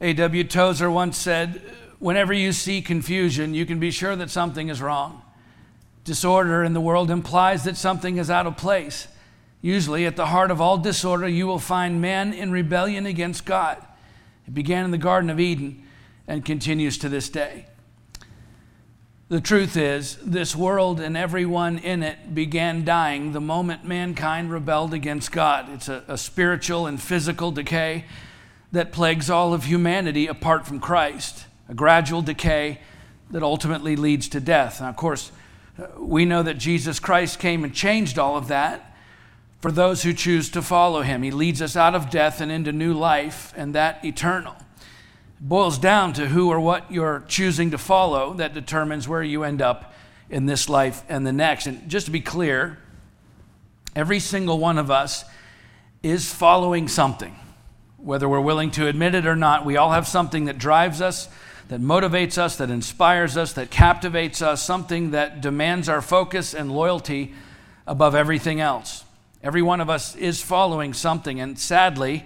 A.W. 0.00 0.44
Tozer 0.44 0.90
once 0.90 1.16
said, 1.16 1.60
Whenever 1.98 2.32
you 2.32 2.52
see 2.52 2.80
confusion, 2.80 3.54
you 3.54 3.66
can 3.66 3.80
be 3.80 3.90
sure 3.90 4.14
that 4.14 4.30
something 4.30 4.68
is 4.68 4.80
wrong. 4.80 5.22
Disorder 6.04 6.62
in 6.62 6.72
the 6.72 6.80
world 6.80 7.10
implies 7.10 7.64
that 7.64 7.76
something 7.76 8.16
is 8.18 8.30
out 8.30 8.46
of 8.46 8.56
place. 8.56 9.08
Usually, 9.60 10.06
at 10.06 10.14
the 10.14 10.26
heart 10.26 10.50
of 10.52 10.60
all 10.60 10.78
disorder, 10.78 11.26
you 11.26 11.46
will 11.46 11.58
find 11.58 12.00
man 12.00 12.32
in 12.32 12.52
rebellion 12.52 13.06
against 13.06 13.44
God. 13.44 13.84
It 14.46 14.54
began 14.54 14.84
in 14.84 14.92
the 14.92 14.98
Garden 14.98 15.28
of 15.28 15.40
Eden 15.40 15.82
and 16.28 16.44
continues 16.44 16.96
to 16.98 17.08
this 17.08 17.28
day. 17.28 17.66
The 19.28 19.40
truth 19.42 19.76
is, 19.76 20.16
this 20.24 20.56
world 20.56 21.00
and 21.00 21.14
everyone 21.14 21.78
in 21.78 22.02
it 22.02 22.34
began 22.34 22.84
dying 22.84 23.32
the 23.32 23.40
moment 23.40 23.84
mankind 23.84 24.50
rebelled 24.50 24.94
against 24.94 25.32
God. 25.32 25.68
It's 25.70 25.88
a, 25.88 26.02
a, 26.08 26.16
spiritual 26.16 26.86
and 26.86 27.00
physical 27.00 27.50
decay 27.50 28.06
that 28.72 28.92
plagues 28.92 29.30
all 29.30 29.54
of 29.54 29.64
humanity 29.64 30.26
apart 30.26 30.66
from 30.66 30.80
Christ, 30.80 31.46
a 31.68 31.74
gradual 31.74 32.22
decay 32.22 32.80
that 33.30 33.42
ultimately 33.42 33.96
leads 33.96 34.28
to 34.28 34.40
death. 34.40 34.80
Now, 34.80 34.88
of 34.88 34.96
course, 34.96 35.32
uh, 35.78 35.86
we 35.98 36.24
know 36.24 36.42
that 36.42 36.58
Jesus 36.58 36.98
Christ 36.98 37.38
came 37.38 37.64
and 37.64 37.74
changed 37.74 38.18
all 38.18 38.36
of 38.36 38.48
that 38.48 38.96
for 39.60 39.72
those 39.72 40.02
who 40.02 40.12
choose 40.12 40.50
to 40.50 40.62
follow 40.62 41.02
him. 41.02 41.22
He 41.22 41.30
leads 41.30 41.60
us 41.60 41.76
out 41.76 41.94
of 41.94 42.10
death 42.10 42.40
and 42.40 42.50
into 42.50 42.72
new 42.72 42.94
life, 42.94 43.52
and 43.56 43.74
that 43.74 44.04
eternal 44.04 44.56
boils 45.40 45.78
down 45.78 46.12
to 46.14 46.28
who 46.28 46.48
or 46.48 46.58
what 46.58 46.90
you're 46.90 47.24
choosing 47.28 47.70
to 47.70 47.78
follow 47.78 48.34
that 48.34 48.54
determines 48.54 49.06
where 49.06 49.22
you 49.22 49.44
end 49.44 49.62
up 49.62 49.94
in 50.30 50.46
this 50.46 50.68
life 50.68 51.02
and 51.08 51.26
the 51.26 51.32
next. 51.32 51.66
And 51.66 51.88
just 51.88 52.06
to 52.06 52.12
be 52.12 52.20
clear, 52.20 52.78
every 53.94 54.20
single 54.20 54.58
one 54.58 54.78
of 54.78 54.90
us 54.90 55.24
is 56.02 56.32
following 56.32 56.88
something. 56.88 57.36
Whether 57.98 58.28
we're 58.28 58.40
willing 58.40 58.70
to 58.72 58.86
admit 58.86 59.14
it 59.14 59.26
or 59.26 59.36
not, 59.36 59.64
we 59.64 59.76
all 59.76 59.90
have 59.90 60.06
something 60.06 60.44
that 60.44 60.56
drives 60.56 61.00
us, 61.00 61.28
that 61.68 61.80
motivates 61.80 62.38
us, 62.38 62.56
that 62.56 62.70
inspires 62.70 63.36
us, 63.36 63.52
that 63.54 63.70
captivates 63.70 64.40
us, 64.40 64.62
something 64.62 65.10
that 65.10 65.40
demands 65.40 65.88
our 65.88 66.00
focus 66.00 66.54
and 66.54 66.70
loyalty 66.70 67.34
above 67.86 68.14
everything 68.14 68.60
else. 68.60 69.04
Every 69.42 69.62
one 69.62 69.80
of 69.80 69.90
us 69.90 70.14
is 70.14 70.40
following 70.40 70.94
something, 70.94 71.40
and 71.40 71.58
sadly, 71.58 72.24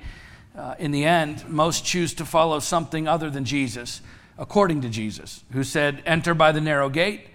uh, 0.57 0.75
in 0.79 0.91
the 0.91 1.05
end, 1.05 1.49
most 1.49 1.85
choose 1.85 2.13
to 2.15 2.27
follow 2.27 2.61
something 2.61 3.09
other 3.09 3.31
than 3.31 3.45
Jesus, 3.45 4.03
according 4.39 4.83
to 4.83 4.91
Jesus, 4.91 5.43
who 5.53 5.65
said, 5.65 6.03
Enter 6.05 6.35
by 6.35 6.53
the 6.53 6.61
narrow 6.61 6.91
gate, 6.91 7.29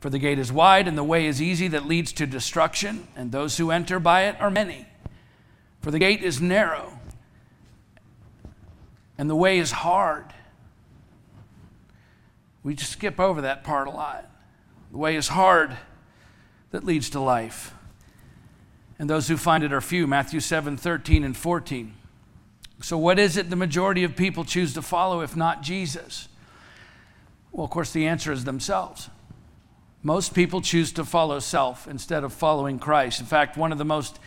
for 0.00 0.08
the 0.08 0.18
gate 0.18 0.38
is 0.38 0.50
wide 0.50 0.88
and 0.88 0.96
the 0.96 1.04
way 1.04 1.26
is 1.26 1.40
easy 1.40 1.68
that 1.68 1.86
leads 1.86 2.12
to 2.14 2.26
destruction, 2.26 3.06
and 3.14 3.30
those 3.30 3.58
who 3.58 3.70
enter 3.70 4.00
by 4.00 4.22
it 4.22 4.40
are 4.40 4.50
many. 4.50 4.86
For 5.80 5.90
the 5.90 5.98
gate 5.98 6.22
is 6.22 6.40
narrow 6.40 6.98
and 9.18 9.28
the 9.28 9.36
way 9.36 9.58
is 9.58 9.70
hard. 9.70 10.26
We 12.62 12.74
just 12.74 12.92
skip 12.92 13.18
over 13.18 13.40
that 13.42 13.64
part 13.64 13.88
a 13.88 13.90
lot. 13.90 14.30
The 14.90 14.98
way 14.98 15.16
is 15.16 15.28
hard 15.28 15.76
that 16.70 16.84
leads 16.84 17.10
to 17.10 17.20
life. 17.20 17.74
And 18.98 19.08
those 19.10 19.28
who 19.28 19.36
find 19.36 19.64
it 19.64 19.72
are 19.72 19.80
few. 19.80 20.06
Matthew 20.06 20.40
7 20.40 20.76
13 20.76 21.24
and 21.24 21.36
14. 21.36 21.94
So, 22.80 22.98
what 22.98 23.18
is 23.18 23.36
it 23.36 23.50
the 23.50 23.56
majority 23.56 24.04
of 24.04 24.16
people 24.16 24.44
choose 24.44 24.74
to 24.74 24.82
follow 24.82 25.20
if 25.20 25.36
not 25.36 25.62
Jesus? 25.62 26.28
Well, 27.52 27.64
of 27.64 27.70
course, 27.70 27.92
the 27.92 28.06
answer 28.06 28.32
is 28.32 28.44
themselves. 28.44 29.10
Most 30.02 30.34
people 30.34 30.60
choose 30.60 30.90
to 30.92 31.04
follow 31.04 31.38
self 31.38 31.86
instead 31.86 32.24
of 32.24 32.32
following 32.32 32.78
Christ. 32.78 33.20
In 33.20 33.26
fact, 33.26 33.56
one 33.56 33.70
of 33.70 33.78
the 33.78 33.84
most 33.84 34.18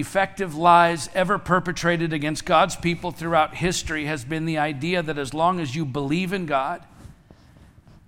effective 0.00 0.54
lies 0.54 1.08
ever 1.14 1.38
perpetrated 1.38 2.12
against 2.12 2.44
God's 2.44 2.76
people 2.76 3.10
throughout 3.10 3.54
history 3.54 4.06
has 4.06 4.24
been 4.24 4.44
the 4.44 4.58
idea 4.58 5.02
that 5.02 5.18
as 5.18 5.34
long 5.34 5.60
as 5.60 5.74
you 5.74 5.84
believe 5.84 6.32
in 6.32 6.46
God, 6.46 6.82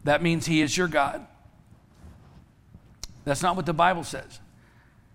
that 0.05 0.23
means 0.23 0.47
He 0.47 0.63
is 0.63 0.77
your 0.77 0.89
God. 0.89 1.27
That's 3.25 3.43
not 3.43 3.57
what 3.57 3.67
the 3.67 3.73
Bible 3.73 4.05
says. 4.05 4.41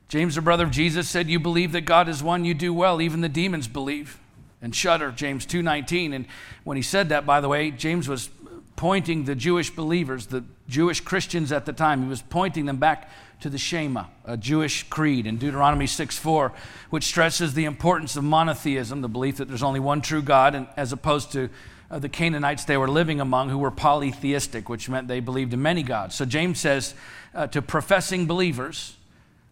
James, 0.08 0.36
the 0.36 0.42
brother 0.42 0.64
of 0.64 0.72
Jesus, 0.72 1.10
said, 1.10 1.28
You 1.28 1.40
believe 1.40 1.72
that 1.72 1.82
God 1.82 2.08
is 2.08 2.22
one, 2.22 2.46
you 2.46 2.54
do 2.54 2.74
well. 2.74 3.02
Even 3.02 3.22
the 3.22 3.30
demons 3.30 3.68
believe 3.68 4.20
and 4.62 4.76
shudder, 4.76 5.12
James 5.12 5.46
2.19. 5.46 6.16
And 6.16 6.26
when 6.64 6.78
he 6.78 6.84
said 6.84 7.10
that, 7.10 7.26
by 7.26 7.42
the 7.42 7.48
way, 7.48 7.72
James 7.72 8.08
was 8.08 8.30
pointing 8.76 9.26
the 9.26 9.36
Jewish 9.36 9.70
believers, 9.70 10.28
the 10.28 10.44
Jewish 10.68 11.02
Christians 11.02 11.52
at 11.52 11.66
the 11.66 11.74
time, 11.74 12.04
he 12.04 12.10
was 12.10 12.22
pointing 12.22 12.66
them 12.66 12.78
back 12.78 13.10
to 13.42 13.50
the 13.50 13.58
Shema, 13.58 14.06
a 14.24 14.38
Jewish 14.38 14.84
creed 14.84 15.28
in 15.28 15.38
Deuteronomy 15.38 15.86
6.4, 15.86 16.52
which 16.90 17.04
stresses 17.04 17.54
the 17.54 17.66
importance 17.66 18.16
of 18.16 18.24
monotheism, 18.24 19.02
the 19.02 19.10
belief 19.10 19.38
that 19.38 19.48
there's 19.48 19.64
only 19.64 19.80
one 19.80 20.02
true 20.02 20.22
God, 20.22 20.56
and 20.56 20.68
as 20.78 20.92
opposed 20.92 21.32
to 21.34 21.50
uh, 21.92 22.00
the 22.00 22.10
Canaanites 22.10 22.66
they 22.66 22.78
were 22.78 22.90
living 22.90 23.20
among 23.22 23.50
who 23.50 23.58
were 23.58 23.72
polytheistic, 23.72 24.70
which 24.70 24.90
meant 24.90 25.08
they 25.08 25.20
believed 25.20 25.54
in 25.54 25.62
many 25.62 25.84
gods. 25.84 26.16
So 26.16 26.26
James 26.26 26.60
says 26.60 26.96
uh, 27.34 27.48
to 27.48 27.62
professing 27.62 28.26
believers, 28.26 28.96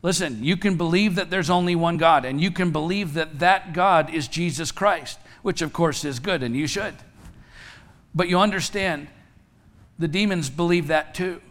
Listen, 0.03 0.43
you 0.43 0.57
can 0.57 0.75
believe 0.75 1.15
that 1.15 1.29
there's 1.29 1.49
only 1.49 1.75
one 1.75 1.95
God, 1.95 2.25
and 2.25 2.39
you 2.39 2.51
can 2.51 2.71
believe 2.71 3.13
that 3.13 3.39
that 3.39 3.71
God 3.71 4.13
is 4.13 4.27
Jesus 4.27 4.69
Christ, 4.69 5.17
which 5.43 5.61
of 5.61 5.71
course 5.71 6.03
is 6.03 6.19
good, 6.19 6.43
and 6.43 6.53
you 6.55 6.67
should. 6.67 6.93
But 8.13 8.27
you 8.27 8.37
understand, 8.37 9.07
the 9.97 10.09
demons 10.09 10.49
believe 10.49 10.87
that 10.87 11.15
too. 11.15 11.41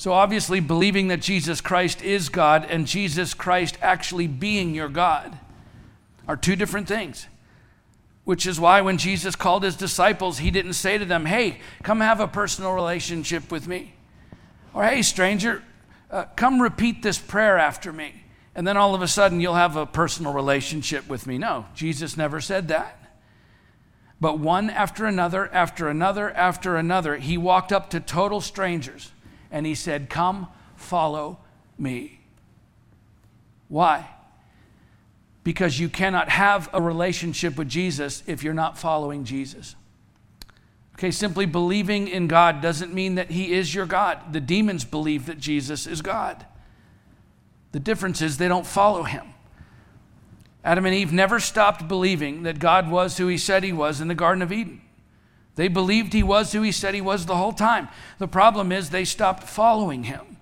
So, 0.00 0.14
obviously, 0.14 0.60
believing 0.60 1.08
that 1.08 1.20
Jesus 1.20 1.60
Christ 1.60 2.00
is 2.00 2.30
God 2.30 2.66
and 2.70 2.86
Jesus 2.86 3.34
Christ 3.34 3.76
actually 3.82 4.26
being 4.28 4.74
your 4.74 4.88
God 4.88 5.38
are 6.26 6.38
two 6.38 6.56
different 6.56 6.88
things. 6.88 7.26
Which 8.24 8.46
is 8.46 8.58
why 8.58 8.80
when 8.80 8.96
Jesus 8.96 9.36
called 9.36 9.62
his 9.62 9.76
disciples, 9.76 10.38
he 10.38 10.50
didn't 10.50 10.72
say 10.72 10.96
to 10.96 11.04
them, 11.04 11.26
Hey, 11.26 11.60
come 11.82 12.00
have 12.00 12.18
a 12.18 12.26
personal 12.26 12.72
relationship 12.72 13.52
with 13.52 13.68
me. 13.68 13.92
Or, 14.72 14.84
Hey, 14.84 15.02
stranger, 15.02 15.62
uh, 16.10 16.24
come 16.34 16.62
repeat 16.62 17.02
this 17.02 17.18
prayer 17.18 17.58
after 17.58 17.92
me. 17.92 18.24
And 18.54 18.66
then 18.66 18.78
all 18.78 18.94
of 18.94 19.02
a 19.02 19.06
sudden 19.06 19.38
you'll 19.38 19.52
have 19.52 19.76
a 19.76 19.84
personal 19.84 20.32
relationship 20.32 21.10
with 21.10 21.26
me. 21.26 21.36
No, 21.36 21.66
Jesus 21.74 22.16
never 22.16 22.40
said 22.40 22.68
that. 22.68 22.98
But 24.18 24.38
one 24.38 24.70
after 24.70 25.04
another, 25.04 25.52
after 25.52 25.90
another, 25.90 26.30
after 26.30 26.76
another, 26.76 27.18
he 27.18 27.36
walked 27.36 27.70
up 27.70 27.90
to 27.90 28.00
total 28.00 28.40
strangers 28.40 29.12
and 29.50 29.66
he 29.66 29.74
said, 29.74 30.08
Come, 30.10 30.48
follow 30.76 31.38
me. 31.78 32.20
Why? 33.68 34.08
Because 35.44 35.78
you 35.78 35.88
cannot 35.88 36.28
have 36.28 36.68
a 36.72 36.82
relationship 36.82 37.56
with 37.56 37.68
Jesus 37.68 38.22
if 38.26 38.42
you're 38.42 38.54
not 38.54 38.76
following 38.76 39.24
Jesus. 39.24 39.76
Okay, 41.00 41.10
simply 41.10 41.46
believing 41.46 42.08
in 42.08 42.26
God 42.26 42.60
doesn't 42.60 42.92
mean 42.92 43.14
that 43.14 43.30
He 43.30 43.52
is 43.52 43.74
your 43.74 43.86
God. 43.86 44.34
The 44.34 44.40
demons 44.40 44.84
believe 44.84 45.24
that 45.26 45.38
Jesus 45.38 45.86
is 45.86 46.02
God. 46.02 46.44
The 47.72 47.80
difference 47.80 48.20
is 48.20 48.36
they 48.36 48.48
don't 48.48 48.66
follow 48.66 49.04
Him. 49.04 49.24
Adam 50.62 50.84
and 50.84 50.94
Eve 50.94 51.10
never 51.10 51.40
stopped 51.40 51.88
believing 51.88 52.42
that 52.42 52.58
God 52.58 52.90
was 52.90 53.16
who 53.16 53.28
He 53.28 53.38
said 53.38 53.64
He 53.64 53.72
was 53.72 54.02
in 54.02 54.08
the 54.08 54.14
Garden 54.14 54.42
of 54.42 54.52
Eden. 54.52 54.82
They 55.56 55.68
believed 55.68 56.12
He 56.12 56.22
was 56.22 56.52
who 56.52 56.62
He 56.62 56.72
said 56.72 56.94
He 56.94 57.00
was 57.00 57.26
the 57.26 57.36
whole 57.36 57.52
time. 57.52 57.88
The 58.18 58.28
problem 58.28 58.72
is 58.72 58.90
they 58.90 59.04
stopped 59.04 59.44
following 59.44 60.04
Him. 60.04 60.38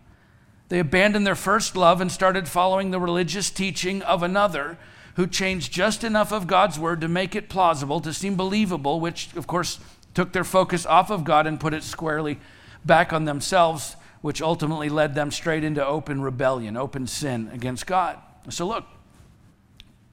They 0.68 0.78
abandoned 0.78 1.26
their 1.26 1.34
first 1.34 1.76
love 1.76 2.00
and 2.00 2.12
started 2.12 2.46
following 2.46 2.90
the 2.90 3.00
religious 3.00 3.50
teaching 3.50 4.02
of 4.02 4.22
another 4.22 4.78
who 5.16 5.26
changed 5.26 5.72
just 5.72 6.04
enough 6.04 6.32
of 6.32 6.46
God's 6.46 6.78
word 6.78 7.00
to 7.00 7.08
make 7.08 7.34
it 7.34 7.48
plausible, 7.48 8.00
to 8.00 8.12
seem 8.12 8.36
believable, 8.36 9.00
which, 9.00 9.34
of 9.34 9.46
course, 9.46 9.80
took 10.14 10.32
their 10.32 10.44
focus 10.44 10.86
off 10.86 11.10
of 11.10 11.24
God 11.24 11.46
and 11.46 11.58
put 11.58 11.74
it 11.74 11.82
squarely 11.82 12.38
back 12.84 13.12
on 13.12 13.24
themselves, 13.24 13.96
which 14.20 14.42
ultimately 14.42 14.88
led 14.88 15.14
them 15.14 15.30
straight 15.30 15.64
into 15.64 15.84
open 15.84 16.20
rebellion, 16.20 16.76
open 16.76 17.06
sin 17.06 17.50
against 17.52 17.86
God. 17.86 18.18
So, 18.50 18.66
look, 18.66 18.84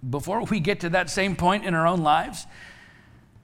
before 0.08 0.44
we 0.46 0.60
get 0.60 0.80
to 0.80 0.90
that 0.90 1.10
same 1.10 1.36
point 1.36 1.66
in 1.66 1.74
our 1.74 1.86
own 1.86 2.02
lives, 2.02 2.48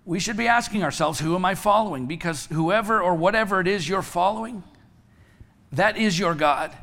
we 0.06 0.20
should 0.20 0.38
be 0.38 0.48
asking 0.48 0.84
ourselves, 0.84 1.20
who 1.20 1.36
am 1.36 1.46
I 1.46 1.56
following? 1.56 2.08
Because 2.08 2.48
whoever 2.48 3.02
or 3.02 3.16
whatever 3.16 3.60
it 3.60 3.68
is 3.68 3.88
you're 3.88 4.02
following, 4.02 4.64
that 5.72 5.98
is 5.98 6.18
your 6.18 6.34
God. 6.34 6.76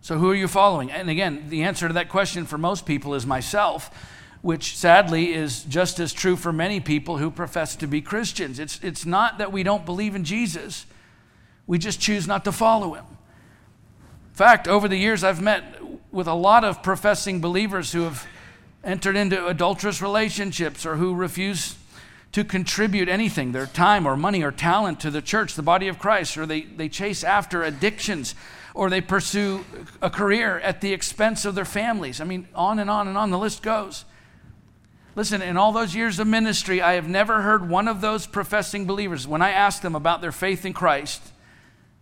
So, 0.00 0.18
who 0.18 0.30
are 0.30 0.34
you 0.34 0.48
following? 0.48 0.90
And 0.90 1.08
again, 1.08 1.48
the 1.48 1.62
answer 1.62 1.86
to 1.86 1.94
that 1.94 2.08
question 2.08 2.44
for 2.44 2.58
most 2.58 2.86
people 2.86 3.14
is 3.14 3.24
myself 3.24 3.90
which 4.42 4.76
sadly 4.76 5.32
is 5.32 5.62
just 5.64 6.00
as 6.00 6.12
true 6.12 6.36
for 6.36 6.52
many 6.52 6.80
people 6.80 7.18
who 7.18 7.30
profess 7.30 7.76
to 7.76 7.86
be 7.86 8.00
Christians. 8.00 8.58
It's, 8.58 8.80
it's 8.82 9.06
not 9.06 9.38
that 9.38 9.52
we 9.52 9.62
don't 9.62 9.86
believe 9.86 10.14
in 10.14 10.24
Jesus, 10.24 10.84
we 11.66 11.78
just 11.78 12.00
choose 12.00 12.26
not 12.26 12.44
to 12.44 12.52
follow 12.52 12.94
him. 12.94 13.04
In 13.08 14.34
fact, 14.34 14.66
over 14.66 14.88
the 14.88 14.96
years, 14.96 15.22
I've 15.22 15.40
met 15.40 15.80
with 16.10 16.26
a 16.26 16.34
lot 16.34 16.64
of 16.64 16.82
professing 16.82 17.40
believers 17.40 17.92
who 17.92 18.02
have 18.02 18.26
entered 18.82 19.14
into 19.14 19.46
adulterous 19.46 20.02
relationships 20.02 20.84
or 20.84 20.96
who 20.96 21.14
refuse 21.14 21.76
to 22.32 22.44
contribute 22.44 23.08
anything, 23.08 23.52
their 23.52 23.66
time 23.66 24.06
or 24.06 24.16
money 24.16 24.42
or 24.42 24.50
talent 24.50 25.00
to 25.00 25.10
the 25.10 25.22
church, 25.22 25.54
the 25.54 25.62
body 25.62 25.88
of 25.88 25.98
Christ, 25.98 26.36
or 26.36 26.46
they, 26.46 26.62
they 26.62 26.88
chase 26.88 27.22
after 27.22 27.62
addictions 27.62 28.34
or 28.74 28.88
they 28.88 29.02
pursue 29.02 29.64
a 30.00 30.08
career 30.08 30.58
at 30.60 30.80
the 30.80 30.92
expense 30.92 31.44
of 31.44 31.54
their 31.54 31.64
families. 31.64 32.20
I 32.20 32.24
mean, 32.24 32.48
on 32.54 32.78
and 32.78 32.88
on 32.88 33.06
and 33.06 33.18
on 33.18 33.30
the 33.30 33.38
list 33.38 33.62
goes. 33.62 34.06
Listen, 35.14 35.42
in 35.42 35.58
all 35.58 35.72
those 35.72 35.94
years 35.94 36.18
of 36.18 36.26
ministry, 36.26 36.80
I 36.80 36.94
have 36.94 37.06
never 37.06 37.42
heard 37.42 37.68
one 37.68 37.86
of 37.86 38.00
those 38.00 38.26
professing 38.26 38.86
believers, 38.86 39.28
when 39.28 39.42
I 39.42 39.50
ask 39.50 39.82
them 39.82 39.94
about 39.94 40.22
their 40.22 40.32
faith 40.32 40.64
in 40.64 40.72
Christ, 40.72 41.20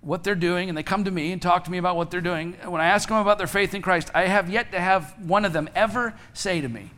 what 0.01 0.23
they're 0.23 0.37
doing, 0.37 0.69
and 0.69 0.79
they 0.79 0.85
come 0.85 1.03
to 1.05 1.11
me 1.11 1.33
and 1.33 1.43
talk 1.43 1.65
to 1.65 1.73
me 1.73 1.79
about 1.79 1.97
what 1.97 2.13
they're 2.13 2.21
doing, 2.21 2.53
when 2.65 2.81
I 2.81 2.87
ask 2.87 3.09
them 3.09 3.19
about 3.19 3.39
their 3.39 3.49
faith 3.49 3.75
in 3.75 3.83
Christ, 3.83 4.13
I 4.15 4.27
have 4.27 4.49
yet 4.49 4.71
to 4.71 4.81
have 4.81 5.13
one 5.27 5.45
of 5.45 5.53
them 5.53 5.69
ever 5.75 6.15
say 6.35 6.61
to 6.61 6.69
me, 6.69 6.93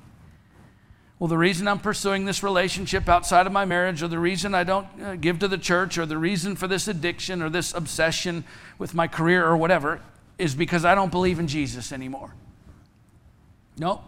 Well, 1.22 1.28
the 1.28 1.38
reason 1.38 1.68
I'm 1.68 1.78
pursuing 1.78 2.24
this 2.24 2.42
relationship 2.42 3.08
outside 3.08 3.46
of 3.46 3.52
my 3.52 3.64
marriage, 3.64 4.02
or 4.02 4.08
the 4.08 4.18
reason 4.18 4.56
I 4.56 4.64
don't 4.64 4.88
uh, 5.00 5.14
give 5.14 5.38
to 5.38 5.46
the 5.46 5.56
church, 5.56 5.96
or 5.96 6.04
the 6.04 6.18
reason 6.18 6.56
for 6.56 6.66
this 6.66 6.88
addiction 6.88 7.42
or 7.42 7.48
this 7.48 7.72
obsession 7.74 8.42
with 8.76 8.92
my 8.92 9.06
career 9.06 9.46
or 9.46 9.56
whatever, 9.56 10.00
is 10.36 10.56
because 10.56 10.84
I 10.84 10.96
don't 10.96 11.12
believe 11.12 11.38
in 11.38 11.46
Jesus 11.46 11.92
anymore. 11.92 12.34
Nope. 13.78 14.02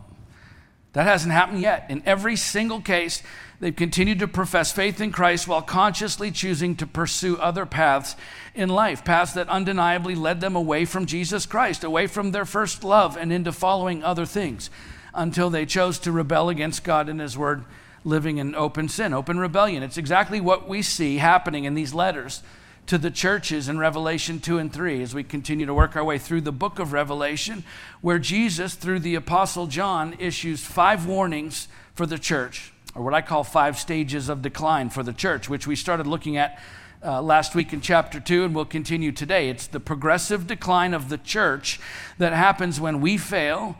That 0.94 1.04
hasn't 1.04 1.30
happened 1.30 1.60
yet. 1.60 1.86
In 1.88 2.02
every 2.04 2.34
single 2.34 2.80
case, 2.80 3.22
they've 3.60 3.76
continued 3.76 4.18
to 4.18 4.26
profess 4.26 4.72
faith 4.72 5.00
in 5.00 5.12
Christ 5.12 5.46
while 5.46 5.62
consciously 5.62 6.32
choosing 6.32 6.74
to 6.74 6.84
pursue 6.84 7.36
other 7.36 7.64
paths 7.64 8.16
in 8.56 8.68
life, 8.68 9.04
paths 9.04 9.34
that 9.34 9.48
undeniably 9.48 10.16
led 10.16 10.40
them 10.40 10.56
away 10.56 10.84
from 10.84 11.06
Jesus 11.06 11.46
Christ, 11.46 11.84
away 11.84 12.08
from 12.08 12.32
their 12.32 12.44
first 12.44 12.82
love, 12.82 13.16
and 13.16 13.32
into 13.32 13.52
following 13.52 14.02
other 14.02 14.26
things 14.26 14.68
until 15.14 15.50
they 15.50 15.66
chose 15.66 15.98
to 16.00 16.12
rebel 16.12 16.48
against 16.48 16.84
God 16.84 17.08
and 17.08 17.20
His 17.20 17.38
Word, 17.38 17.64
living 18.04 18.38
in 18.38 18.54
open 18.54 18.88
sin, 18.88 19.14
open 19.14 19.38
rebellion. 19.38 19.82
It's 19.82 19.96
exactly 19.96 20.40
what 20.40 20.68
we 20.68 20.82
see 20.82 21.18
happening 21.18 21.64
in 21.64 21.74
these 21.74 21.94
letters 21.94 22.42
to 22.86 22.98
the 22.98 23.10
churches 23.10 23.68
in 23.68 23.78
Revelation 23.78 24.40
2 24.40 24.58
and 24.58 24.72
3 24.72 25.02
as 25.02 25.14
we 25.14 25.24
continue 25.24 25.64
to 25.64 25.72
work 25.72 25.96
our 25.96 26.04
way 26.04 26.18
through 26.18 26.42
the 26.42 26.52
book 26.52 26.78
of 26.78 26.92
Revelation, 26.92 27.64
where 28.02 28.18
Jesus, 28.18 28.74
through 28.74 29.00
the 29.00 29.14
Apostle 29.14 29.66
John, 29.66 30.14
issues 30.18 30.62
five 30.62 31.06
warnings 31.06 31.68
for 31.94 32.04
the 32.04 32.18
church, 32.18 32.72
or 32.94 33.02
what 33.02 33.14
I 33.14 33.22
call 33.22 33.42
five 33.42 33.78
stages 33.78 34.28
of 34.28 34.42
decline 34.42 34.90
for 34.90 35.02
the 35.02 35.14
church, 35.14 35.48
which 35.48 35.66
we 35.66 35.76
started 35.76 36.06
looking 36.06 36.36
at 36.36 36.60
uh, 37.02 37.20
last 37.20 37.54
week 37.54 37.72
in 37.72 37.80
chapter 37.80 38.18
2 38.18 38.44
and 38.44 38.54
we'll 38.54 38.64
continue 38.64 39.12
today. 39.12 39.48
It's 39.48 39.66
the 39.66 39.80
progressive 39.80 40.46
decline 40.46 40.94
of 40.94 41.08
the 41.08 41.18
church 41.18 41.80
that 42.18 42.32
happens 42.32 42.80
when 42.80 43.00
we 43.00 43.18
fail. 43.18 43.76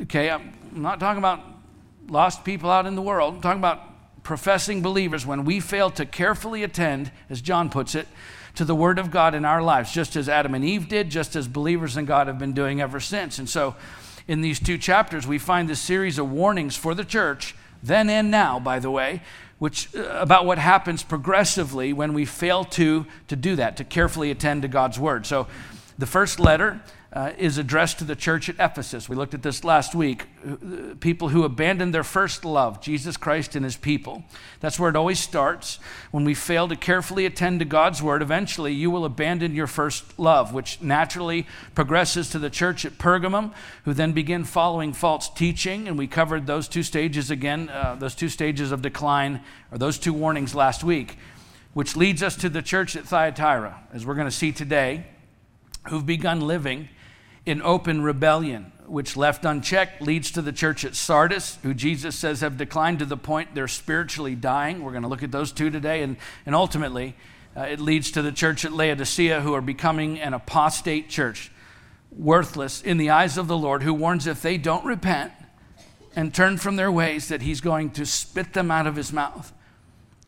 Okay, 0.00 0.30
I'm 0.30 0.52
not 0.72 1.00
talking 1.00 1.18
about 1.18 1.40
lost 2.08 2.44
people 2.44 2.70
out 2.70 2.86
in 2.86 2.94
the 2.94 3.02
world, 3.02 3.34
I'm 3.34 3.40
talking 3.40 3.60
about 3.60 3.88
professing 4.22 4.82
believers, 4.82 5.24
when 5.24 5.44
we 5.44 5.58
fail 5.58 5.90
to 5.90 6.04
carefully 6.04 6.62
attend, 6.62 7.10
as 7.30 7.40
John 7.40 7.70
puts 7.70 7.94
it, 7.94 8.06
to 8.56 8.64
the 8.64 8.74
Word 8.74 8.98
of 8.98 9.10
God 9.10 9.34
in 9.34 9.44
our 9.44 9.62
lives, 9.62 9.92
just 9.92 10.16
as 10.16 10.28
Adam 10.28 10.54
and 10.54 10.64
Eve 10.64 10.88
did, 10.88 11.10
just 11.10 11.34
as 11.36 11.48
believers 11.48 11.96
in 11.96 12.04
God 12.04 12.26
have 12.26 12.38
been 12.38 12.52
doing 12.52 12.80
ever 12.80 13.00
since. 13.00 13.38
And 13.38 13.48
so, 13.48 13.76
in 14.26 14.42
these 14.42 14.60
two 14.60 14.76
chapters, 14.76 15.26
we 15.26 15.38
find 15.38 15.68
this 15.68 15.80
series 15.80 16.18
of 16.18 16.30
warnings 16.30 16.76
for 16.76 16.94
the 16.94 17.04
church, 17.04 17.54
then 17.82 18.10
and 18.10 18.30
now, 18.30 18.60
by 18.60 18.78
the 18.78 18.90
way, 18.90 19.22
which 19.58 19.94
uh, 19.94 20.02
about 20.18 20.44
what 20.44 20.58
happens 20.58 21.02
progressively 21.02 21.92
when 21.92 22.12
we 22.12 22.24
fail 22.24 22.64
to 22.64 23.06
to 23.28 23.36
do 23.36 23.56
that, 23.56 23.78
to 23.78 23.84
carefully 23.84 24.30
attend 24.30 24.62
to 24.62 24.68
God's 24.68 24.98
Word. 24.98 25.24
So, 25.24 25.46
the 25.98 26.06
first 26.06 26.38
letter 26.38 26.80
uh, 27.12 27.32
is 27.38 27.58
addressed 27.58 27.98
to 27.98 28.04
the 28.04 28.14
church 28.14 28.48
at 28.48 28.56
Ephesus. 28.60 29.08
We 29.08 29.16
looked 29.16 29.34
at 29.34 29.42
this 29.42 29.64
last 29.64 29.94
week. 29.94 30.26
People 31.00 31.30
who 31.30 31.42
abandon 31.42 31.90
their 31.90 32.04
first 32.04 32.44
love, 32.44 32.80
Jesus 32.80 33.16
Christ 33.16 33.56
and 33.56 33.64
his 33.64 33.76
people. 33.76 34.22
That's 34.60 34.78
where 34.78 34.90
it 34.90 34.96
always 34.96 35.18
starts. 35.18 35.80
When 36.10 36.24
we 36.24 36.34
fail 36.34 36.68
to 36.68 36.76
carefully 36.76 37.24
attend 37.24 37.60
to 37.60 37.64
God's 37.64 38.02
word, 38.02 38.20
eventually 38.20 38.74
you 38.74 38.90
will 38.90 39.04
abandon 39.04 39.54
your 39.54 39.66
first 39.66 40.18
love, 40.18 40.52
which 40.52 40.80
naturally 40.82 41.46
progresses 41.74 42.28
to 42.30 42.38
the 42.38 42.50
church 42.50 42.84
at 42.84 42.98
Pergamum, 42.98 43.54
who 43.84 43.94
then 43.94 44.12
begin 44.12 44.44
following 44.44 44.92
false 44.92 45.30
teaching. 45.30 45.88
And 45.88 45.96
we 45.96 46.06
covered 46.06 46.46
those 46.46 46.68
two 46.68 46.82
stages 46.82 47.30
again, 47.30 47.70
uh, 47.70 47.96
those 47.98 48.14
two 48.14 48.28
stages 48.28 48.70
of 48.70 48.82
decline, 48.82 49.40
or 49.72 49.78
those 49.78 49.98
two 49.98 50.12
warnings 50.12 50.54
last 50.54 50.84
week, 50.84 51.16
which 51.72 51.96
leads 51.96 52.22
us 52.22 52.36
to 52.36 52.50
the 52.50 52.62
church 52.62 52.94
at 52.96 53.04
Thyatira, 53.04 53.80
as 53.94 54.04
we're 54.04 54.14
going 54.14 54.28
to 54.28 54.30
see 54.30 54.52
today, 54.52 55.06
who've 55.88 56.06
begun 56.06 56.40
living 56.40 56.88
in 57.46 57.62
open 57.62 58.02
rebellion, 58.02 58.72
which 58.86 59.16
left 59.16 59.44
unchecked 59.44 60.02
leads 60.02 60.30
to 60.32 60.42
the 60.42 60.52
church 60.52 60.84
at 60.84 60.94
Sardis, 60.94 61.58
who 61.62 61.72
Jesus 61.72 62.14
says 62.14 62.40
have 62.40 62.56
declined 62.56 62.98
to 62.98 63.06
the 63.06 63.16
point 63.16 63.54
they're 63.54 63.68
spiritually 63.68 64.34
dying. 64.34 64.82
We're 64.82 64.92
going 64.92 65.02
to 65.02 65.08
look 65.08 65.22
at 65.22 65.32
those 65.32 65.52
two 65.52 65.70
today. 65.70 66.02
And, 66.02 66.16
and 66.44 66.54
ultimately, 66.54 67.14
uh, 67.56 67.62
it 67.62 67.80
leads 67.80 68.10
to 68.12 68.22
the 68.22 68.32
church 68.32 68.64
at 68.64 68.72
Laodicea, 68.72 69.40
who 69.40 69.54
are 69.54 69.62
becoming 69.62 70.20
an 70.20 70.34
apostate 70.34 71.08
church, 71.08 71.50
worthless 72.10 72.82
in 72.82 72.98
the 72.98 73.10
eyes 73.10 73.38
of 73.38 73.48
the 73.48 73.56
Lord, 73.56 73.82
who 73.82 73.94
warns 73.94 74.26
if 74.26 74.42
they 74.42 74.58
don't 74.58 74.84
repent 74.84 75.32
and 76.14 76.34
turn 76.34 76.58
from 76.58 76.76
their 76.76 76.92
ways, 76.92 77.28
that 77.28 77.42
he's 77.42 77.60
going 77.60 77.90
to 77.90 78.04
spit 78.04 78.52
them 78.52 78.70
out 78.70 78.86
of 78.86 78.96
his 78.96 79.12
mouth. 79.12 79.52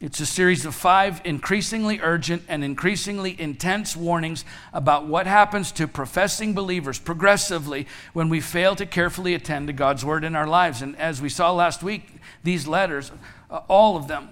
It's 0.00 0.19
a 0.19 0.25
series 0.25 0.64
of 0.64 0.75
five 0.75 1.20
increasingly 1.25 2.00
urgent 2.00 2.44
and 2.49 2.64
increasingly 2.64 3.38
intense 3.38 3.94
warnings 3.94 4.47
about 4.73 5.05
what 5.05 5.26
happens 5.26 5.73
to 5.73 5.87
professing 5.87 6.55
believers 6.55 6.99
progressively 6.99 7.87
when 8.14 8.31
we 8.31 8.41
fail 8.41 8.75
to 8.76 8.87
carefully 8.87 9.35
attend 9.35 9.67
to 9.67 9.75
God's 9.75 10.02
word 10.02 10.25
in 10.25 10.35
our 10.35 10.47
lives. 10.47 10.81
And 10.81 10.97
as 10.97 11.20
we 11.20 11.29
saw 11.29 11.52
last 11.52 11.82
week, 11.82 12.14
these 12.43 12.67
letters, 12.67 13.12
uh, 13.50 13.61
all 13.69 13.99
of 13.99 14.08
them, 14.08 14.31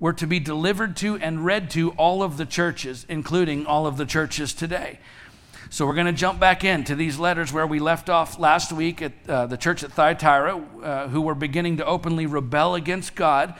were 0.00 0.14
to 0.14 0.26
be 0.26 0.40
delivered 0.40 0.96
to 0.96 1.16
and 1.18 1.44
read 1.44 1.70
to 1.70 1.90
all 1.92 2.20
of 2.20 2.36
the 2.36 2.44
churches, 2.44 3.06
including 3.08 3.66
all 3.66 3.86
of 3.86 3.96
the 3.96 4.06
churches 4.06 4.52
today. 4.52 4.98
So 5.70 5.86
we're 5.86 5.94
going 5.94 6.06
to 6.06 6.12
jump 6.12 6.40
back 6.40 6.64
into 6.64 6.96
these 6.96 7.20
letters 7.20 7.52
where 7.52 7.68
we 7.68 7.78
left 7.78 8.10
off 8.10 8.40
last 8.40 8.72
week 8.72 9.00
at 9.00 9.12
uh, 9.28 9.46
the 9.46 9.56
church 9.56 9.84
at 9.84 9.92
Thyatira, 9.92 10.56
uh, 10.56 11.08
who 11.08 11.20
were 11.20 11.36
beginning 11.36 11.76
to 11.76 11.86
openly 11.86 12.26
rebel 12.26 12.74
against 12.74 13.14
God 13.14 13.54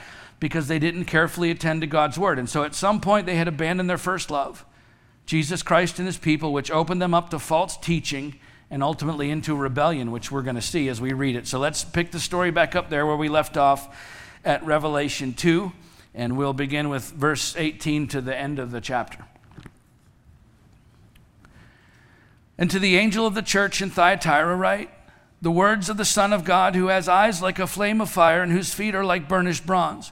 because 0.45 0.67
they 0.67 0.77
didn't 0.77 1.05
carefully 1.05 1.49
attend 1.49 1.81
to 1.81 1.87
God's 1.87 2.19
word. 2.19 2.37
And 2.37 2.47
so 2.47 2.63
at 2.63 2.75
some 2.75 3.01
point 3.01 3.25
they 3.25 3.35
had 3.35 3.47
abandoned 3.47 3.89
their 3.89 3.97
first 3.97 4.29
love, 4.29 4.63
Jesus 5.25 5.63
Christ 5.63 5.97
and 5.97 6.05
his 6.05 6.19
people, 6.19 6.53
which 6.53 6.69
opened 6.69 7.01
them 7.01 7.15
up 7.15 7.31
to 7.31 7.39
false 7.39 7.75
teaching 7.77 8.39
and 8.69 8.83
ultimately 8.83 9.31
into 9.31 9.55
rebellion, 9.55 10.11
which 10.11 10.31
we're 10.31 10.43
going 10.43 10.55
to 10.55 10.61
see 10.61 10.87
as 10.87 11.01
we 11.01 11.13
read 11.13 11.35
it. 11.35 11.47
So 11.47 11.57
let's 11.57 11.83
pick 11.83 12.11
the 12.11 12.19
story 12.19 12.51
back 12.51 12.75
up 12.75 12.91
there 12.91 13.07
where 13.07 13.15
we 13.15 13.27
left 13.27 13.57
off 13.57 13.97
at 14.45 14.63
Revelation 14.63 15.33
2, 15.33 15.71
and 16.13 16.37
we'll 16.37 16.53
begin 16.53 16.89
with 16.89 17.05
verse 17.05 17.55
18 17.57 18.07
to 18.09 18.21
the 18.21 18.37
end 18.37 18.59
of 18.59 18.69
the 18.69 18.81
chapter. 18.81 19.25
And 22.55 22.69
to 22.69 22.77
the 22.77 22.97
angel 22.97 23.25
of 23.25 23.33
the 23.33 23.41
church 23.41 23.81
in 23.81 23.89
Thyatira, 23.89 24.55
write 24.55 24.91
the 25.41 25.49
words 25.49 25.89
of 25.89 25.97
the 25.97 26.05
Son 26.05 26.31
of 26.31 26.43
God, 26.43 26.75
who 26.75 26.89
has 26.89 27.09
eyes 27.09 27.41
like 27.41 27.57
a 27.57 27.65
flame 27.65 27.99
of 27.99 28.11
fire 28.11 28.43
and 28.43 28.51
whose 28.51 28.75
feet 28.75 28.93
are 28.93 29.03
like 29.03 29.27
burnished 29.27 29.65
bronze. 29.65 30.11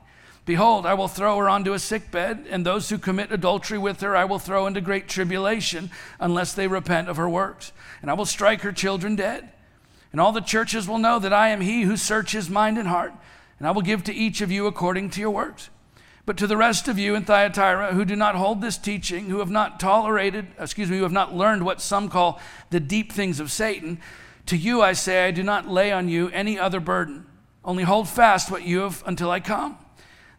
Behold, 0.51 0.85
I 0.85 0.95
will 0.95 1.07
throw 1.07 1.37
her 1.37 1.47
onto 1.47 1.71
a 1.71 1.79
sickbed, 1.79 2.45
and 2.49 2.65
those 2.65 2.89
who 2.89 2.97
commit 2.97 3.31
adultery 3.31 3.77
with 3.77 4.01
her 4.01 4.17
I 4.17 4.25
will 4.25 4.37
throw 4.37 4.67
into 4.67 4.81
great 4.81 5.07
tribulation, 5.07 5.89
unless 6.19 6.51
they 6.51 6.67
repent 6.67 7.07
of 7.07 7.15
her 7.15 7.29
works. 7.29 7.71
And 8.01 8.11
I 8.11 8.15
will 8.15 8.25
strike 8.25 8.59
her 8.63 8.73
children 8.73 9.15
dead. 9.15 9.53
And 10.11 10.19
all 10.19 10.33
the 10.33 10.41
churches 10.41 10.89
will 10.89 10.97
know 10.97 11.19
that 11.19 11.31
I 11.31 11.47
am 11.51 11.61
he 11.61 11.83
who 11.83 11.95
searches 11.95 12.49
mind 12.49 12.77
and 12.77 12.89
heart, 12.89 13.13
and 13.59 13.65
I 13.65 13.71
will 13.71 13.81
give 13.81 14.03
to 14.03 14.13
each 14.13 14.41
of 14.41 14.51
you 14.51 14.67
according 14.67 15.11
to 15.11 15.21
your 15.21 15.31
works. 15.31 15.69
But 16.25 16.35
to 16.35 16.47
the 16.47 16.57
rest 16.57 16.89
of 16.89 16.99
you 16.99 17.15
in 17.15 17.23
Thyatira 17.23 17.93
who 17.93 18.03
do 18.03 18.17
not 18.17 18.35
hold 18.35 18.59
this 18.59 18.77
teaching, 18.77 19.29
who 19.29 19.39
have 19.39 19.49
not 19.49 19.79
tolerated, 19.79 20.47
excuse 20.59 20.89
me, 20.89 20.97
who 20.97 21.03
have 21.03 21.13
not 21.13 21.33
learned 21.33 21.63
what 21.63 21.79
some 21.79 22.09
call 22.09 22.41
the 22.71 22.81
deep 22.81 23.13
things 23.13 23.39
of 23.39 23.53
Satan, 23.53 24.01
to 24.47 24.57
you 24.57 24.81
I 24.81 24.91
say, 24.91 25.25
I 25.25 25.31
do 25.31 25.43
not 25.43 25.69
lay 25.69 25.93
on 25.93 26.09
you 26.09 26.27
any 26.31 26.59
other 26.59 26.81
burden. 26.81 27.25
Only 27.63 27.83
hold 27.83 28.09
fast 28.09 28.51
what 28.51 28.63
you 28.63 28.79
have 28.79 29.01
until 29.05 29.31
I 29.31 29.39
come. 29.39 29.77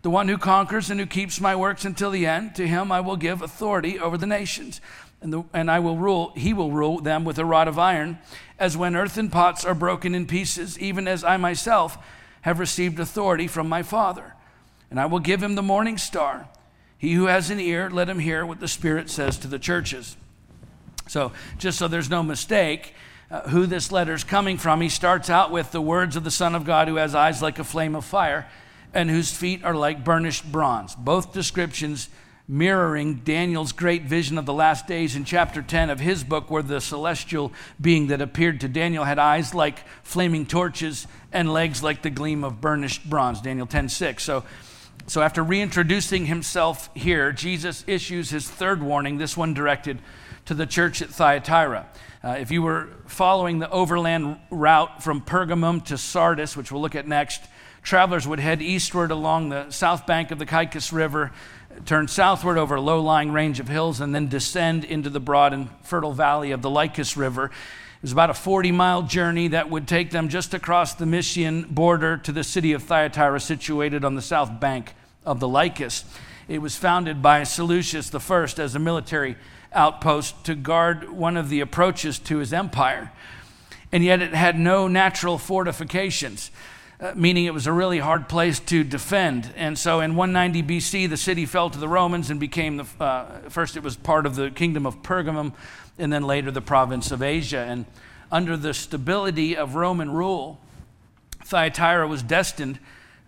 The 0.03 0.11
one 0.11 0.29
who 0.29 0.37
conquers 0.37 0.91
and 0.91 0.99
who 0.99 1.07
keeps 1.07 1.41
my 1.41 1.55
works 1.55 1.85
until 1.85 2.11
the 2.11 2.27
end, 2.27 2.57
to 2.57 2.67
him 2.67 2.91
I 2.91 3.01
will 3.01 3.17
give 3.17 3.41
authority 3.41 3.99
over 4.01 4.19
the 4.19 4.27
nations. 4.27 4.81
And, 5.21 5.33
the, 5.33 5.45
and 5.53 5.71
I 5.71 5.79
will 5.79 5.97
rule, 5.97 6.33
he 6.37 6.53
will 6.53 6.73
rule 6.73 7.01
them 7.01 7.25
with 7.25 7.39
a 7.39 7.45
rod 7.45 7.69
of 7.69 7.79
iron, 7.79 8.19
as 8.59 8.77
when 8.77 8.97
earthen 8.97 9.31
pots 9.31 9.65
are 9.65 9.75
broken 9.75 10.15
in 10.17 10.27
pieces, 10.27 10.77
even 10.81 11.07
as 11.07 11.23
I 11.23 11.37
myself 11.37 11.97
have 12.41 12.59
received 12.59 12.99
authority 12.99 13.47
from 13.47 13.69
my 13.69 13.85
Father. 13.85 14.35
And 14.91 14.99
I 14.99 15.07
will 15.07 15.21
give 15.21 15.41
him 15.41 15.55
the 15.55 15.63
morning 15.63 15.97
star. 15.97 16.49
He 16.99 17.13
who 17.13 17.27
has 17.27 17.51
an 17.51 17.61
ear, 17.61 17.89
let 17.89 18.09
him 18.09 18.19
hear 18.19 18.45
what 18.45 18.59
the 18.59 18.67
Spirit 18.67 19.09
says 19.09 19.39
to 19.39 19.49
the 19.49 19.61
churches. 19.61 20.17
So, 21.07 21.33
just 21.59 21.79
so 21.79 21.87
there's 21.87 22.11
no 22.11 22.25
mistake, 22.25 22.95
uh, 23.31 23.43
who 23.49 23.67
this 23.67 23.93
letter 23.93 24.15
is 24.15 24.25
coming 24.25 24.59
from, 24.59 24.81
he 24.81 24.89
starts 24.89 25.31
out 25.31 25.53
with 25.53 25.71
the 25.71 25.81
words 25.81 26.17
of 26.17 26.25
the 26.25 26.31
Son 26.31 26.57
of 26.57 26.65
God 26.65 26.89
who 26.89 26.97
has 26.97 27.15
eyes 27.15 27.41
like 27.41 27.61
a 27.61 27.65
flame 27.65 27.95
of 27.95 28.05
fire 28.05 28.49
and 28.95 29.11
whose 29.11 29.33
feet 29.33 29.65
are 29.65 29.75
like 29.75 30.05
burnished 30.05 30.51
bronze. 30.51 30.95
Both 30.95 31.33
descriptions 31.33 32.09
mirroring 32.49 33.15
Daniel's 33.25 33.73
great 33.73 34.03
vision 34.03 34.37
of 34.37 34.47
the 34.47 34.53
last 34.53 34.87
days 34.87 35.17
in 35.17 35.25
chapter 35.25 35.63
10 35.63 35.91
of 35.91 36.01
his 36.01 36.25
book, 36.25 36.51
where 36.51 36.63
the 36.63 36.81
celestial 36.81 37.53
being 37.81 38.09
that 38.09 38.21
appeared 38.21 38.61
to 38.61 38.69
Daniel 38.69 39.05
had 39.05 39.19
eyes 39.19 39.55
like 39.55 39.79
flaming 40.03 40.45
torches 40.45 41.07
and 41.33 41.53
legs 41.53 41.83
like 41.83 42.03
the 42.03 42.11
gleam 42.11 42.45
of 42.45 42.61
burnished 42.61 43.09
bronze. 43.09 43.41
Daniel 43.41 43.67
10 43.67 43.89
6. 43.89 44.23
So, 44.23 44.45
so 45.07 45.23
after 45.23 45.43
reintroducing 45.43 46.27
himself 46.27 46.91
here, 46.95 47.33
Jesus 47.33 47.85
issues 47.87 48.31
his 48.31 48.49
third 48.49 48.83
warning, 48.83 49.19
this 49.19 49.37
one 49.37 49.55
directed 49.55 49.99
to 50.47 50.55
the 50.55 50.67
church 50.67 51.01
at 51.01 51.09
Thyatira. 51.09 51.87
Uh, 52.25 52.37
if 52.39 52.51
you 52.51 52.63
were 52.63 52.89
following 53.07 53.59
the 53.59 53.71
overland 53.71 54.39
route 54.51 55.03
from 55.03 55.21
Pergamum 55.21 55.85
to 55.87 55.99
Sardis, 55.99 56.57
which 56.57 56.71
we'll 56.71 56.83
look 56.83 56.95
at 56.95 57.07
next, 57.07 57.43
travelers 57.83 58.27
would 58.27 58.41
head 58.41 58.63
eastward 58.63 59.11
along 59.11 59.49
the 59.49 59.71
south 59.71 60.07
bank 60.07 60.31
of 60.31 60.39
the 60.39 60.47
Caicus 60.47 60.93
River, 60.93 61.33
turn 61.85 62.09
southward 62.09 62.59
over 62.59 62.77
a 62.77 62.81
low 62.81 63.01
lying 63.01 63.33
range 63.33 63.61
of 63.61 63.69
hills, 63.69 64.01
and 64.01 64.15
then 64.15 64.29
descend 64.29 64.85
into 64.85 65.11
the 65.11 65.21
broad 65.21 65.53
and 65.53 65.69
fertile 65.83 66.13
valley 66.13 66.53
of 66.53 66.63
the 66.63 66.71
Lycus 66.71 67.17
River. 67.17 67.47
It 67.47 68.03
was 68.03 68.13
about 68.13 68.31
a 68.31 68.35
40 68.35 68.73
mile 68.73 69.03
journey 69.03 69.49
that 69.49 69.71
would 69.71 69.87
take 69.87 70.11
them 70.11 70.29
just 70.29 70.55
across 70.55 70.95
the 70.95 71.05
Mysian 71.05 71.69
border 71.69 72.17
to 72.19 72.33
the 72.33 72.45
city 72.45 72.73
of 72.73 72.83
Thyatira, 72.83 73.41
situated 73.41 74.05
on 74.05 74.15
the 74.15 74.23
south 74.23 74.61
bank 74.61 74.95
of 75.25 75.41
the 75.41 75.49
Lycus. 75.49 76.05
It 76.49 76.59
was 76.59 76.77
founded 76.77 77.23
by 77.23 77.45
Seleucus 77.45 78.13
I 78.15 78.43
as 78.43 78.75
a 78.75 78.79
military 78.79 79.37
outpost 79.73 80.45
to 80.45 80.55
guard 80.55 81.11
one 81.11 81.37
of 81.37 81.49
the 81.49 81.61
approaches 81.61 82.19
to 82.21 82.39
his 82.39 82.53
empire. 82.53 83.13
And 83.91 84.03
yet 84.03 84.23
it 84.23 84.35
had 84.35 84.59
no 84.59 84.89
natural 84.89 85.39
fortifications, 85.39 86.51
uh, 87.01 87.13
meaning 87.17 87.47
it 87.47 87.55
was 87.55 87.67
a 87.67 87.73
really 87.73 87.99
hard 87.99 88.29
place 88.29 88.61
to 88.61 88.85
defend. 88.85 89.53
And 89.57 89.79
so 89.79 90.01
in 90.01 90.15
190 90.15 90.63
BC, 90.63 91.09
the 91.09 91.17
city 91.17 91.47
fell 91.47 91.71
to 91.71 91.79
the 91.79 91.89
Romans 91.89 92.31
and 92.31 92.39
became 92.39 92.77
the 92.77 92.87
uh, 93.01 93.49
first, 93.49 93.77
it 93.77 93.83
was 93.83 93.97
part 93.97 94.27
of 94.27 94.37
the 94.37 94.51
kingdom 94.51 94.87
of 94.87 95.03
Pergamum, 95.03 95.55
and 95.99 96.13
then 96.13 96.23
later 96.23 96.51
the 96.51 96.61
province 96.63 97.11
of 97.11 97.23
Asia. 97.23 97.59
And 97.59 97.87
under 98.31 98.57
the 98.57 98.73
stability 98.73 99.57
of 99.57 99.75
Roman 99.75 100.11
rule, 100.11 100.61
Thyatira 101.45 102.07
was 102.07 102.23
destined 102.23 102.79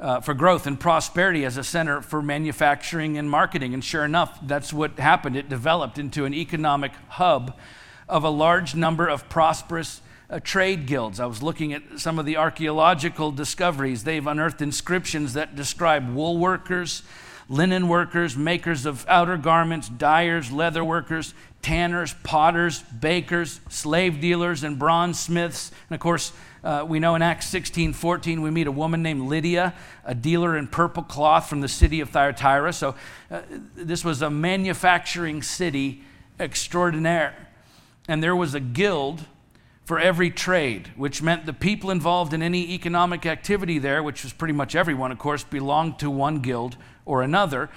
uh, 0.01 0.21
for 0.21 0.35
growth 0.35 0.67
and 0.67 0.79
prosperity 0.79 1.45
as 1.45 1.57
a 1.57 1.65
center 1.65 2.01
for 2.01 2.23
manufacturing 2.23 3.17
and 3.19 3.31
marketing. 3.31 3.75
And 3.75 3.85
sure 3.85 4.05
enough, 4.05 4.39
that's 4.43 4.73
what 4.73 4.99
happened. 4.99 5.37
It 5.37 5.49
developed 5.49 5.99
into 5.99 6.25
an 6.25 6.35
economic 6.35 6.93
hub 7.09 7.57
of 8.09 8.25
a 8.25 8.29
large 8.29 8.75
number 8.75 9.09
of 9.09 9.29
prosperous 9.29 10.01
uh, 10.31 10.41
trade 10.41 10.87
guilds. 10.87 11.21
I 11.21 11.27
was 11.27 11.43
looking 11.43 11.73
at 11.73 11.83
some 11.99 12.19
of 12.19 12.27
the 12.27 12.37
archaeological 12.37 13.31
discoveries. 13.31 14.05
They've 14.05 14.27
unearthed 14.27 14.63
inscriptions 14.63 15.35
that 15.35 15.55
describe 15.57 16.15
wool 16.15 16.39
workers, 16.39 17.03
linen 17.49 17.89
workers, 17.89 18.37
makers 18.37 18.87
of 18.87 19.05
outer 19.09 19.37
garments, 19.37 19.89
dyers, 19.89 20.51
leather 20.51 20.85
workers, 20.85 21.35
tanners, 21.61 22.15
potters, 22.23 22.83
bakers, 22.83 23.61
slave 23.69 24.21
dealers, 24.21 24.63
and 24.65 24.79
bronze 24.79 25.19
smiths. 25.19 25.71
And 25.89 25.95
of 25.95 26.01
course, 26.01 26.33
uh, 26.63 26.85
we 26.87 26.99
know 26.99 27.15
in 27.15 27.23
Acts 27.23 27.47
16 27.49 27.93
14, 27.93 28.41
we 28.41 28.51
meet 28.51 28.67
a 28.67 28.73
woman 28.73 29.03
named 29.03 29.23
Lydia, 29.29 29.75
a 30.05 30.15
dealer 30.15 30.57
in 30.57 30.67
purple 30.67 31.03
cloth 31.03 31.49
from 31.49 31.61
the 31.61 31.69
city 31.69 32.01
of 32.01 32.11
Thyatira. 32.11 32.73
So 32.73 32.95
uh, 33.31 33.43
this 33.77 34.05
was 34.05 34.23
a 34.23 34.31
manufacturing 34.31 35.43
city 35.43 36.03
extraordinaire. 36.41 37.49
And 38.09 38.23
there 38.23 38.37
was 38.37 38.55
a 38.55 38.61
guild 38.61 39.25
for 39.85 39.99
every 39.99 40.31
trade, 40.31 40.91
which 40.97 41.23
meant 41.23 41.45
the 41.45 41.53
people 41.53 41.91
involved 41.91 42.33
in 42.33 42.43
any 42.43 42.73
economic 42.73 43.27
activity 43.27 43.79
there, 43.79 44.03
which 44.03 44.25
was 44.25 44.33
pretty 44.33 44.55
much 44.55 44.75
everyone, 44.75 45.13
of 45.13 45.19
course, 45.19 45.45
belonged 45.45 45.99
to 45.99 46.11
one 46.11 46.41
guild 46.41 46.77
or 47.05 47.23
another, 47.23 47.69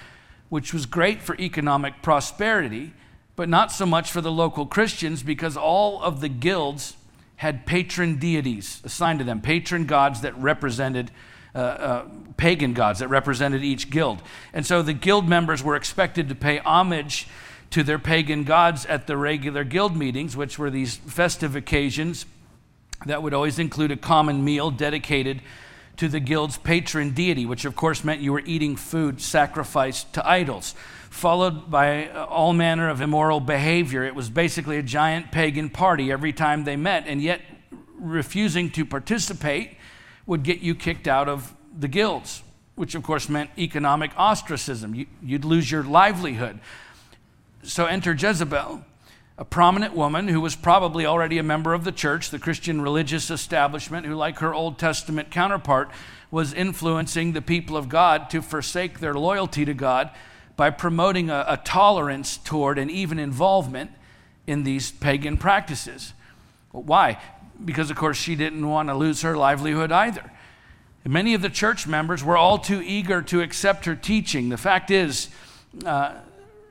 which 0.49 0.73
was 0.73 0.85
great 0.85 1.21
for 1.21 1.35
economic 1.37 2.01
prosperity, 2.01 2.93
but 3.35 3.49
not 3.49 3.71
so 3.71 3.85
much 3.85 4.09
for 4.09 4.21
the 4.21 4.31
local 4.31 4.65
Christians 4.65 5.21
because 5.21 5.57
all 5.57 6.01
of 6.01 6.21
the 6.21 6.29
guilds 6.29 6.95
had 7.37 7.65
patron 7.65 8.17
deities 8.17 8.81
assigned 8.83 9.19
to 9.19 9.25
them, 9.25 9.41
patron 9.41 9.85
gods 9.85 10.21
that 10.21 10.35
represented 10.37 11.11
uh, 11.53 11.59
uh, 11.59 12.05
pagan 12.37 12.73
gods 12.73 12.99
that 12.99 13.07
represented 13.09 13.63
each 13.63 13.89
guild. 13.89 14.21
And 14.53 14.65
so 14.65 14.81
the 14.81 14.93
guild 14.93 15.27
members 15.27 15.63
were 15.63 15.75
expected 15.75 16.29
to 16.29 16.35
pay 16.35 16.59
homage 16.59 17.27
to 17.71 17.83
their 17.83 17.99
pagan 17.99 18.43
gods 18.43 18.85
at 18.85 19.07
the 19.07 19.17
regular 19.17 19.63
guild 19.63 19.95
meetings, 19.95 20.35
which 20.37 20.57
were 20.57 20.69
these 20.69 20.95
festive 20.95 21.55
occasions 21.55 22.25
that 23.05 23.21
would 23.21 23.33
always 23.33 23.59
include 23.59 23.91
a 23.91 23.97
common 23.97 24.43
meal 24.43 24.71
dedicated 24.71 25.41
to 25.97 26.07
the 26.07 26.19
guild's 26.19 26.57
patron 26.57 27.11
deity, 27.11 27.45
which 27.45 27.65
of 27.65 27.75
course 27.75 28.03
meant 28.03 28.21
you 28.21 28.31
were 28.31 28.43
eating 28.45 28.75
food 28.75 29.21
sacrificed 29.21 30.13
to 30.13 30.27
idols 30.27 30.75
followed 31.17 31.71
by 31.71 32.09
all 32.09 32.53
manner 32.53 32.89
of 32.89 33.01
immoral 33.01 33.39
behavior. 33.39 34.03
It 34.03 34.15
was 34.15 34.29
basically 34.29 34.77
a 34.77 34.83
giant 34.83 35.31
pagan 35.31 35.69
party 35.69 36.11
every 36.11 36.31
time 36.31 36.63
they 36.63 36.75
met, 36.75 37.05
and 37.07 37.21
yet 37.21 37.41
refusing 37.99 38.69
to 38.71 38.85
participate 38.85 39.77
would 40.27 40.43
get 40.43 40.59
you 40.59 40.75
kicked 40.75 41.07
out 41.07 41.27
of 41.27 41.55
the 41.77 41.87
guilds, 41.87 42.43
which 42.75 42.93
of 42.93 43.01
course 43.03 43.29
meant 43.29 43.49
economic 43.57 44.11
ostracism. 44.15 44.93
You, 44.93 45.07
would 45.23 45.45
lose 45.45 45.71
your 45.71 45.83
livelihood. 45.83 46.59
So 47.67 47.85
enter 47.85 48.13
Jezebel, 48.13 48.81
a 49.37 49.43
prominent 49.43 49.93
woman 49.93 50.29
who 50.29 50.39
was 50.39 50.55
probably 50.55 51.05
already 51.05 51.37
a 51.37 51.43
member 51.43 51.73
of 51.73 51.83
the 51.83 51.91
church, 51.91 52.29
the 52.29 52.39
Christian 52.39 52.79
religious 52.81 53.29
establishment, 53.29 54.05
who, 54.05 54.15
like 54.15 54.39
her 54.39 54.53
Old 54.53 54.79
Testament 54.79 55.31
counterpart, 55.31 55.91
was 56.31 56.53
influencing 56.53 57.33
the 57.33 57.41
people 57.41 57.75
of 57.75 57.89
God 57.89 58.29
to 58.29 58.41
forsake 58.41 58.99
their 58.99 59.13
loyalty 59.13 59.65
to 59.65 59.73
God 59.73 60.11
by 60.55 60.69
promoting 60.69 61.29
a, 61.29 61.43
a 61.45 61.57
tolerance 61.57 62.37
toward 62.37 62.79
and 62.79 62.89
even 62.89 63.19
involvement 63.19 63.91
in 64.47 64.63
these 64.63 64.89
pagan 64.89 65.35
practices. 65.35 66.13
Why? 66.71 67.19
Because, 67.63 67.91
of 67.91 67.97
course, 67.97 68.15
she 68.15 68.37
didn't 68.37 68.67
want 68.67 68.87
to 68.87 68.95
lose 68.95 69.23
her 69.23 69.35
livelihood 69.35 69.91
either. 69.91 70.31
Many 71.03 71.33
of 71.33 71.41
the 71.41 71.49
church 71.49 71.85
members 71.85 72.23
were 72.23 72.37
all 72.37 72.59
too 72.59 72.81
eager 72.81 73.21
to 73.23 73.41
accept 73.41 73.83
her 73.85 73.95
teaching. 73.95 74.47
The 74.47 74.57
fact 74.57 74.89
is, 74.89 75.27
uh, 75.85 76.15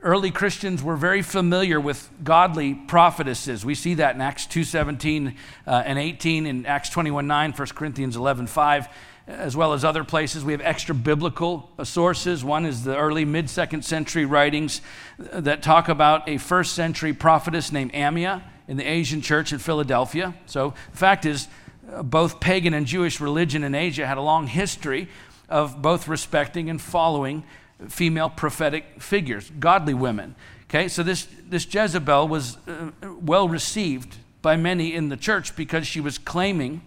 early 0.06 0.30
Christians 0.30 0.84
were 0.84 0.96
very 0.96 1.20
familiar 1.20 1.80
with 1.80 2.08
godly 2.22 2.74
prophetesses. 2.74 3.64
We 3.64 3.74
see 3.74 3.94
that 3.94 4.14
in 4.14 4.20
Acts 4.20 4.46
2.17 4.46 5.34
uh, 5.66 5.82
and 5.84 5.98
18, 5.98 6.46
in 6.46 6.64
Acts 6.64 6.90
21.9, 6.90 7.58
1 7.58 7.68
Corinthians 7.74 8.16
11.5 8.16 8.88
as 9.26 9.56
well 9.56 9.72
as 9.72 9.84
other 9.84 10.04
places. 10.04 10.44
We 10.44 10.52
have 10.52 10.60
extra 10.60 10.94
biblical 10.94 11.68
sources. 11.82 12.44
One 12.44 12.64
is 12.64 12.84
the 12.84 12.96
early 12.96 13.24
mid 13.24 13.50
second 13.50 13.84
century 13.84 14.24
writings 14.24 14.80
that 15.18 15.62
talk 15.62 15.88
about 15.88 16.28
a 16.28 16.38
first 16.38 16.74
century 16.74 17.12
prophetess 17.12 17.72
named 17.72 17.92
Ammia 17.92 18.42
in 18.68 18.76
the 18.76 18.84
Asian 18.84 19.20
church 19.20 19.52
in 19.52 19.58
Philadelphia. 19.58 20.34
So 20.46 20.74
the 20.92 20.96
fact 20.96 21.26
is, 21.26 21.48
uh, 21.92 22.04
both 22.04 22.38
pagan 22.38 22.74
and 22.74 22.86
Jewish 22.86 23.20
religion 23.20 23.64
in 23.64 23.74
Asia 23.74 24.06
had 24.06 24.18
a 24.18 24.22
long 24.22 24.46
history 24.46 25.08
of 25.48 25.82
both 25.82 26.06
respecting 26.06 26.70
and 26.70 26.80
following 26.80 27.42
female 27.88 28.30
prophetic 28.30 29.00
figures, 29.00 29.50
godly 29.58 29.94
women. 29.94 30.34
Okay, 30.64 30.88
so 30.88 31.02
this, 31.02 31.28
this 31.48 31.72
Jezebel 31.72 32.26
was 32.26 32.56
uh, 32.66 32.90
well 33.20 33.48
received 33.48 34.16
by 34.42 34.56
many 34.56 34.94
in 34.94 35.08
the 35.08 35.16
church 35.16 35.54
because 35.56 35.86
she 35.86 36.00
was 36.00 36.18
claiming 36.18 36.82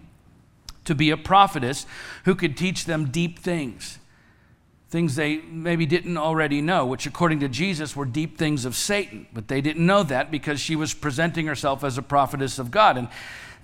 to 0.84 0.94
be 0.94 1.10
a 1.10 1.16
prophetess 1.16 1.86
who 2.24 2.34
could 2.34 2.56
teach 2.56 2.84
them 2.84 3.10
deep 3.10 3.38
things, 3.38 3.98
things 4.88 5.14
they 5.14 5.38
maybe 5.38 5.86
didn't 5.86 6.16
already 6.16 6.60
know, 6.60 6.84
which 6.84 7.06
according 7.06 7.40
to 7.40 7.48
Jesus 7.48 7.94
were 7.94 8.04
deep 8.04 8.36
things 8.36 8.64
of 8.64 8.74
Satan. 8.74 9.26
But 9.32 9.48
they 9.48 9.60
didn't 9.60 9.86
know 9.86 10.02
that 10.02 10.30
because 10.30 10.60
she 10.60 10.76
was 10.76 10.92
presenting 10.92 11.46
herself 11.46 11.84
as 11.84 11.96
a 11.96 12.02
prophetess 12.02 12.58
of 12.58 12.70
God 12.70 12.96
and 12.96 13.08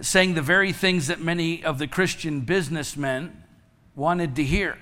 saying 0.01 0.35
the 0.35 0.43
very 0.43 0.73
things 0.73 1.07
that 1.09 1.21
many 1.21 1.65
of 1.65 1.79
the 1.79 1.87
Christian 1.87 2.41
businessmen 2.43 3.43
wanted 3.95 4.37
to 4.37 4.45
hear. 4.45 4.79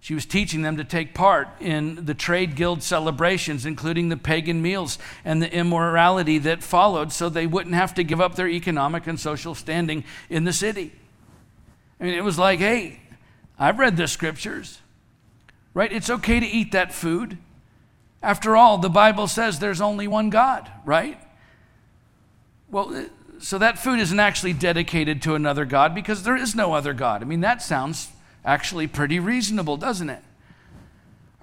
She 0.00 0.14
was 0.14 0.24
teaching 0.24 0.62
them 0.62 0.76
to 0.76 0.84
take 0.84 1.14
part 1.14 1.48
in 1.60 2.04
the 2.04 2.14
trade 2.14 2.54
guild 2.54 2.82
celebrations, 2.82 3.66
including 3.66 4.08
the 4.08 4.16
pagan 4.16 4.62
meals 4.62 4.98
and 5.24 5.42
the 5.42 5.52
immorality 5.52 6.38
that 6.38 6.62
followed, 6.62 7.12
so 7.12 7.28
they 7.28 7.46
wouldn't 7.46 7.74
have 7.74 7.94
to 7.94 8.04
give 8.04 8.20
up 8.20 8.36
their 8.36 8.48
economic 8.48 9.06
and 9.06 9.18
social 9.18 9.54
standing 9.54 10.04
in 10.30 10.44
the 10.44 10.52
city. 10.52 10.92
I 12.00 12.04
mean, 12.04 12.14
it 12.14 12.22
was 12.22 12.38
like, 12.38 12.60
hey, 12.60 13.00
I've 13.58 13.78
read 13.78 13.96
the 13.96 14.06
scriptures, 14.06 14.80
right? 15.74 15.92
It's 15.92 16.10
okay 16.10 16.38
to 16.38 16.46
eat 16.46 16.72
that 16.72 16.92
food. 16.92 17.38
After 18.22 18.56
all, 18.56 18.78
the 18.78 18.90
Bible 18.90 19.26
says 19.26 19.58
there's 19.58 19.80
only 19.80 20.06
one 20.06 20.30
God, 20.30 20.70
right? 20.84 21.18
Well, 22.70 23.06
so 23.38 23.58
that 23.58 23.78
food 23.78 23.98
isn't 24.00 24.20
actually 24.20 24.52
dedicated 24.52 25.22
to 25.22 25.34
another 25.34 25.64
God 25.64 25.94
because 25.94 26.22
there 26.22 26.36
is 26.36 26.54
no 26.54 26.74
other 26.74 26.92
God. 26.92 27.22
I 27.22 27.24
mean, 27.24 27.40
that 27.40 27.62
sounds 27.62 28.08
actually 28.46 28.86
pretty 28.86 29.18
reasonable, 29.18 29.76
doesn't 29.76 30.08
it? 30.08 30.22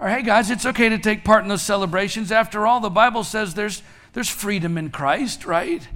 Or, 0.00 0.08
hey, 0.08 0.22
guys, 0.22 0.50
it's 0.50 0.66
okay 0.66 0.88
to 0.88 0.98
take 0.98 1.22
part 1.22 1.42
in 1.42 1.48
those 1.48 1.62
celebrations. 1.62 2.32
After 2.32 2.66
all, 2.66 2.80
the 2.80 2.90
Bible 2.90 3.22
says 3.22 3.54
there's, 3.54 3.82
there's 4.14 4.28
freedom 4.28 4.76
in 4.76 4.90
Christ, 4.90 5.44
right? 5.44 5.86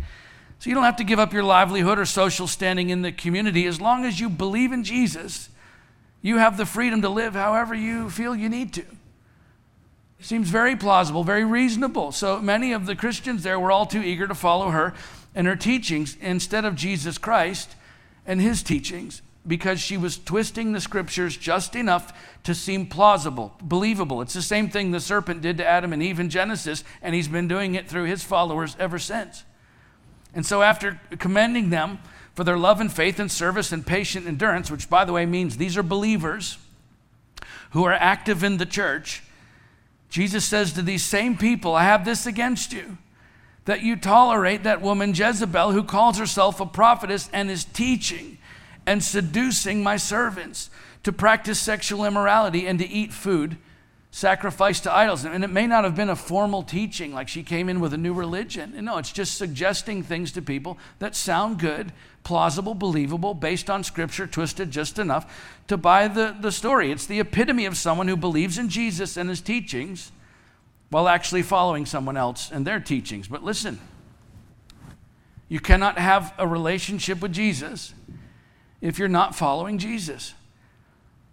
So 0.60 0.70
you 0.70 0.74
don't 0.74 0.84
have 0.84 0.96
to 0.96 1.04
give 1.04 1.18
up 1.18 1.32
your 1.32 1.42
livelihood 1.42 1.98
or 1.98 2.04
social 2.04 2.46
standing 2.46 2.90
in 2.90 3.02
the 3.02 3.10
community. 3.10 3.66
As 3.66 3.80
long 3.80 4.04
as 4.04 4.20
you 4.20 4.28
believe 4.28 4.70
in 4.70 4.84
Jesus, 4.84 5.48
you 6.20 6.36
have 6.36 6.56
the 6.56 6.66
freedom 6.66 7.02
to 7.02 7.08
live 7.08 7.34
however 7.34 7.74
you 7.74 8.10
feel 8.10 8.36
you 8.36 8.48
need 8.48 8.72
to. 8.74 8.84
Seems 10.20 10.48
very 10.50 10.74
plausible, 10.74 11.22
very 11.22 11.44
reasonable. 11.44 12.12
So 12.12 12.40
many 12.40 12.72
of 12.72 12.86
the 12.86 12.96
Christians 12.96 13.44
there 13.44 13.58
were 13.58 13.70
all 13.70 13.86
too 13.86 14.02
eager 14.02 14.26
to 14.26 14.34
follow 14.34 14.70
her 14.70 14.94
and 15.34 15.46
her 15.46 15.54
teachings 15.56 16.16
instead 16.20 16.64
of 16.64 16.74
Jesus 16.74 17.18
Christ 17.18 17.76
and 18.26 18.40
his 18.40 18.62
teachings 18.62 19.22
because 19.46 19.80
she 19.80 19.96
was 19.96 20.18
twisting 20.18 20.72
the 20.72 20.80
scriptures 20.80 21.36
just 21.36 21.74
enough 21.74 22.12
to 22.44 22.54
seem 22.54 22.86
plausible, 22.86 23.54
believable. 23.62 24.20
It's 24.20 24.34
the 24.34 24.42
same 24.42 24.68
thing 24.68 24.90
the 24.90 25.00
serpent 25.00 25.40
did 25.40 25.56
to 25.58 25.66
Adam 25.66 25.92
and 25.92 26.02
Eve 26.02 26.20
in 26.20 26.28
Genesis, 26.28 26.84
and 27.02 27.14
he's 27.14 27.28
been 27.28 27.48
doing 27.48 27.74
it 27.74 27.88
through 27.88 28.04
his 28.04 28.22
followers 28.22 28.76
ever 28.78 28.98
since. 28.98 29.44
And 30.34 30.44
so, 30.44 30.62
after 30.62 31.00
commending 31.18 31.70
them 31.70 31.98
for 32.34 32.44
their 32.44 32.58
love 32.58 32.80
and 32.80 32.92
faith 32.92 33.18
and 33.18 33.32
service 33.32 33.72
and 33.72 33.86
patient 33.86 34.26
endurance, 34.26 34.70
which, 34.70 34.90
by 34.90 35.04
the 35.04 35.12
way, 35.12 35.24
means 35.24 35.56
these 35.56 35.76
are 35.76 35.82
believers 35.82 36.58
who 37.70 37.84
are 37.84 37.92
active 37.92 38.44
in 38.44 38.58
the 38.58 38.66
church, 38.66 39.22
Jesus 40.08 40.44
says 40.44 40.72
to 40.72 40.82
these 40.82 41.04
same 41.04 41.36
people, 41.36 41.74
I 41.74 41.84
have 41.84 42.04
this 42.04 42.26
against 42.26 42.72
you, 42.72 42.98
that 43.64 43.82
you 43.82 43.96
tolerate 43.96 44.62
that 44.62 44.80
woman 44.80 45.14
Jezebel 45.14 45.72
who 45.72 45.82
calls 45.82 46.18
herself 46.18 46.60
a 46.60 46.66
prophetess 46.66 47.28
and 47.32 47.50
is 47.50 47.64
teaching 47.64 48.38
and 48.88 49.04
seducing 49.04 49.82
my 49.82 49.98
servants 49.98 50.70
to 51.02 51.12
practice 51.12 51.60
sexual 51.60 52.06
immorality 52.06 52.66
and 52.66 52.78
to 52.78 52.88
eat 52.88 53.12
food 53.12 53.58
sacrificed 54.10 54.84
to 54.84 54.92
idols. 54.92 55.26
And 55.26 55.44
it 55.44 55.50
may 55.50 55.66
not 55.66 55.84
have 55.84 55.94
been 55.94 56.08
a 56.08 56.16
formal 56.16 56.62
teaching, 56.62 57.12
like 57.12 57.28
she 57.28 57.42
came 57.42 57.68
in 57.68 57.80
with 57.80 57.92
a 57.92 57.98
new 57.98 58.14
religion. 58.14 58.74
No, 58.82 58.96
it's 58.96 59.12
just 59.12 59.36
suggesting 59.36 60.02
things 60.02 60.32
to 60.32 60.40
people 60.40 60.78
that 61.00 61.14
sound 61.14 61.58
good, 61.58 61.92
plausible, 62.24 62.72
believable, 62.72 63.34
based 63.34 63.68
on 63.68 63.84
scripture, 63.84 64.26
twisted 64.26 64.70
just 64.70 64.98
enough 64.98 65.60
to 65.66 65.76
buy 65.76 66.08
the, 66.08 66.34
the 66.40 66.50
story. 66.50 66.90
It's 66.90 67.04
the 67.04 67.20
epitome 67.20 67.66
of 67.66 67.76
someone 67.76 68.08
who 68.08 68.16
believes 68.16 68.56
in 68.56 68.70
Jesus 68.70 69.18
and 69.18 69.28
his 69.28 69.42
teachings 69.42 70.12
while 70.88 71.08
actually 71.08 71.42
following 71.42 71.84
someone 71.84 72.16
else 72.16 72.50
and 72.50 72.66
their 72.66 72.80
teachings. 72.80 73.28
But 73.28 73.44
listen, 73.44 73.78
you 75.46 75.60
cannot 75.60 75.98
have 75.98 76.32
a 76.38 76.46
relationship 76.46 77.20
with 77.20 77.34
Jesus 77.34 77.92
if 78.80 78.98
you're 78.98 79.08
not 79.08 79.34
following 79.34 79.78
Jesus. 79.78 80.34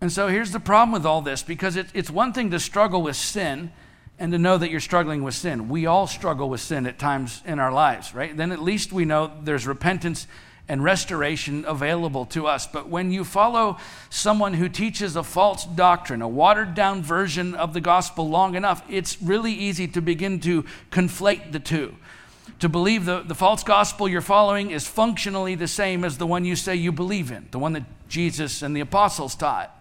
And 0.02 0.12
so 0.12 0.28
here's 0.28 0.52
the 0.52 0.60
problem 0.60 0.92
with 0.92 1.06
all 1.06 1.22
this 1.22 1.44
because 1.44 1.76
it, 1.76 1.88
it's 1.94 2.10
one 2.10 2.34
thing 2.34 2.52
to 2.52 2.60
struggle 2.60 3.02
with 3.02 3.16
sin 3.16 3.72
and 4.20 4.32
to 4.32 4.38
know 4.38 4.58
that 4.58 4.70
you're 4.70 4.80
struggling 4.80 5.24
with 5.24 5.34
sin. 5.34 5.70
We 5.70 5.86
all 5.86 6.08
struggle 6.08 6.50
with 6.50 6.62
sin 6.62 6.86
at 6.86 7.00
times 7.00 7.42
in 7.46 7.60
our 7.60 7.72
lives, 7.72 8.14
right? 8.14 8.36
Then 8.36 8.52
at 8.52 8.62
least 8.62 8.94
we 8.94 9.06
know 9.06 9.32
there's 9.44 9.68
repentance 9.68 10.28
and 10.68 10.84
restoration 10.84 11.64
available 11.68 12.26
to 12.26 12.48
us. 12.48 12.66
But 12.66 12.90
when 12.90 13.12
you 13.12 13.24
follow 13.24 13.78
someone 14.10 14.56
who 14.56 14.68
teaches 14.68 15.16
a 15.16 15.24
false 15.24 15.66
doctrine, 15.66 16.22
a 16.22 16.28
watered 16.28 16.74
down 16.74 17.04
version 17.04 17.54
of 17.54 17.74
the 17.74 17.82
gospel 17.82 18.28
long 18.30 18.56
enough, 18.56 18.84
it's 18.90 19.22
really 19.22 19.54
easy 19.54 19.88
to 19.90 20.02
begin 20.02 20.40
to 20.42 20.64
conflate 20.92 21.52
the 21.52 21.60
two 21.60 21.96
to 22.60 22.70
believe 22.70 23.06
the, 23.06 23.22
the 23.22 23.36
false 23.36 23.64
gospel 23.64 24.08
you're 24.08 24.22
following 24.22 24.72
is 24.72 24.88
functionally 24.88 25.56
the 25.56 25.68
same 25.68 26.06
as 26.06 26.18
the 26.18 26.28
one 26.28 26.46
you 26.46 26.56
say 26.56 26.76
you 26.76 26.92
believe 26.92 27.32
in, 27.32 27.48
the 27.52 27.60
one 27.60 27.74
that 27.74 27.84
Jesus 28.08 28.62
and 28.62 28.76
the 28.76 28.82
apostles 28.82 29.36
taught. 29.36 29.72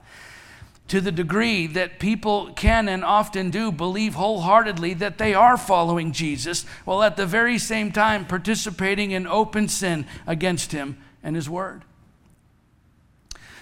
To 0.88 1.00
the 1.00 1.12
degree 1.12 1.66
that 1.68 1.98
people 1.98 2.52
can 2.54 2.88
and 2.88 3.04
often 3.04 3.50
do 3.50 3.72
believe 3.72 4.14
wholeheartedly 4.14 4.94
that 4.94 5.18
they 5.18 5.32
are 5.32 5.56
following 5.56 6.12
Jesus, 6.12 6.64
while 6.84 7.02
at 7.02 7.16
the 7.16 7.26
very 7.26 7.58
same 7.58 7.90
time 7.90 8.26
participating 8.26 9.12
in 9.12 9.26
open 9.26 9.68
sin 9.68 10.06
against 10.26 10.72
him 10.72 10.98
and 11.22 11.36
his 11.36 11.48
word. 11.48 11.84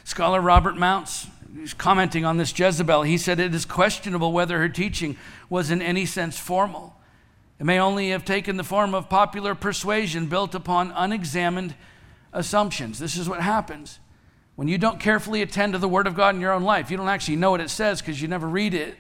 Scholar 0.04 0.40
Robert 0.40 0.76
Mounce, 0.76 1.28
commenting 1.78 2.24
on 2.24 2.38
this 2.38 2.58
Jezebel, 2.58 3.02
he 3.02 3.18
said 3.18 3.38
it 3.38 3.54
is 3.54 3.64
questionable 3.64 4.32
whether 4.32 4.58
her 4.58 4.68
teaching 4.68 5.16
was 5.48 5.70
in 5.70 5.80
any 5.80 6.06
sense 6.06 6.38
formal. 6.38 6.96
It 7.62 7.64
may 7.64 7.78
only 7.78 8.10
have 8.10 8.24
taken 8.24 8.56
the 8.56 8.64
form 8.64 8.92
of 8.92 9.08
popular 9.08 9.54
persuasion 9.54 10.26
built 10.26 10.52
upon 10.52 10.90
unexamined 10.96 11.76
assumptions. 12.32 12.98
This 12.98 13.16
is 13.16 13.28
what 13.28 13.40
happens. 13.40 14.00
When 14.56 14.66
you 14.66 14.78
don't 14.78 14.98
carefully 14.98 15.42
attend 15.42 15.74
to 15.74 15.78
the 15.78 15.86
Word 15.86 16.08
of 16.08 16.16
God 16.16 16.34
in 16.34 16.40
your 16.40 16.50
own 16.50 16.64
life, 16.64 16.90
you 16.90 16.96
don't 16.96 17.06
actually 17.06 17.36
know 17.36 17.52
what 17.52 17.60
it 17.60 17.70
says 17.70 18.00
because 18.00 18.20
you 18.20 18.26
never 18.26 18.48
read 18.48 18.74
it. 18.74 18.96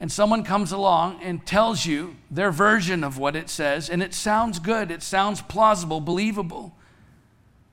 And 0.00 0.10
someone 0.10 0.42
comes 0.42 0.72
along 0.72 1.22
and 1.22 1.46
tells 1.46 1.86
you 1.86 2.16
their 2.28 2.50
version 2.50 3.04
of 3.04 3.18
what 3.18 3.36
it 3.36 3.48
says, 3.48 3.88
and 3.88 4.02
it 4.02 4.14
sounds 4.14 4.58
good, 4.58 4.90
it 4.90 5.04
sounds 5.04 5.40
plausible, 5.40 6.00
believable. 6.00 6.74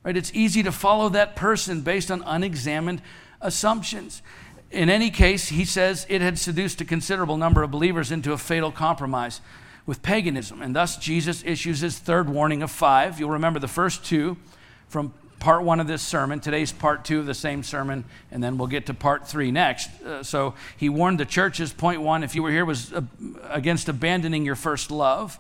Right? 0.04 0.16
It's 0.16 0.32
easy 0.36 0.62
to 0.62 0.72
follow 0.72 1.10
that 1.10 1.36
person 1.36 1.82
based 1.82 2.12
on 2.12 2.22
unexamined 2.24 3.02
assumptions. 3.42 4.22
In 4.70 4.92
any 4.92 5.10
case, 5.10 5.50
he 5.50 5.66
says 5.66 6.06
it 6.08 6.22
had 6.22 6.38
seduced 6.38 6.82
a 6.82 6.86
considerable 6.86 7.38
number 7.38 7.64
of 7.64 7.72
believers 7.72 8.12
into 8.12 8.32
a 8.32 8.38
fatal 8.38 8.72
compromise 8.72 9.42
with 9.86 10.02
paganism. 10.02 10.62
And 10.62 10.76
thus, 10.76 10.98
Jesus 10.98 11.44
issues 11.46 11.82
his 11.82 11.98
third 11.98 12.30
warning 12.30 12.64
of 12.64 12.72
five. 12.72 13.20
You'll 13.20 13.32
remember 13.32 13.60
the 13.60 13.68
first 13.68 14.06
two 14.06 14.38
from 14.88 15.14
part 15.40 15.64
one 15.64 15.82
of 15.82 15.88
this 15.88 16.02
sermon. 16.02 16.40
Today's 16.40 16.72
part 16.72 17.04
two 17.04 17.20
of 17.20 17.26
the 17.26 17.34
same 17.34 17.64
sermon, 17.64 18.06
and 18.32 18.42
then 18.42 18.58
we'll 18.58 18.70
get 18.70 18.86
to 18.86 18.94
part 18.94 19.28
three 19.28 19.52
next. 19.52 19.90
Uh, 20.02 20.24
so 20.24 20.54
he 20.78 20.88
warned 20.88 21.20
the 21.20 21.26
churches. 21.26 21.74
Point 21.74 22.02
one, 22.02 22.24
if 22.24 22.34
you 22.34 22.42
were 22.42 22.52
here, 22.52 22.64
was 22.64 22.94
uh, 22.94 23.02
against 23.50 23.90
abandoning 23.90 24.46
your 24.46 24.56
first 24.56 24.90
love, 24.90 25.38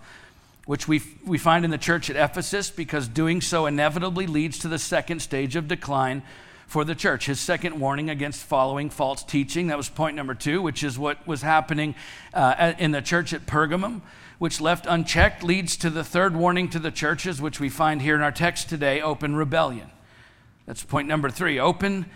which 0.65 0.89
we, 0.89 1.01
we 1.25 1.37
find 1.37 1.63
in 1.63 1.71
the 1.71 1.77
church 1.77 2.09
at 2.09 2.17
Ephesus, 2.17 2.69
because 2.69 3.07
doing 3.07 3.39
so 3.39 3.65
inevitably 3.65 4.27
leads 4.27 4.59
to 4.59 4.67
the 4.67 4.79
second 4.79 5.21
stage 5.21 5.55
of 5.55 5.69
decline 5.69 6.21
for 6.67 6.83
the 6.83 6.95
church. 6.95 7.27
His 7.27 7.39
second 7.39 7.79
warning 7.79 8.09
against 8.09 8.43
following 8.43 8.89
false 8.89 9.23
teaching. 9.23 9.67
That 9.67 9.77
was 9.77 9.87
point 9.87 10.17
number 10.17 10.33
two, 10.33 10.61
which 10.61 10.83
is 10.83 10.99
what 10.99 11.25
was 11.25 11.43
happening 11.43 11.95
uh, 12.33 12.73
in 12.77 12.91
the 12.91 13.01
church 13.01 13.31
at 13.31 13.45
Pergamum 13.45 14.01
which 14.43 14.59
left 14.59 14.85
unchecked 14.85 15.41
leads 15.41 15.77
to 15.77 15.89
the 15.89 16.03
third 16.03 16.35
warning 16.35 16.67
to 16.67 16.77
the 16.77 16.91
churches, 16.91 17.41
which 17.41 17.61
we 17.61 17.69
find 17.69 18.01
here 18.01 18.13
in 18.13 18.19
our 18.19 18.29
text 18.29 18.67
today 18.67 18.99
open 18.99 19.37
rebellion. 19.37 19.89
That's 20.65 20.83
point 20.83 21.07
number 21.07 21.29
three 21.29 21.61
open 21.61 22.07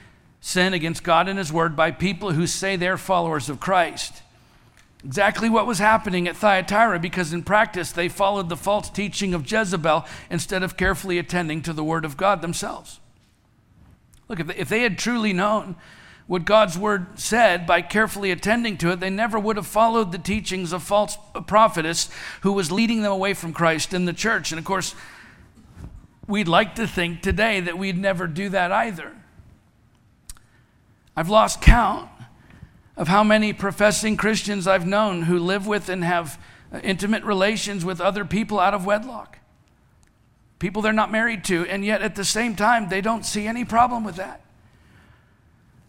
sin 0.42 0.74
against 0.74 1.06
God 1.06 1.30
and 1.30 1.40
His 1.40 1.54
Word 1.54 1.74
by 1.74 1.92
people 1.92 2.34
who 2.34 2.46
say 2.46 2.76
they're 2.76 2.98
followers 2.98 3.48
of 3.48 3.62
Christ. 3.62 4.24
Exactly 5.06 5.50
what 5.50 5.66
was 5.66 5.80
happening 5.80 6.28
at 6.28 6.36
Thyatira 6.36 7.00
because 7.00 7.32
in 7.32 7.44
practice 7.44 7.94
they 7.94 8.10
followed 8.10 8.50
the 8.50 8.58
false 8.58 8.90
teaching 8.90 9.34
of 9.34 9.50
Jezebel 9.50 10.06
instead 10.30 10.64
of 10.64 10.76
carefully 10.76 11.20
attending 11.20 11.62
to 11.62 11.72
the 11.72 11.82
Word 11.82 12.04
of 12.04 12.18
God 12.18 12.42
themselves. 12.42 13.00
Look, 14.28 14.42
if 14.42 14.68
they 14.68 14.82
had 14.82 14.98
truly 14.98 15.32
known 15.32 15.78
what 16.28 16.44
God's 16.44 16.78
word 16.78 17.20
said 17.20 17.66
by 17.66 17.82
carefully 17.82 18.32
attending 18.32 18.78
to 18.78 18.92
it, 18.92 19.00
they 19.00 19.10
never 19.10 19.40
would 19.40 19.56
have 19.56 19.66
followed 19.66 20.12
the 20.12 20.18
teachings 20.18 20.74
of 20.74 20.84
false 20.84 21.18
prophetess 21.48 22.10
who 22.42 22.52
was 22.52 22.72
leading 22.72 23.02
them 23.02 23.14
away 23.14 23.34
from 23.34 23.54
Christ 23.54 23.94
in 23.94 24.06
the 24.06 24.14
church. 24.14 24.52
And 24.52 24.60
of 24.60 24.66
course, 24.66 24.94
we'd 26.28 26.50
like 26.50 26.76
to 26.76 26.86
think 26.86 27.22
today 27.22 27.62
that 27.62 27.78
we'd 27.78 27.98
never 27.98 28.28
do 28.28 28.50
that 28.50 28.74
either. 28.74 29.14
I've 31.16 31.30
lost 31.30 31.62
count 31.62 32.10
of 32.98 33.08
how 33.08 33.24
many 33.24 33.54
professing 33.54 34.18
Christians 34.18 34.68
I've 34.68 34.86
known 34.86 35.24
who 35.24 35.40
live 35.40 35.66
with 35.66 35.88
and 35.88 36.04
have 36.04 36.40
intimate 36.84 37.24
relations 37.24 37.86
with 37.86 38.02
other 38.02 38.26
people 38.26 38.60
out 38.60 38.74
of 38.74 38.86
wedlock. 38.86 39.40
People 40.60 40.82
they're 40.82 40.92
not 40.92 41.12
married 41.12 41.44
to, 41.46 41.66
and 41.68 41.86
yet 41.86 42.02
at 42.02 42.16
the 42.16 42.26
same 42.26 42.56
time, 42.56 42.90
they 42.90 43.00
don't 43.00 43.26
see 43.26 43.48
any 43.48 43.64
problem 43.64 44.04
with 44.04 44.16
that. 44.16 44.42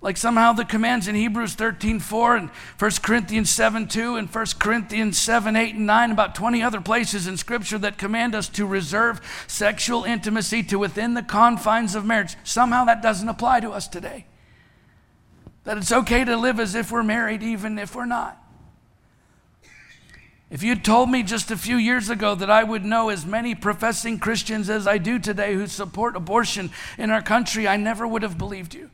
Like 0.01 0.17
somehow 0.17 0.53
the 0.53 0.65
commands 0.65 1.09
in 1.09 1.17
Hebrews 1.17 1.55
13 1.55 1.99
4 1.99 2.37
and 2.37 2.51
1 2.79 2.91
Corinthians 3.03 3.51
7 3.51 3.89
2 3.89 4.15
and 4.15 4.33
1 4.33 4.47
Corinthians 4.61 5.19
7 5.19 5.57
8 5.57 5.75
and 5.75 5.87
9, 5.87 6.11
about 6.13 6.37
20 6.37 6.63
other 6.63 6.81
places 6.81 7.27
in 7.27 7.37
Scripture 7.37 7.79
that 7.79 7.99
command 7.99 8.35
us 8.35 8.49
to 8.51 8.65
reserve 8.65 9.21
sexual 9.49 10.05
intimacy 10.05 10.63
to 10.65 10.79
within 10.79 11.15
the 11.15 11.23
confines 11.23 11.97
of 11.97 12.05
marriage. 12.05 12.37
Somehow 12.45 12.85
that 12.85 13.03
doesn't 13.03 13.29
apply 13.29 13.59
to 13.61 13.73
us 13.73 13.89
today. 13.89 14.27
That 15.65 15.79
it's 15.79 15.91
okay 15.91 16.25
to 16.25 16.37
live 16.37 16.61
as 16.61 16.77
if 16.77 16.93
we're 16.93 17.03
married, 17.03 17.43
even 17.43 17.77
if 17.77 17.97
we're 17.97 18.07
not. 18.07 18.41
If 20.49 20.63
you'd 20.63 20.85
told 20.85 21.11
me 21.11 21.25
just 21.25 21.51
a 21.51 21.57
few 21.57 21.77
years 21.77 22.09
ago 22.09 22.37
that 22.37 22.51
I 22.51 22.63
would 22.63 22.85
know 22.85 23.11
as 23.11 23.27
many 23.27 23.55
professing 23.55 24.19
Christians 24.19 24.71
as 24.71 24.87
I 24.87 24.97
do 24.97 25.19
today 25.19 25.55
who 25.55 25.67
support 25.67 26.17
abortion 26.17 26.71
in 26.97 27.11
our 27.11 27.21
country, 27.21 27.67
I 27.67 27.77
never 27.77 28.07
would 28.07 28.23
have 28.23 28.39
believed 28.39 28.75
you. 28.75 28.91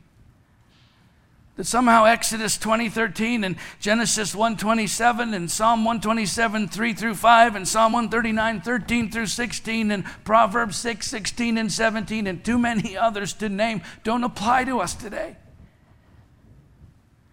That 1.55 1.65
somehow 1.65 2.03
Exodus 2.03 2.57
20:13 2.57 3.45
and 3.45 3.55
Genesis 3.79 4.35
1:27 4.35 5.33
and 5.33 5.49
Psalm 5.49 5.85
127 5.85 6.67
3 6.67 6.93
through 6.93 7.15
5 7.15 7.55
and 7.55 7.65
Psalm 7.65 7.93
139 7.93 8.59
13 8.59 9.09
through 9.09 9.27
16 9.27 9.91
and 9.91 10.03
Proverbs 10.25 10.75
6 10.75 11.07
16 11.07 11.57
and 11.57 11.71
17 11.71 12.27
and 12.27 12.43
too 12.43 12.59
many 12.59 12.97
others 12.97 13.31
to 13.33 13.47
name 13.47 13.81
don't 14.03 14.25
apply 14.25 14.65
to 14.65 14.79
us 14.79 14.93
today. 14.93 15.37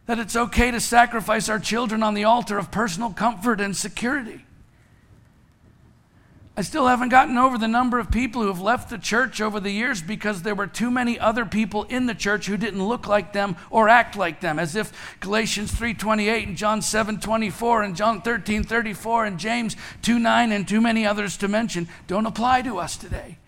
That 0.06 0.20
it's 0.20 0.37
okay 0.37 0.70
to 0.70 0.80
sacrifice 0.80 1.48
our 1.48 1.58
children 1.58 2.02
on 2.04 2.14
the 2.14 2.24
altar 2.24 2.58
of 2.58 2.70
personal 2.70 3.11
comfort 3.11 3.61
and 3.61 3.76
security. 3.76 4.44
I 6.62 6.64
still 6.64 6.87
haven't 6.87 7.09
gotten 7.09 7.38
over 7.38 7.59
the 7.59 7.66
number 7.66 7.98
of 7.98 8.12
people 8.12 8.40
who 8.40 8.46
have 8.46 8.61
left 8.61 8.88
the 8.88 8.96
church 8.96 9.40
over 9.40 9.59
the 9.59 9.72
years 9.72 10.01
because 10.01 10.42
there 10.42 10.55
were 10.55 10.68
too 10.68 10.92
many 10.92 11.18
other 11.18 11.44
people 11.44 11.83
in 11.88 12.07
the 12.07 12.14
church 12.14 12.46
who 12.46 12.57
didn't 12.57 12.87
look 12.87 13.09
like 13.09 13.33
them 13.33 13.57
or 13.68 13.88
act 13.88 14.16
like 14.16 14.40
them 14.40 14.61
as 14.61 14.77
if 14.77 14.92
Galatians 15.18 15.72
3:28 15.72 16.46
and 16.46 16.57
John 16.57 16.81
7:24 16.81 17.85
and 17.85 17.96
John 17.96 18.22
13:34 18.22 19.27
and 19.27 19.38
James 19.40 19.75
2:9 20.03 20.53
and 20.53 20.68
too 20.68 20.81
many 20.81 21.05
others 21.05 21.37
to 21.38 21.48
mention 21.48 21.88
don't 22.07 22.27
apply 22.27 22.62
to 22.62 22.79
us 22.79 22.96
today. 22.96 23.38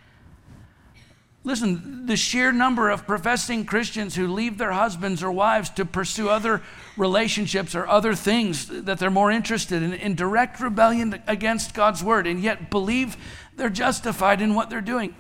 Listen, 1.47 2.07
the 2.07 2.17
sheer 2.17 2.53
number 2.53 2.89
of 2.89 3.07
professing 3.07 3.67
Christians 3.67 4.17
who 4.17 4.27
leave 4.27 4.57
their 4.57 4.73
husbands 4.73 5.23
or 5.23 5.31
wives 5.31 5.69
to 5.71 5.85
pursue 5.85 6.31
other 6.31 6.63
relationships 6.97 7.75
or 7.75 7.87
other 7.87 8.15
things 8.15 8.67
that 8.67 8.99
they're 8.99 9.11
more 9.11 9.31
interested 9.31 9.83
in, 9.83 9.93
in 9.93 10.15
direct 10.15 10.59
rebellion 10.59 11.23
against 11.27 11.75
God's 11.75 12.03
word, 12.03 12.27
and 12.27 12.43
yet 12.43 12.71
believe 12.71 13.19
they're 13.57 13.69
justified 13.69 14.41
in 14.41 14.55
what 14.55 14.71
they're 14.71 14.81
doing. 14.81 15.15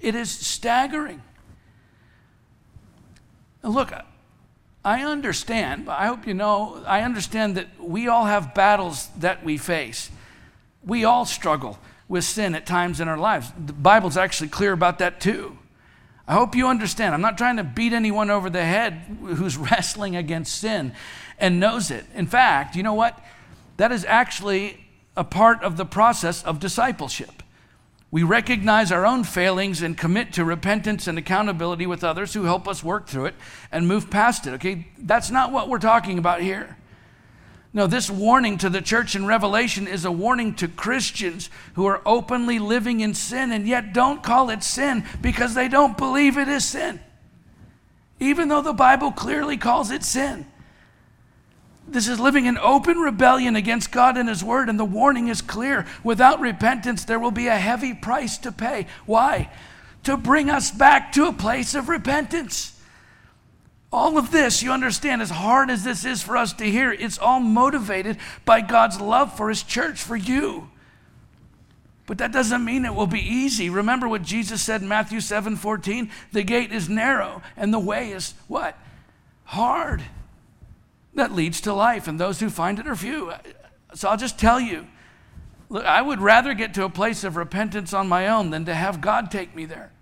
It 0.00 0.16
is 0.16 0.30
staggering. 0.32 1.22
look, 3.62 3.92
I 4.84 5.02
understand, 5.02 5.88
I 5.88 6.06
hope 6.06 6.26
you 6.26 6.34
know, 6.34 6.82
I 6.86 7.02
understand 7.02 7.56
that 7.56 7.68
we 7.80 8.08
all 8.08 8.24
have 8.24 8.52
battles 8.52 9.08
that 9.18 9.44
we 9.44 9.58
face. 9.58 10.10
We 10.84 11.04
all 11.04 11.24
struggle 11.24 11.78
with 12.08 12.24
sin 12.24 12.54
at 12.54 12.66
times 12.66 13.00
in 13.00 13.08
our 13.08 13.18
lives. 13.18 13.50
The 13.64 13.72
Bible's 13.72 14.16
actually 14.16 14.48
clear 14.48 14.72
about 14.72 14.98
that 15.00 15.20
too. 15.20 15.58
I 16.28 16.34
hope 16.34 16.54
you 16.54 16.68
understand. 16.68 17.14
I'm 17.14 17.20
not 17.20 17.38
trying 17.38 17.56
to 17.56 17.64
beat 17.64 17.92
anyone 17.92 18.30
over 18.30 18.50
the 18.50 18.64
head 18.64 19.18
who's 19.20 19.56
wrestling 19.70 20.16
against 20.16 20.56
sin 20.58 20.92
and 21.38 21.60
knows 21.60 21.90
it. 21.90 22.04
In 22.14 22.26
fact, 22.26 22.76
you 22.76 22.82
know 22.82 22.94
what? 22.94 23.18
That 23.76 23.92
is 23.92 24.04
actually 24.04 24.84
a 25.16 25.24
part 25.24 25.62
of 25.62 25.76
the 25.76 25.84
process 25.84 26.42
of 26.42 26.60
discipleship. 26.60 27.42
We 28.10 28.22
recognize 28.22 28.92
our 28.92 29.04
own 29.04 29.24
failings 29.24 29.82
and 29.82 29.98
commit 29.98 30.32
to 30.34 30.44
repentance 30.44 31.06
and 31.06 31.18
accountability 31.18 31.86
with 31.86 32.04
others 32.04 32.34
who 32.34 32.44
help 32.44 32.68
us 32.68 32.82
work 32.82 33.08
through 33.08 33.26
it 33.26 33.34
and 33.72 33.86
move 33.88 34.10
past 34.10 34.46
it, 34.46 34.54
okay? 34.54 34.88
That's 34.98 35.30
not 35.30 35.52
what 35.52 35.68
we're 35.68 35.78
talking 35.78 36.18
about 36.18 36.40
here. 36.40 36.76
No, 37.76 37.86
this 37.86 38.08
warning 38.08 38.56
to 38.58 38.70
the 38.70 38.80
church 38.80 39.14
in 39.14 39.26
Revelation 39.26 39.86
is 39.86 40.06
a 40.06 40.10
warning 40.10 40.54
to 40.54 40.66
Christians 40.66 41.50
who 41.74 41.84
are 41.84 42.00
openly 42.06 42.58
living 42.58 43.00
in 43.00 43.12
sin 43.12 43.52
and 43.52 43.68
yet 43.68 43.92
don't 43.92 44.22
call 44.22 44.48
it 44.48 44.62
sin 44.62 45.04
because 45.20 45.52
they 45.52 45.68
don't 45.68 45.98
believe 45.98 46.38
it 46.38 46.48
is 46.48 46.64
sin, 46.64 46.98
even 48.18 48.48
though 48.48 48.62
the 48.62 48.72
Bible 48.72 49.12
clearly 49.12 49.58
calls 49.58 49.90
it 49.90 50.04
sin. 50.04 50.46
This 51.86 52.08
is 52.08 52.18
living 52.18 52.46
in 52.46 52.56
open 52.56 52.96
rebellion 52.96 53.56
against 53.56 53.92
God 53.92 54.16
and 54.16 54.30
His 54.30 54.42
Word, 54.42 54.70
and 54.70 54.80
the 54.80 54.84
warning 54.86 55.28
is 55.28 55.42
clear. 55.42 55.84
Without 56.02 56.40
repentance, 56.40 57.04
there 57.04 57.20
will 57.20 57.30
be 57.30 57.48
a 57.48 57.58
heavy 57.58 57.92
price 57.92 58.38
to 58.38 58.52
pay. 58.52 58.86
Why? 59.04 59.50
To 60.04 60.16
bring 60.16 60.48
us 60.48 60.70
back 60.70 61.12
to 61.12 61.26
a 61.26 61.32
place 61.32 61.74
of 61.74 61.90
repentance. 61.90 62.75
All 63.92 64.18
of 64.18 64.30
this, 64.30 64.62
you 64.62 64.72
understand, 64.72 65.22
as 65.22 65.30
hard 65.30 65.70
as 65.70 65.84
this 65.84 66.04
is 66.04 66.22
for 66.22 66.36
us 66.36 66.52
to 66.54 66.64
hear, 66.64 66.92
it's 66.92 67.18
all 67.18 67.40
motivated 67.40 68.18
by 68.44 68.60
God's 68.60 69.00
love 69.00 69.36
for 69.36 69.48
His 69.48 69.62
church, 69.62 70.00
for 70.00 70.16
you. 70.16 70.70
But 72.06 72.18
that 72.18 72.32
doesn't 72.32 72.64
mean 72.64 72.84
it 72.84 72.94
will 72.94 73.06
be 73.06 73.20
easy. 73.20 73.68
Remember 73.68 74.08
what 74.08 74.22
Jesus 74.22 74.62
said 74.62 74.82
in 74.82 74.88
Matthew 74.88 75.20
7 75.20 75.56
14? 75.56 76.10
The 76.32 76.42
gate 76.44 76.72
is 76.72 76.88
narrow 76.88 77.42
and 77.56 77.74
the 77.74 77.80
way 77.80 78.12
is 78.12 78.34
what? 78.46 78.78
Hard. 79.44 80.02
That 81.14 81.32
leads 81.32 81.62
to 81.62 81.72
life, 81.72 82.06
and 82.06 82.20
those 82.20 82.40
who 82.40 82.50
find 82.50 82.78
it 82.78 82.86
are 82.86 82.94
few. 82.94 83.32
So 83.94 84.08
I'll 84.08 84.18
just 84.18 84.38
tell 84.38 84.60
you 84.60 84.86
look, 85.70 85.84
I 85.84 86.02
would 86.02 86.20
rather 86.20 86.52
get 86.52 86.74
to 86.74 86.84
a 86.84 86.90
place 86.90 87.24
of 87.24 87.36
repentance 87.36 87.94
on 87.94 88.06
my 88.06 88.28
own 88.28 88.50
than 88.50 88.66
to 88.66 88.74
have 88.74 89.00
God 89.00 89.30
take 89.30 89.56
me 89.56 89.64
there. 89.64 89.92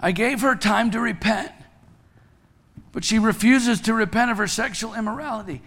I 0.00 0.12
gave 0.12 0.40
her 0.40 0.54
time 0.54 0.90
to 0.92 1.00
repent, 1.00 1.52
but 2.92 3.04
she 3.04 3.18
refuses 3.18 3.80
to 3.82 3.94
repent 3.94 4.30
of 4.30 4.38
her 4.38 4.46
sexual 4.46 4.94
immorality. 4.94 5.62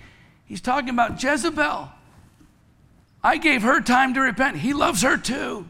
He's 0.46 0.62
talking 0.62 0.89
about 0.89 1.22
Jezebel. 1.22 1.91
I 3.24 3.38
gave 3.38 3.62
her 3.62 3.80
time 3.80 4.13
to 4.15 4.22
repent. 4.22 4.58
He 4.58 4.74
loves 4.74 5.02
her 5.04 5.17
too. 5.17 5.67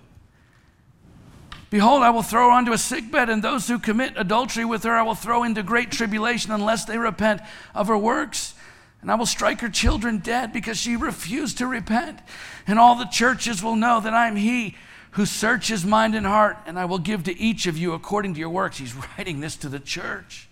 Behold, 1.70 2.04
I 2.04 2.12
will 2.12 2.22
throw 2.22 2.46
her 2.46 2.52
onto 2.52 2.72
a 2.72 2.78
sickbed, 2.78 3.30
and 3.30 3.44
those 3.44 3.68
who 3.68 3.80
commit 3.80 4.14
adultery 4.16 4.64
with 4.64 4.84
her 4.84 4.96
I 4.96 5.02
will 5.02 5.16
throw 5.16 5.44
into 5.44 5.64
great 5.64 5.92
tribulation 5.92 6.52
unless 6.52 6.86
they 6.86 6.98
repent 6.98 7.42
of 7.74 7.88
her 7.88 7.98
works. 7.98 8.54
And 9.02 9.12
I 9.12 9.16
will 9.16 9.26
strike 9.26 9.60
her 9.62 9.70
children 9.70 10.20
dead 10.20 10.54
because 10.54 10.78
she 10.78 10.96
refused 10.96 11.58
to 11.58 11.68
repent. 11.68 12.20
And 12.66 12.80
all 12.80 12.96
the 12.96 13.06
churches 13.06 13.62
will 13.62 13.76
know 13.76 14.00
that 14.00 14.14
I 14.14 14.28
am 14.28 14.36
He 14.36 14.76
who 15.14 15.26
searches 15.26 15.86
mind 15.86 16.16
and 16.16 16.26
heart, 16.26 16.58
and 16.66 16.78
I 16.80 16.86
will 16.86 17.00
give 17.00 17.24
to 17.26 17.40
each 17.40 17.68
of 17.68 17.78
you 17.78 17.94
according 17.94 18.34
to 18.34 18.40
your 18.40 18.50
works. 18.50 18.78
He's 18.78 18.96
writing 19.18 19.40
this 19.40 19.56
to 19.58 19.70
the 19.70 19.80
church. 19.80 20.50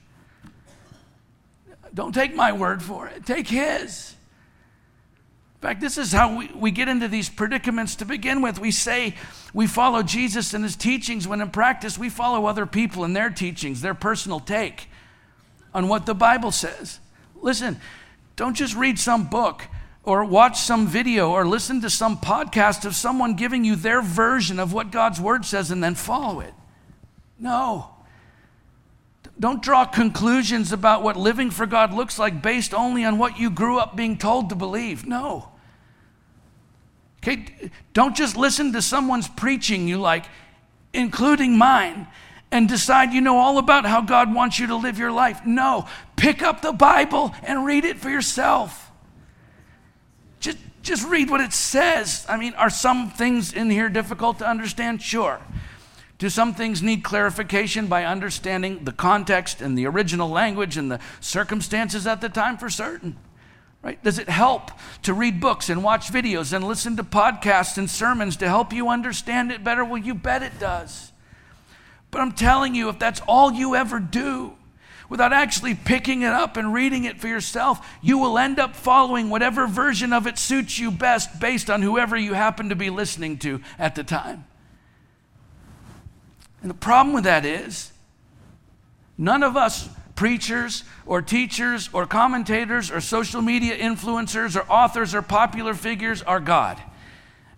Don't 1.93 2.13
take 2.13 2.33
my 2.35 2.53
word 2.53 2.81
for 2.81 3.07
it, 3.07 3.25
take 3.25 3.47
his. 3.47 4.15
In 5.55 5.67
fact, 5.67 5.81
this 5.81 5.97
is 5.97 6.11
how 6.11 6.37
we, 6.37 6.47
we 6.55 6.71
get 6.71 6.87
into 6.87 7.07
these 7.07 7.29
predicaments 7.29 7.95
to 7.97 8.05
begin 8.05 8.41
with. 8.41 8.59
We 8.59 8.71
say 8.71 9.15
we 9.53 9.67
follow 9.67 10.01
Jesus 10.01 10.53
and 10.53 10.63
his 10.63 10.75
teachings, 10.75 11.27
when 11.27 11.41
in 11.41 11.51
practice, 11.51 11.97
we 11.97 12.09
follow 12.09 12.45
other 12.45 12.65
people 12.65 13.03
and 13.03 13.15
their 13.15 13.29
teachings, 13.29 13.81
their 13.81 13.93
personal 13.93 14.39
take 14.39 14.87
on 15.73 15.87
what 15.87 16.05
the 16.05 16.15
Bible 16.15 16.51
says. 16.51 16.99
Listen, 17.41 17.79
don't 18.35 18.55
just 18.55 18.75
read 18.75 18.97
some 18.97 19.25
book 19.25 19.67
or 20.03 20.25
watch 20.25 20.59
some 20.59 20.87
video 20.87 21.31
or 21.31 21.45
listen 21.45 21.81
to 21.81 21.89
some 21.89 22.17
podcast 22.17 22.85
of 22.85 22.95
someone 22.95 23.35
giving 23.35 23.63
you 23.63 23.75
their 23.75 24.01
version 24.01 24.59
of 24.59 24.73
what 24.73 24.91
God's 24.91 25.21
word 25.21 25.45
says 25.45 25.69
and 25.69 25.83
then 25.83 25.95
follow 25.95 26.39
it. 26.39 26.53
No. 27.39 27.89
Don't 29.39 29.63
draw 29.63 29.85
conclusions 29.85 30.71
about 30.71 31.03
what 31.03 31.17
living 31.17 31.51
for 31.51 31.65
God 31.65 31.93
looks 31.93 32.19
like 32.19 32.41
based 32.41 32.73
only 32.73 33.05
on 33.05 33.17
what 33.17 33.39
you 33.39 33.49
grew 33.49 33.79
up 33.79 33.95
being 33.95 34.17
told 34.17 34.49
to 34.49 34.55
believe. 34.55 35.05
No. 35.05 35.49
Okay, 37.23 37.71
don't 37.93 38.15
just 38.15 38.35
listen 38.35 38.73
to 38.73 38.81
someone's 38.81 39.27
preaching 39.27 39.87
you 39.87 39.99
like, 39.99 40.25
including 40.91 41.55
mine, 41.55 42.07
and 42.51 42.67
decide 42.67 43.13
you 43.13 43.21
know 43.21 43.37
all 43.37 43.59
about 43.59 43.85
how 43.85 44.01
God 44.01 44.33
wants 44.33 44.57
you 44.57 44.67
to 44.67 44.75
live 44.75 44.97
your 44.97 45.11
life. 45.11 45.45
No, 45.45 45.87
pick 46.15 46.41
up 46.41 46.61
the 46.61 46.71
Bible 46.71 47.33
and 47.43 47.63
read 47.63 47.85
it 47.85 47.99
for 47.99 48.09
yourself. 48.09 48.90
Just 50.81 51.07
read 51.07 51.29
what 51.29 51.41
it 51.41 51.53
says. 51.53 52.25
I 52.27 52.37
mean, 52.37 52.53
are 52.55 52.69
some 52.69 53.11
things 53.11 53.53
in 53.53 53.69
here 53.69 53.89
difficult 53.89 54.39
to 54.39 54.47
understand? 54.47 55.01
Sure. 55.01 55.39
Do 56.17 56.29
some 56.29 56.53
things 56.53 56.83
need 56.83 57.03
clarification 57.03 57.87
by 57.87 58.05
understanding 58.05 58.83
the 58.83 58.91
context 58.91 59.61
and 59.61 59.77
the 59.77 59.87
original 59.87 60.29
language 60.29 60.77
and 60.77 60.91
the 60.91 60.99
circumstances 61.19 62.05
at 62.05 62.21
the 62.21 62.29
time? 62.29 62.57
For 62.57 62.69
certain. 62.69 63.17
Right? 63.83 64.03
Does 64.03 64.19
it 64.19 64.29
help 64.29 64.69
to 65.01 65.13
read 65.13 65.39
books 65.39 65.67
and 65.69 65.83
watch 65.83 66.11
videos 66.11 66.53
and 66.53 66.67
listen 66.67 66.95
to 66.97 67.03
podcasts 67.03 67.79
and 67.79 67.89
sermons 67.89 68.37
to 68.37 68.47
help 68.47 68.71
you 68.71 68.89
understand 68.89 69.51
it 69.51 69.63
better? 69.63 69.83
Well, 69.83 69.97
you 69.97 70.13
bet 70.13 70.43
it 70.43 70.59
does. 70.59 71.11
But 72.11 72.21
I'm 72.21 72.33
telling 72.33 72.75
you, 72.75 72.89
if 72.89 72.99
that's 72.99 73.21
all 73.27 73.51
you 73.51 73.75
ever 73.75 73.99
do, 73.99 74.53
without 75.11 75.33
actually 75.33 75.75
picking 75.75 76.21
it 76.21 76.31
up 76.31 76.55
and 76.55 76.73
reading 76.73 77.03
it 77.03 77.19
for 77.19 77.27
yourself, 77.27 77.85
you 78.01 78.17
will 78.17 78.37
end 78.37 78.57
up 78.57 78.77
following 78.77 79.29
whatever 79.29 79.67
version 79.67 80.13
of 80.13 80.25
it 80.25 80.37
suits 80.37 80.79
you 80.79 80.89
best 80.89 81.37
based 81.37 81.69
on 81.69 81.81
whoever 81.81 82.15
you 82.15 82.33
happen 82.33 82.69
to 82.69 82.75
be 82.77 82.89
listening 82.89 83.37
to 83.37 83.59
at 83.77 83.93
the 83.93 84.05
time. 84.05 84.45
And 86.61 86.69
the 86.69 86.75
problem 86.75 87.13
with 87.13 87.25
that 87.25 87.43
is, 87.43 87.91
none 89.17 89.43
of 89.43 89.57
us 89.57 89.89
preachers 90.15 90.85
or 91.05 91.21
teachers 91.21 91.89
or 91.91 92.05
commentators 92.05 92.89
or 92.89 93.01
social 93.01 93.41
media 93.41 93.77
influencers 93.77 94.55
or 94.55 94.71
authors 94.71 95.13
or 95.13 95.21
popular 95.21 95.73
figures 95.73 96.21
are 96.21 96.39
God. 96.39 96.81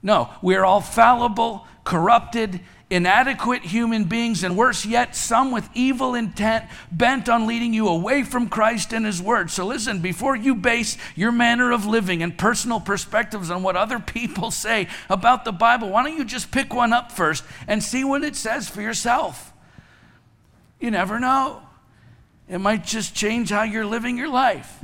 No, 0.01 0.31
we 0.41 0.55
are 0.55 0.65
all 0.65 0.81
fallible, 0.81 1.67
corrupted, 1.83 2.61
inadequate 2.93 3.63
human 3.63 4.03
beings, 4.03 4.43
and 4.43 4.56
worse 4.56 4.86
yet, 4.86 5.15
some 5.15 5.51
with 5.51 5.67
evil 5.73 6.13
intent 6.13 6.63
bent 6.91 7.27
on 7.27 7.47
leading 7.47 7.73
you 7.73 7.88
away 7.88 8.21
from 8.21 8.47
Christ 8.47 8.93
and 8.93 9.03
His 9.06 9.19
Word. 9.19 9.49
So 9.49 9.65
listen, 9.65 9.99
before 9.99 10.36
you 10.36 10.53
base 10.53 10.95
your 11.15 11.32
manner 11.32 11.71
of 11.71 11.88
living 11.88 12.21
and 12.21 12.38
personal 12.38 12.79
perspectives 12.79 13.49
on 13.49 13.63
what 13.63 13.75
other 13.75 13.97
people 14.13 14.51
say 14.51 14.88
about 15.10 15.43
the 15.43 15.51
Bible, 15.51 15.89
why 15.89 16.03
don't 16.03 16.17
you 16.17 16.23
just 16.23 16.51
pick 16.51 16.73
one 16.73 16.93
up 16.93 17.12
first 17.12 17.43
and 17.67 17.84
see 17.84 18.03
what 18.03 18.23
it 18.23 18.36
says 18.36 18.69
for 18.69 18.82
yourself? 18.82 19.51
You 20.79 20.91
never 20.91 21.19
know. 21.19 21.63
It 22.47 22.60
might 22.60 22.84
just 22.84 23.15
change 23.15 23.49
how 23.49 23.63
you're 23.63 23.86
living 23.86 24.17
your 24.17 24.29
life. 24.29 24.84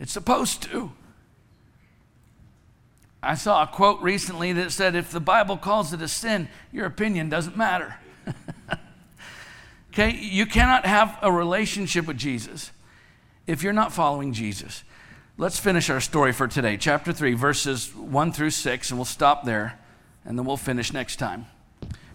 It's 0.00 0.12
supposed 0.12 0.62
to. 0.62 0.90
I 3.22 3.34
saw 3.34 3.62
a 3.62 3.66
quote 3.66 4.00
recently 4.00 4.52
that 4.54 4.72
said, 4.72 4.94
if 4.94 5.10
the 5.10 5.20
Bible 5.20 5.56
calls 5.56 5.92
it 5.92 6.00
a 6.00 6.08
sin, 6.08 6.48
your 6.72 6.86
opinion 6.86 7.28
doesn't 7.28 7.56
matter. 7.56 7.96
okay, 9.92 10.10
you 10.10 10.46
cannot 10.46 10.86
have 10.86 11.18
a 11.20 11.30
relationship 11.30 12.06
with 12.06 12.16
Jesus 12.16 12.70
if 13.46 13.62
you're 13.62 13.72
not 13.72 13.92
following 13.92 14.32
Jesus. 14.32 14.84
Let's 15.36 15.58
finish 15.58 15.90
our 15.90 16.00
story 16.00 16.32
for 16.32 16.48
today. 16.48 16.76
Chapter 16.76 17.12
3, 17.12 17.34
verses 17.34 17.94
1 17.94 18.32
through 18.32 18.50
6, 18.50 18.90
and 18.90 18.98
we'll 18.98 19.04
stop 19.04 19.44
there, 19.44 19.78
and 20.24 20.38
then 20.38 20.46
we'll 20.46 20.56
finish 20.56 20.92
next 20.92 21.16
time. 21.16 21.46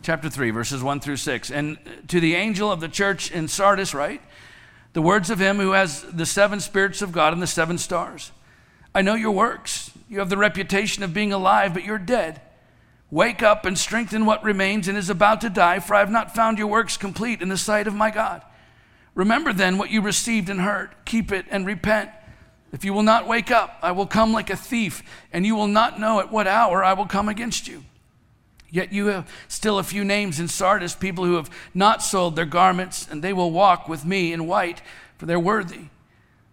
Chapter 0.01 0.29
3, 0.29 0.51
verses 0.51 0.83
1 0.83 0.99
through 0.99 1.17
6. 1.17 1.51
And 1.51 1.77
to 2.07 2.19
the 2.19 2.35
angel 2.35 2.71
of 2.71 2.79
the 2.79 2.87
church 2.87 3.31
in 3.31 3.47
Sardis, 3.47 3.93
right? 3.93 4.21
The 4.93 5.01
words 5.01 5.29
of 5.29 5.39
him 5.39 5.57
who 5.57 5.71
has 5.71 6.03
the 6.03 6.25
seven 6.25 6.59
spirits 6.59 7.01
of 7.01 7.11
God 7.11 7.33
and 7.33 7.41
the 7.41 7.47
seven 7.47 7.77
stars. 7.77 8.31
I 8.95 9.01
know 9.01 9.15
your 9.15 9.33
works. 9.33 9.91
You 10.07 10.19
have 10.19 10.29
the 10.29 10.37
reputation 10.37 11.03
of 11.03 11.13
being 11.13 11.33
alive, 11.33 11.73
but 11.73 11.83
you're 11.83 11.97
dead. 11.97 12.39
Wake 13.11 13.43
up 13.43 13.65
and 13.65 13.77
strengthen 13.77 14.25
what 14.25 14.41
remains 14.41 14.87
and 14.87 14.97
is 14.97 15.09
about 15.09 15.41
to 15.41 15.49
die, 15.49 15.79
for 15.79 15.95
I 15.95 15.99
have 15.99 16.09
not 16.09 16.33
found 16.33 16.57
your 16.57 16.67
works 16.67 16.95
complete 16.95 17.41
in 17.41 17.49
the 17.49 17.57
sight 17.57 17.87
of 17.87 17.93
my 17.93 18.09
God. 18.09 18.41
Remember 19.13 19.51
then 19.51 19.77
what 19.77 19.89
you 19.89 20.01
received 20.01 20.49
and 20.49 20.61
heard, 20.61 20.91
keep 21.03 21.33
it 21.33 21.45
and 21.49 21.65
repent. 21.65 22.09
If 22.71 22.85
you 22.85 22.93
will 22.93 23.03
not 23.03 23.27
wake 23.27 23.51
up, 23.51 23.77
I 23.81 23.91
will 23.91 24.07
come 24.07 24.31
like 24.31 24.49
a 24.49 24.55
thief, 24.55 25.03
and 25.33 25.45
you 25.45 25.55
will 25.55 25.67
not 25.67 25.99
know 25.99 26.21
at 26.21 26.31
what 26.31 26.47
hour 26.47 26.81
I 26.81 26.93
will 26.93 27.05
come 27.05 27.27
against 27.27 27.67
you. 27.67 27.83
Yet 28.71 28.93
you 28.93 29.07
have 29.07 29.29
still 29.49 29.77
a 29.77 29.83
few 29.83 30.05
names 30.05 30.39
in 30.39 30.47
Sardis, 30.47 30.95
people 30.95 31.25
who 31.25 31.35
have 31.35 31.49
not 31.73 32.01
sold 32.01 32.35
their 32.37 32.45
garments, 32.45 33.07
and 33.09 33.21
they 33.21 33.33
will 33.33 33.51
walk 33.51 33.89
with 33.89 34.05
me 34.05 34.31
in 34.31 34.47
white, 34.47 34.81
for 35.17 35.25
they're 35.25 35.39
worthy. 35.39 35.85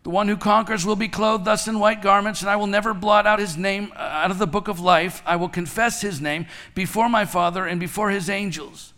The 0.02 0.10
one 0.10 0.26
who 0.26 0.36
conquers 0.36 0.84
will 0.84 0.96
be 0.96 1.08
clothed 1.08 1.44
thus 1.44 1.68
in 1.68 1.78
white 1.78 2.02
garments, 2.02 2.40
and 2.40 2.50
I 2.50 2.56
will 2.56 2.66
never 2.66 2.92
blot 2.92 3.26
out 3.26 3.38
his 3.38 3.56
name 3.56 3.92
uh, 3.94 4.00
out 4.00 4.32
of 4.32 4.38
the 4.38 4.48
book 4.48 4.66
of 4.66 4.80
life. 4.80 5.22
I 5.24 5.36
will 5.36 5.48
confess 5.48 6.00
his 6.00 6.20
name 6.20 6.46
before 6.74 7.08
my 7.08 7.24
Father 7.24 7.66
and 7.66 7.78
before 7.78 8.10
his 8.10 8.28
angels. 8.28 8.94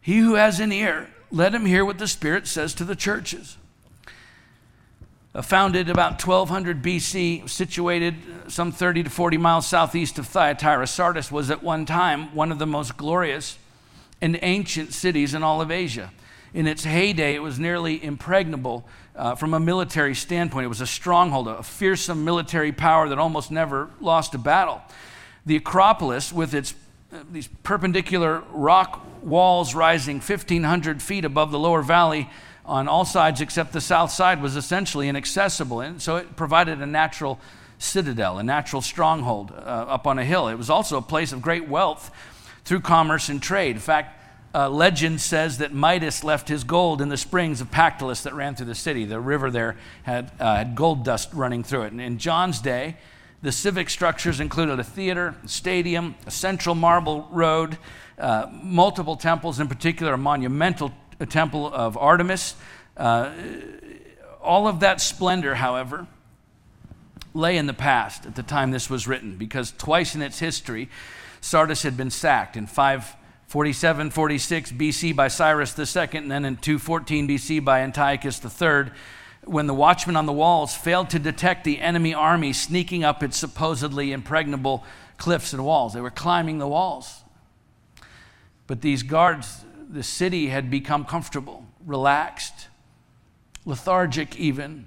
He 0.00 0.18
who 0.18 0.34
has 0.34 0.58
an 0.58 0.72
ear, 0.72 1.10
let 1.30 1.54
him 1.54 1.66
hear 1.66 1.84
what 1.84 1.98
the 1.98 2.08
Spirit 2.08 2.46
says 2.46 2.72
to 2.74 2.84
the 2.84 2.96
churches. 2.96 3.58
Founded 5.42 5.88
about 5.88 6.24
1200 6.24 6.82
BC, 6.82 7.48
situated 7.48 8.16
some 8.48 8.72
30 8.72 9.04
to 9.04 9.10
40 9.10 9.36
miles 9.36 9.66
southeast 9.66 10.18
of 10.18 10.26
Thyatira, 10.26 10.86
Sardis 10.86 11.30
was 11.30 11.50
at 11.50 11.62
one 11.62 11.86
time 11.86 12.34
one 12.34 12.50
of 12.50 12.58
the 12.58 12.66
most 12.66 12.96
glorious 12.96 13.56
and 14.20 14.38
ancient 14.42 14.92
cities 14.92 15.32
in 15.34 15.42
all 15.42 15.60
of 15.60 15.70
Asia. 15.70 16.10
In 16.52 16.66
its 16.66 16.82
heyday, 16.82 17.36
it 17.36 17.42
was 17.42 17.60
nearly 17.60 18.02
impregnable 18.02 18.84
uh, 19.16 19.34
from 19.34 19.54
a 19.54 19.60
military 19.60 20.14
standpoint. 20.14 20.64
It 20.64 20.68
was 20.68 20.80
a 20.80 20.86
stronghold, 20.86 21.48
a 21.48 21.62
fearsome 21.62 22.24
military 22.24 22.72
power 22.72 23.08
that 23.08 23.18
almost 23.18 23.50
never 23.50 23.90
lost 24.00 24.34
a 24.34 24.38
battle. 24.38 24.80
The 25.46 25.56
Acropolis, 25.56 26.32
with 26.32 26.54
its 26.54 26.74
uh, 27.12 27.24
these 27.32 27.48
perpendicular 27.64 28.42
rock 28.52 29.04
walls 29.22 29.74
rising 29.74 30.16
1,500 30.20 31.02
feet 31.02 31.24
above 31.24 31.50
the 31.50 31.58
lower 31.58 31.82
valley, 31.82 32.30
on 32.64 32.86
all 32.86 33.04
sides 33.04 33.40
except 33.40 33.72
the 33.72 33.80
south 33.80 34.12
side 34.12 34.40
was 34.40 34.54
essentially 34.54 35.08
inaccessible. 35.08 35.80
And 35.80 36.00
so 36.00 36.16
it 36.16 36.36
provided 36.36 36.80
a 36.80 36.86
natural 36.86 37.40
citadel, 37.78 38.38
a 38.38 38.44
natural 38.44 38.80
stronghold 38.80 39.50
uh, 39.50 39.54
up 39.54 40.06
on 40.06 40.18
a 40.18 40.24
hill. 40.24 40.46
It 40.48 40.54
was 40.54 40.70
also 40.70 40.98
a 40.98 41.02
place 41.02 41.32
of 41.32 41.42
great 41.42 41.68
wealth 41.68 42.10
through 42.64 42.80
commerce 42.80 43.28
and 43.28 43.42
trade. 43.42 43.76
In 43.76 43.82
fact, 43.82 44.19
uh, 44.54 44.68
legend 44.68 45.20
says 45.20 45.58
that 45.58 45.72
Midas 45.72 46.24
left 46.24 46.48
his 46.48 46.64
gold 46.64 47.00
in 47.00 47.08
the 47.08 47.16
springs 47.16 47.60
of 47.60 47.70
Pactolus 47.70 48.22
that 48.22 48.34
ran 48.34 48.54
through 48.56 48.66
the 48.66 48.74
city. 48.74 49.04
The 49.04 49.20
river 49.20 49.50
there 49.50 49.76
had, 50.02 50.32
uh, 50.40 50.56
had 50.56 50.74
gold 50.74 51.04
dust 51.04 51.32
running 51.32 51.62
through 51.62 51.82
it. 51.82 51.92
And 51.92 52.00
in 52.00 52.18
John's 52.18 52.60
day, 52.60 52.96
the 53.42 53.52
civic 53.52 53.88
structures 53.88 54.40
included 54.40 54.78
a 54.80 54.84
theater, 54.84 55.36
a 55.44 55.48
stadium, 55.48 56.14
a 56.26 56.30
central 56.30 56.74
marble 56.74 57.28
road, 57.30 57.78
uh, 58.18 58.46
multiple 58.52 59.16
temples, 59.16 59.60
in 59.60 59.68
particular, 59.68 60.14
a 60.14 60.18
monumental 60.18 60.92
temple 61.28 61.72
of 61.72 61.96
Artemis. 61.96 62.54
Uh, 62.96 63.30
all 64.42 64.66
of 64.66 64.80
that 64.80 65.00
splendor, 65.00 65.54
however, 65.54 66.06
lay 67.32 67.56
in 67.56 67.66
the 67.66 67.74
past 67.74 68.26
at 68.26 68.34
the 68.34 68.42
time 68.42 68.72
this 68.72 68.90
was 68.90 69.06
written, 69.06 69.36
because 69.36 69.72
twice 69.72 70.14
in 70.14 70.22
its 70.22 70.40
history, 70.40 70.88
Sardis 71.40 71.82
had 71.82 71.96
been 71.96 72.10
sacked 72.10 72.56
in 72.56 72.66
547 73.50 74.10
46 74.12 74.72
BC 74.72 75.16
by 75.16 75.26
Cyrus 75.26 75.76
II, 75.76 76.08
and 76.12 76.30
then 76.30 76.44
in 76.44 76.56
214 76.56 77.26
BC 77.26 77.64
by 77.64 77.80
Antiochus 77.80 78.40
III, 78.44 78.92
when 79.42 79.66
the 79.66 79.74
watchmen 79.74 80.14
on 80.14 80.26
the 80.26 80.32
walls 80.32 80.76
failed 80.76 81.10
to 81.10 81.18
detect 81.18 81.64
the 81.64 81.80
enemy 81.80 82.14
army 82.14 82.52
sneaking 82.52 83.02
up 83.02 83.24
its 83.24 83.36
supposedly 83.36 84.12
impregnable 84.12 84.84
cliffs 85.16 85.52
and 85.52 85.64
walls. 85.64 85.94
They 85.94 86.00
were 86.00 86.10
climbing 86.10 86.58
the 86.58 86.68
walls. 86.68 87.24
But 88.68 88.82
these 88.82 89.02
guards 89.02 89.64
the 89.88 90.04
city 90.04 90.46
had 90.46 90.70
become 90.70 91.04
comfortable, 91.04 91.66
relaxed, 91.84 92.68
lethargic 93.64 94.38
even 94.38 94.86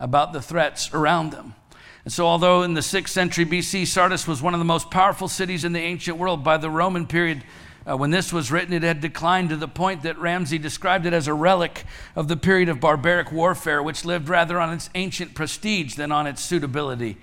about 0.00 0.32
the 0.32 0.42
threats 0.42 0.92
around 0.92 1.30
them. 1.30 1.54
And 2.02 2.12
so, 2.12 2.26
although 2.26 2.64
in 2.64 2.74
the 2.74 2.80
6th 2.80 3.10
century 3.10 3.46
BC, 3.46 3.86
Sardis 3.86 4.26
was 4.26 4.42
one 4.42 4.54
of 4.54 4.58
the 4.58 4.64
most 4.64 4.90
powerful 4.90 5.28
cities 5.28 5.64
in 5.64 5.72
the 5.72 5.78
ancient 5.78 6.18
world, 6.18 6.42
by 6.42 6.56
the 6.56 6.68
Roman 6.68 7.06
period, 7.06 7.44
uh, 7.88 7.96
when 7.96 8.10
this 8.10 8.32
was 8.32 8.50
written, 8.50 8.72
it 8.72 8.82
had 8.82 9.00
declined 9.00 9.50
to 9.50 9.56
the 9.56 9.68
point 9.68 10.02
that 10.02 10.18
Ramsay 10.18 10.58
described 10.58 11.06
it 11.06 11.12
as 11.12 11.28
a 11.28 11.34
relic 11.34 11.84
of 12.14 12.28
the 12.28 12.36
period 12.36 12.68
of 12.68 12.80
barbaric 12.80 13.30
warfare, 13.30 13.82
which 13.82 14.04
lived 14.04 14.28
rather 14.28 14.60
on 14.60 14.72
its 14.72 14.90
ancient 14.94 15.34
prestige 15.34 15.94
than 15.94 16.10
on 16.10 16.26
its 16.26 16.42
suitability 16.42 17.16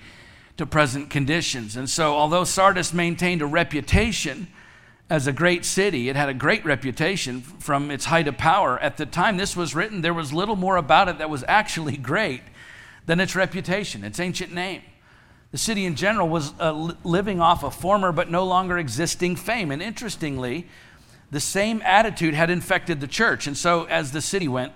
to 0.58 0.66
present 0.66 1.10
conditions. 1.10 1.76
And 1.76 1.90
so, 1.90 2.16
although 2.16 2.44
Sardis 2.44 2.94
maintained 2.94 3.42
a 3.42 3.46
reputation 3.46 4.48
as 5.10 5.28
a 5.28 5.32
great 5.32 5.66
city. 5.66 6.10
It 6.10 6.16
had 6.16 6.30
a 6.30 6.34
great 6.34 6.66
reputation 6.66 7.42
from 7.42 7.92
its 7.92 8.06
height 8.06 8.28
of 8.28 8.38
power. 8.38 8.80
At 8.80 8.98
the 8.98 9.06
time 9.06 9.38
this 9.38 9.56
was 9.56 9.76
written, 9.76 10.02
there 10.02 10.14
was 10.14 10.34
little 10.34 10.56
more 10.56 10.78
about 10.78 11.08
it 11.08 11.20
that 11.20 11.30
was 11.30 11.44
actually 11.48 11.98
great 12.12 12.42
than 13.06 13.20
its 13.20 13.36
reputation, 13.36 14.04
its 14.04 14.20
ancient 14.20 14.54
name. 14.54 14.82
The 15.54 15.60
city 15.60 15.86
in 15.86 15.94
general 15.94 16.28
was 16.28 16.52
uh, 16.60 16.72
living 17.04 17.40
off 17.40 17.64
a 17.64 17.70
former 17.70 18.12
but 18.12 18.28
no 18.28 18.44
longer 18.44 18.80
existing 18.80 19.36
fame. 19.36 19.70
And 19.70 19.84
interestingly, 19.84 20.68
the 21.30 21.40
same 21.40 21.80
attitude 21.86 22.34
had 22.34 22.50
infected 22.50 23.00
the 23.00 23.08
church. 23.08 23.46
And 23.46 23.56
so, 23.56 23.84
as 23.84 24.12
the 24.12 24.20
city 24.20 24.48
went, 24.48 24.74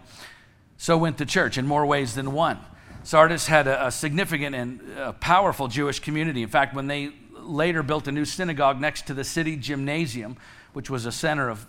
so 0.77 0.95
went 0.95 1.17
the 1.17 1.25
church 1.25 1.57
in 1.57 1.65
more 1.65 1.83
ways 1.83 2.13
than 2.13 2.31
one. 2.31 2.59
Sardis 3.01 3.47
had 3.47 3.65
a, 3.65 3.87
a 3.87 3.91
significant 3.91 4.55
and 4.55 4.81
uh, 4.99 5.13
powerful 5.13 5.67
Jewish 5.67 5.99
community. 5.99 6.43
In 6.43 6.49
fact, 6.49 6.75
when 6.75 6.85
they 6.85 7.09
later 7.33 7.81
built 7.81 8.07
a 8.07 8.11
new 8.11 8.25
synagogue 8.25 8.79
next 8.79 9.07
to 9.07 9.15
the 9.15 9.23
city 9.23 9.55
gymnasium, 9.55 10.37
which 10.73 10.91
was 10.91 11.07
a 11.07 11.11
center 11.11 11.49
of 11.49 11.65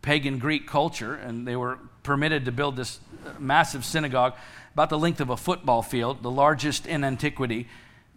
pagan 0.00 0.38
Greek 0.38 0.66
culture, 0.66 1.16
and 1.16 1.46
they 1.46 1.56
were 1.56 1.78
permitted 2.02 2.46
to 2.46 2.52
build 2.52 2.76
this 2.76 3.00
massive 3.38 3.84
synagogue 3.84 4.32
about 4.72 4.88
the 4.88 4.98
length 4.98 5.20
of 5.20 5.28
a 5.28 5.36
football 5.36 5.82
field, 5.82 6.22
the 6.22 6.30
largest 6.30 6.86
in 6.86 7.04
antiquity. 7.04 7.68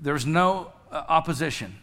There 0.02 0.14
was 0.14 0.26
no 0.26 0.74
uh, 0.92 1.04
opposition 1.08 1.78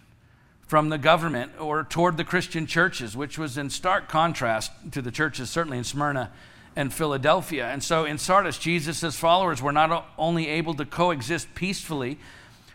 from 0.66 0.90
the 0.90 0.98
government 0.98 1.52
or 1.58 1.84
toward 1.84 2.16
the 2.16 2.24
Christian 2.24 2.66
churches, 2.66 3.16
which 3.16 3.38
was 3.38 3.56
in 3.56 3.70
stark 3.70 4.08
contrast 4.08 4.72
to 4.92 5.00
the 5.00 5.10
churches, 5.10 5.48
certainly 5.48 5.78
in 5.78 5.84
Smyrna 5.84 6.30
and 6.76 6.92
Philadelphia. 6.92 7.66
And 7.66 7.82
so 7.82 8.04
in 8.04 8.18
Sardis, 8.18 8.58
Jesus' 8.58 9.16
followers 9.16 9.62
were 9.62 9.72
not 9.72 10.06
only 10.18 10.48
able 10.48 10.74
to 10.74 10.84
coexist 10.84 11.54
peacefully 11.54 12.18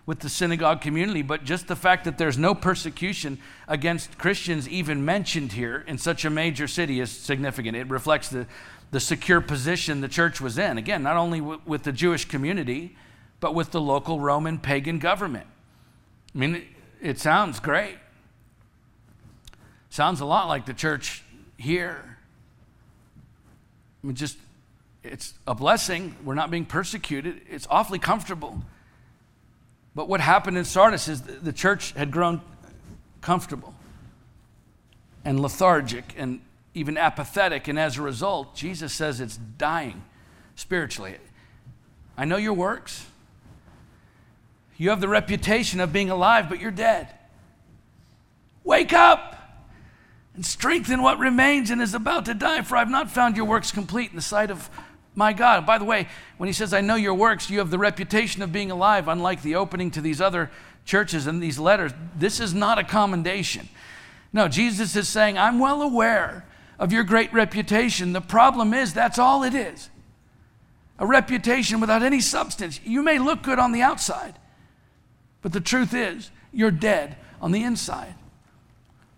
with 0.05 0.19
the 0.19 0.29
synagogue 0.29 0.81
community, 0.81 1.21
but 1.21 1.43
just 1.43 1.67
the 1.67 1.75
fact 1.75 2.03
that 2.05 2.17
there's 2.17 2.37
no 2.37 2.55
persecution 2.55 3.37
against 3.67 4.17
Christians 4.17 4.67
even 4.67 5.05
mentioned 5.05 5.53
here 5.53 5.83
in 5.87 5.97
such 5.97 6.25
a 6.25 6.29
major 6.29 6.67
city 6.67 6.99
is 6.99 7.11
significant. 7.11 7.77
It 7.77 7.89
reflects 7.89 8.27
the, 8.29 8.47
the 8.91 8.99
secure 8.99 9.39
position 9.39 10.01
the 10.01 10.09
church 10.09 10.41
was 10.41 10.57
in. 10.57 10.77
Again, 10.77 11.03
not 11.03 11.15
only 11.15 11.39
w- 11.39 11.61
with 11.65 11.83
the 11.83 11.93
Jewish 11.93 12.25
community, 12.25 12.97
but 13.43 13.53
with 13.53 13.71
the 13.71 13.81
local 13.81 14.21
Roman 14.21 14.57
pagan 14.57 14.99
government. 14.99 15.45
I 16.33 16.37
mean, 16.37 16.65
it, 17.01 17.19
sounds 17.19 17.59
great. 17.59 17.97
Sounds 19.89 20.21
a 20.21 20.25
lot 20.25 20.47
like 20.47 20.65
the 20.65 20.73
church 20.73 21.23
here. 21.57 22.17
I 24.01 24.07
mean, 24.07 24.15
just, 24.15 24.37
it's 25.03 25.33
a 25.45 25.53
blessing. 25.53 26.15
We're 26.23 26.35
not 26.35 26.51
being 26.51 26.63
persecuted. 26.63 27.41
It's 27.49 27.67
awfully 27.69 27.99
comfortable. 27.99 28.61
But 29.93 30.07
what 30.07 30.21
happened 30.21 30.57
in 30.57 30.63
Sardis 30.63 31.09
is 31.09 31.21
the 31.23 31.51
church 31.51 31.91
had 31.91 32.11
grown 32.11 32.39
comfortable 33.19 33.75
and 35.25 35.37
lethargic 35.41 36.13
and 36.15 36.39
even 36.73 36.97
apathetic. 36.97 37.67
And 37.67 37.77
as 37.77 37.97
a 37.97 38.03
result, 38.03 38.55
Jesus 38.55 38.93
says 38.93 39.19
it's 39.19 39.35
dying 39.35 40.01
spiritually. 40.55 41.17
I 42.15 42.23
know 42.23 42.37
your 42.37 42.53
works. 42.53 43.07
You 44.83 44.89
have 44.89 44.99
the 44.99 45.07
reputation 45.07 45.79
of 45.79 45.93
being 45.93 46.09
alive, 46.09 46.49
but 46.49 46.59
you're 46.59 46.69
dead. 46.69 47.07
Wake 48.65 48.91
up 48.91 49.63
and 50.35 50.45
strengthen 50.45 51.01
what 51.01 51.19
remains 51.19 51.69
and 51.69 51.81
is 51.81 51.93
about 51.93 52.25
to 52.25 52.33
die, 52.33 52.63
for 52.63 52.75
I've 52.75 52.89
not 52.89 53.09
found 53.09 53.37
your 53.37 53.45
works 53.45 53.71
complete 53.71 54.09
in 54.09 54.17
the 54.17 54.21
sight 54.21 54.51
of 54.51 54.69
my 55.15 55.31
God. 55.31 55.65
By 55.65 55.77
the 55.77 55.85
way, 55.85 56.09
when 56.35 56.47
he 56.47 56.53
says, 56.53 56.73
I 56.73 56.81
know 56.81 56.95
your 56.95 57.13
works, 57.13 57.49
you 57.49 57.59
have 57.59 57.69
the 57.69 57.77
reputation 57.77 58.41
of 58.41 58.51
being 58.51 58.71
alive, 58.71 59.07
unlike 59.07 59.41
the 59.41 59.55
opening 59.55 59.89
to 59.91 60.01
these 60.01 60.19
other 60.19 60.51
churches 60.83 61.27
and 61.27 61.41
these 61.41 61.57
letters. 61.57 61.93
This 62.17 62.41
is 62.41 62.53
not 62.53 62.77
a 62.77 62.83
commendation. 62.83 63.69
No, 64.33 64.49
Jesus 64.49 64.97
is 64.97 65.07
saying, 65.07 65.37
I'm 65.37 65.59
well 65.59 65.81
aware 65.81 66.45
of 66.77 66.91
your 66.91 67.05
great 67.05 67.31
reputation. 67.31 68.11
The 68.11 68.19
problem 68.19 68.73
is, 68.73 68.93
that's 68.93 69.17
all 69.17 69.43
it 69.43 69.55
is. 69.55 69.89
a 70.99 71.05
reputation 71.05 71.79
without 71.79 72.03
any 72.03 72.19
substance. 72.21 72.79
You 72.83 73.01
may 73.01 73.19
look 73.19 73.43
good 73.43 73.59
on 73.59 73.71
the 73.71 73.81
outside, 73.81 74.35
but 75.43 75.53
the 75.53 75.61
truth 75.61 75.93
is, 75.93 76.31
you're 76.51 76.71
dead 76.71 77.17
on 77.39 77.51
the 77.51 77.63
inside. 77.63 78.15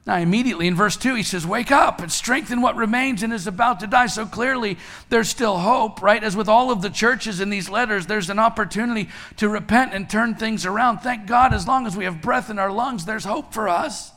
Now, 0.07 0.17
immediately 0.17 0.67
in 0.67 0.75
verse 0.75 0.97
2, 0.97 1.15
he 1.15 1.23
says, 1.23 1.47
Wake 1.47 1.71
up 1.71 1.99
and 1.99 2.11
strengthen 2.11 2.61
what 2.61 2.75
remains 2.75 3.23
and 3.23 3.33
is 3.33 3.47
about 3.47 3.79
to 3.79 3.87
die. 3.87 4.05
So 4.05 4.27
clearly, 4.27 4.77
there's 5.09 5.29
still 5.29 5.57
hope, 5.57 6.01
right? 6.01 6.23
As 6.23 6.35
with 6.35 6.47
all 6.47 6.69
of 6.69 6.83
the 6.83 6.91
churches 6.91 7.39
in 7.39 7.49
these 7.49 7.69
letters, 7.69 8.05
there's 8.05 8.29
an 8.29 8.37
opportunity 8.37 9.09
to 9.37 9.49
repent 9.49 9.93
and 9.93 10.07
turn 10.07 10.35
things 10.35 10.63
around. 10.63 10.99
Thank 10.99 11.25
God, 11.25 11.55
as 11.55 11.67
long 11.67 11.87
as 11.87 11.97
we 11.97 12.03
have 12.03 12.21
breath 12.21 12.51
in 12.51 12.59
our 12.59 12.71
lungs, 12.71 13.05
there's 13.05 13.25
hope 13.25 13.51
for 13.51 13.67
us. 13.67 14.11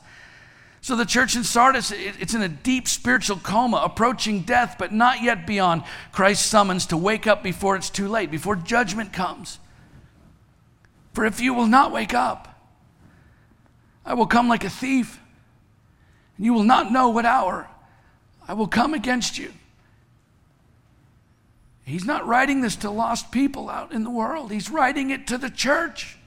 So 0.83 0.94
the 0.94 1.07
church 1.07 1.35
in 1.37 1.42
Sardis, 1.42 1.90
it's 1.90 2.35
in 2.35 2.42
a 2.42 2.49
deep 2.49 2.87
spiritual 2.87 3.38
coma, 3.38 3.79
approaching 3.79 4.42
death, 4.42 4.77
but 4.79 4.92
not 4.92 5.23
yet 5.23 5.47
beyond 5.47 5.85
Christ's 6.12 6.47
summons 6.47 6.87
to 6.87 6.99
wake 6.99 7.27
up 7.27 7.42
before 7.42 7.77
it's 7.77 7.90
too 7.90 8.09
late, 8.09 8.31
before 8.31 8.57
judgment 8.57 9.12
comes. 9.12 9.59
For 11.18 11.26
if 11.26 11.40
you 11.40 11.52
will 11.52 11.66
not 11.66 11.90
wake 11.90 12.14
up, 12.14 12.62
I 14.07 14.14
will 14.14 14.28
come 14.28 14.48
like 14.48 14.62
a 14.62 14.70
thief 14.70 15.18
and 16.37 16.46
you 16.46 16.54
will 16.54 16.62
not 16.62 16.92
know 16.92 17.09
what 17.09 17.26
hour 17.26 17.68
I 18.46 18.52
will 18.52 18.68
come 18.68 18.94
against 18.94 19.37
you. 19.37 19.52
He's 21.85 22.04
not 22.04 22.24
writing 22.24 22.61
this 22.61 22.76
to 22.76 22.90
lost 22.90 23.33
people 23.33 23.68
out 23.68 23.90
in 23.90 24.04
the 24.04 24.11
world, 24.11 24.52
he's 24.52 24.70
writing 24.70 25.11
it 25.11 25.26
to 25.26 25.38
the 25.38 25.50
church. 25.50 26.17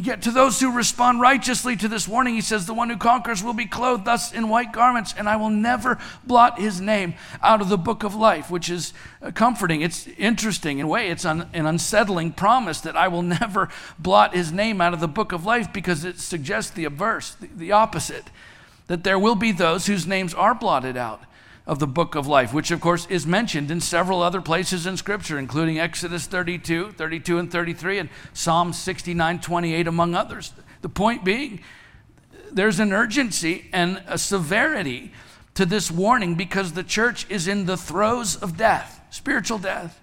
Yet 0.00 0.22
to 0.22 0.30
those 0.30 0.60
who 0.60 0.70
respond 0.70 1.20
righteously 1.20 1.74
to 1.76 1.88
this 1.88 2.06
warning, 2.06 2.34
he 2.34 2.40
says, 2.40 2.66
The 2.66 2.74
one 2.74 2.88
who 2.88 2.96
conquers 2.96 3.42
will 3.42 3.52
be 3.52 3.66
clothed 3.66 4.04
thus 4.04 4.32
in 4.32 4.48
white 4.48 4.72
garments, 4.72 5.12
and 5.18 5.28
I 5.28 5.34
will 5.34 5.50
never 5.50 5.98
blot 6.24 6.60
his 6.60 6.80
name 6.80 7.14
out 7.42 7.60
of 7.60 7.68
the 7.68 7.76
book 7.76 8.04
of 8.04 8.14
life, 8.14 8.48
which 8.48 8.70
is 8.70 8.92
uh, 9.20 9.32
comforting. 9.32 9.80
It's 9.80 10.06
interesting 10.16 10.78
in 10.78 10.86
a 10.86 10.88
way. 10.88 11.10
It's 11.10 11.24
an, 11.24 11.48
an 11.52 11.66
unsettling 11.66 12.30
promise 12.30 12.80
that 12.82 12.96
I 12.96 13.08
will 13.08 13.22
never 13.40 13.70
blot 13.98 14.34
his 14.34 14.52
name 14.52 14.80
out 14.80 14.94
of 14.94 15.00
the 15.00 15.08
book 15.08 15.32
of 15.32 15.44
life 15.44 15.72
because 15.72 16.04
it 16.04 16.20
suggests 16.20 16.70
the 16.70 16.84
averse, 16.84 17.34
the, 17.34 17.48
the 17.56 17.72
opposite, 17.72 18.30
that 18.86 19.02
there 19.02 19.18
will 19.18 19.34
be 19.34 19.50
those 19.50 19.86
whose 19.86 20.06
names 20.06 20.32
are 20.32 20.54
blotted 20.54 20.96
out 20.96 21.22
of 21.68 21.78
the 21.78 21.86
book 21.86 22.14
of 22.14 22.26
life, 22.26 22.54
which 22.54 22.70
of 22.70 22.80
course 22.80 23.06
is 23.10 23.26
mentioned 23.26 23.70
in 23.70 23.78
several 23.78 24.22
other 24.22 24.40
places 24.40 24.86
in 24.86 24.96
Scripture, 24.96 25.38
including 25.38 25.78
Exodus 25.78 26.26
32, 26.26 26.92
32 26.92 27.38
and 27.38 27.52
33, 27.52 27.98
and 27.98 28.08
Psalm 28.32 28.72
69, 28.72 29.40
28, 29.40 29.86
among 29.86 30.14
others. 30.14 30.52
The 30.80 30.88
point 30.88 31.24
being, 31.24 31.60
there's 32.50 32.80
an 32.80 32.94
urgency 32.94 33.68
and 33.70 34.02
a 34.06 34.16
severity 34.16 35.12
to 35.54 35.66
this 35.66 35.90
warning 35.90 36.36
because 36.36 36.72
the 36.72 36.82
church 36.82 37.26
is 37.28 37.46
in 37.46 37.66
the 37.66 37.76
throes 37.76 38.34
of 38.36 38.56
death, 38.56 39.02
spiritual 39.10 39.58
death. 39.58 40.00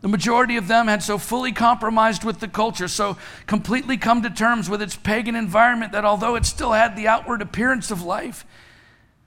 The 0.00 0.08
majority 0.08 0.56
of 0.56 0.66
them 0.66 0.88
had 0.88 1.04
so 1.04 1.18
fully 1.18 1.52
compromised 1.52 2.24
with 2.24 2.40
the 2.40 2.48
culture, 2.48 2.88
so 2.88 3.16
completely 3.46 3.96
come 3.96 4.22
to 4.22 4.28
terms 4.28 4.68
with 4.68 4.82
its 4.82 4.96
pagan 4.96 5.36
environment 5.36 5.92
that 5.92 6.04
although 6.04 6.34
it 6.34 6.44
still 6.44 6.72
had 6.72 6.96
the 6.96 7.06
outward 7.06 7.42
appearance 7.42 7.92
of 7.92 8.02
life, 8.02 8.44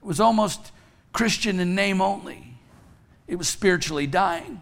it 0.02 0.06
was 0.06 0.20
almost 0.20 0.72
Christian 1.12 1.60
in 1.60 1.74
name 1.74 2.00
only. 2.00 2.54
It 3.26 3.36
was 3.36 3.48
spiritually 3.48 4.06
dying. 4.06 4.60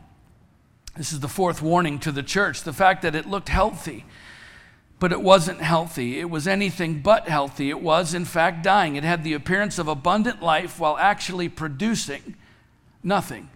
This 0.96 1.12
is 1.12 1.20
the 1.20 1.28
fourth 1.28 1.60
warning 1.60 1.98
to 2.00 2.12
the 2.12 2.22
church 2.22 2.62
the 2.62 2.72
fact 2.72 3.02
that 3.02 3.14
it 3.14 3.26
looked 3.26 3.48
healthy, 3.48 4.04
but 4.98 5.12
it 5.12 5.20
wasn't 5.20 5.60
healthy. 5.60 6.18
It 6.18 6.30
was 6.30 6.48
anything 6.48 7.00
but 7.00 7.28
healthy. 7.28 7.68
It 7.68 7.80
was, 7.80 8.14
in 8.14 8.24
fact, 8.24 8.62
dying. 8.62 8.96
It 8.96 9.04
had 9.04 9.22
the 9.22 9.34
appearance 9.34 9.78
of 9.78 9.88
abundant 9.88 10.42
life 10.42 10.78
while 10.78 10.96
actually 10.96 11.48
producing 11.48 12.34
nothing. 13.02 13.50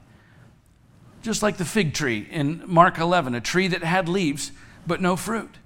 Just 1.22 1.42
like 1.42 1.56
the 1.56 1.64
fig 1.64 1.94
tree 1.94 2.26
in 2.30 2.62
Mark 2.66 2.98
11, 2.98 3.34
a 3.34 3.40
tree 3.40 3.68
that 3.68 3.82
had 3.82 4.08
leaves 4.08 4.52
but 4.86 5.00
no 5.00 5.16
fruit. 5.16 5.56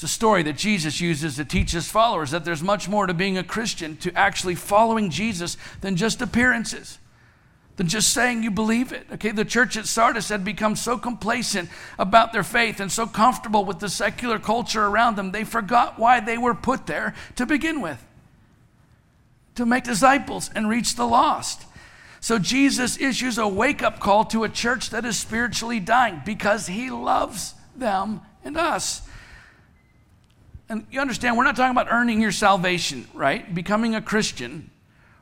It's 0.00 0.10
a 0.10 0.14
story 0.14 0.42
that 0.44 0.56
Jesus 0.56 0.98
uses 1.02 1.36
to 1.36 1.44
teach 1.44 1.72
his 1.72 1.90
followers 1.90 2.30
that 2.30 2.42
there's 2.42 2.62
much 2.62 2.88
more 2.88 3.06
to 3.06 3.12
being 3.12 3.36
a 3.36 3.44
Christian, 3.44 3.98
to 3.98 4.10
actually 4.16 4.54
following 4.54 5.10
Jesus, 5.10 5.58
than 5.82 5.94
just 5.94 6.22
appearances, 6.22 6.98
than 7.76 7.86
just 7.86 8.14
saying 8.14 8.42
you 8.42 8.50
believe 8.50 8.92
it. 8.92 9.06
Okay, 9.12 9.30
the 9.30 9.44
church 9.44 9.76
at 9.76 9.84
Sardis 9.84 10.30
had 10.30 10.42
become 10.42 10.74
so 10.74 10.96
complacent 10.96 11.68
about 11.98 12.32
their 12.32 12.42
faith 12.42 12.80
and 12.80 12.90
so 12.90 13.06
comfortable 13.06 13.66
with 13.66 13.80
the 13.80 13.90
secular 13.90 14.38
culture 14.38 14.86
around 14.86 15.16
them, 15.16 15.32
they 15.32 15.44
forgot 15.44 15.98
why 15.98 16.18
they 16.18 16.38
were 16.38 16.54
put 16.54 16.86
there 16.86 17.14
to 17.36 17.44
begin 17.44 17.82
with 17.82 18.02
to 19.56 19.66
make 19.66 19.84
disciples 19.84 20.48
and 20.54 20.66
reach 20.66 20.94
the 20.94 21.06
lost. 21.06 21.66
So 22.20 22.38
Jesus 22.38 22.98
issues 22.98 23.36
a 23.36 23.46
wake 23.46 23.82
up 23.82 24.00
call 24.00 24.24
to 24.24 24.44
a 24.44 24.48
church 24.48 24.88
that 24.88 25.04
is 25.04 25.18
spiritually 25.18 25.78
dying 25.78 26.22
because 26.24 26.68
he 26.68 26.88
loves 26.90 27.52
them 27.76 28.22
and 28.42 28.56
us. 28.56 29.02
And 30.70 30.86
you 30.88 31.00
understand, 31.00 31.36
we're 31.36 31.42
not 31.42 31.56
talking 31.56 31.76
about 31.76 31.88
earning 31.90 32.20
your 32.20 32.30
salvation, 32.30 33.08
right? 33.12 33.52
Becoming 33.52 33.96
a 33.96 34.00
Christian 34.00 34.70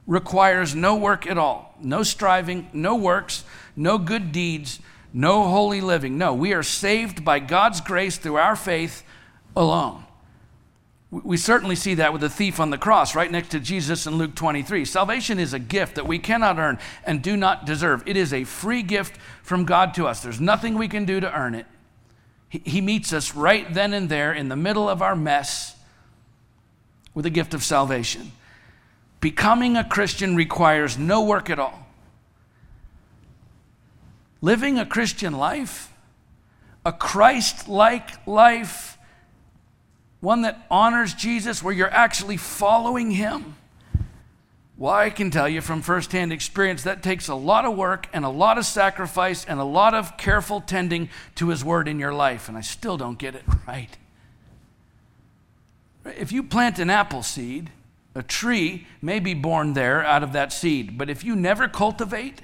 requires 0.06 0.74
no 0.74 0.94
work 0.94 1.26
at 1.26 1.38
all, 1.38 1.74
no 1.80 2.02
striving, 2.02 2.68
no 2.74 2.94
works, 2.94 3.44
no 3.74 3.96
good 3.96 4.30
deeds, 4.30 4.78
no 5.10 5.48
holy 5.48 5.80
living. 5.80 6.18
No, 6.18 6.34
we 6.34 6.52
are 6.52 6.62
saved 6.62 7.24
by 7.24 7.38
God's 7.38 7.80
grace 7.80 8.18
through 8.18 8.36
our 8.36 8.56
faith 8.56 9.02
alone. 9.56 10.04
We 11.10 11.38
certainly 11.38 11.76
see 11.76 11.94
that 11.94 12.12
with 12.12 12.20
the 12.20 12.28
thief 12.28 12.60
on 12.60 12.68
the 12.68 12.76
cross, 12.76 13.14
right 13.14 13.32
next 13.32 13.48
to 13.52 13.60
Jesus 13.60 14.06
in 14.06 14.18
Luke 14.18 14.34
23. 14.34 14.84
Salvation 14.84 15.38
is 15.38 15.54
a 15.54 15.58
gift 15.58 15.94
that 15.94 16.06
we 16.06 16.18
cannot 16.18 16.58
earn 16.58 16.78
and 17.04 17.22
do 17.22 17.38
not 17.38 17.64
deserve. 17.64 18.02
It 18.04 18.18
is 18.18 18.34
a 18.34 18.44
free 18.44 18.82
gift 18.82 19.18
from 19.42 19.64
God 19.64 19.94
to 19.94 20.06
us. 20.06 20.20
There's 20.20 20.42
nothing 20.42 20.76
we 20.76 20.88
can 20.88 21.06
do 21.06 21.20
to 21.20 21.34
earn 21.34 21.54
it. 21.54 21.64
He 22.48 22.80
meets 22.80 23.12
us 23.12 23.34
right 23.34 23.72
then 23.72 23.92
and 23.92 24.08
there 24.08 24.32
in 24.32 24.48
the 24.48 24.56
middle 24.56 24.88
of 24.88 25.02
our 25.02 25.14
mess 25.14 25.76
with 27.14 27.26
a 27.26 27.30
gift 27.30 27.52
of 27.52 27.62
salvation. 27.62 28.32
Becoming 29.20 29.76
a 29.76 29.84
Christian 29.84 30.34
requires 30.34 30.96
no 30.96 31.24
work 31.24 31.50
at 31.50 31.58
all. 31.58 31.86
Living 34.40 34.78
a 34.78 34.86
Christian 34.86 35.34
life, 35.34 35.92
a 36.86 36.92
Christ 36.92 37.68
like 37.68 38.26
life, 38.26 38.96
one 40.20 40.42
that 40.42 40.64
honors 40.70 41.12
Jesus, 41.12 41.62
where 41.62 41.74
you're 41.74 41.92
actually 41.92 42.36
following 42.38 43.10
Him 43.10 43.56
well, 44.78 44.94
I 44.94 45.10
can 45.10 45.32
tell 45.32 45.48
you 45.48 45.60
from 45.60 45.82
firsthand 45.82 46.32
experience 46.32 46.84
that 46.84 47.02
takes 47.02 47.26
a 47.26 47.34
lot 47.34 47.64
of 47.64 47.76
work 47.76 48.08
and 48.12 48.24
a 48.24 48.28
lot 48.28 48.58
of 48.58 48.64
sacrifice 48.64 49.44
and 49.44 49.58
a 49.58 49.64
lot 49.64 49.92
of 49.92 50.16
careful 50.16 50.60
tending 50.60 51.08
to 51.34 51.48
His 51.48 51.64
Word 51.64 51.88
in 51.88 51.98
your 51.98 52.14
life, 52.14 52.48
and 52.48 52.56
I 52.56 52.60
still 52.60 52.96
don't 52.96 53.18
get 53.18 53.34
it 53.34 53.42
right. 53.66 53.96
If 56.04 56.30
you 56.30 56.44
plant 56.44 56.78
an 56.78 56.90
apple 56.90 57.24
seed, 57.24 57.70
a 58.14 58.22
tree 58.22 58.86
may 59.02 59.18
be 59.18 59.34
born 59.34 59.74
there 59.74 60.04
out 60.04 60.22
of 60.22 60.32
that 60.32 60.52
seed, 60.52 60.96
but 60.96 61.10
if 61.10 61.24
you 61.24 61.34
never 61.34 61.66
cultivate 61.66 62.42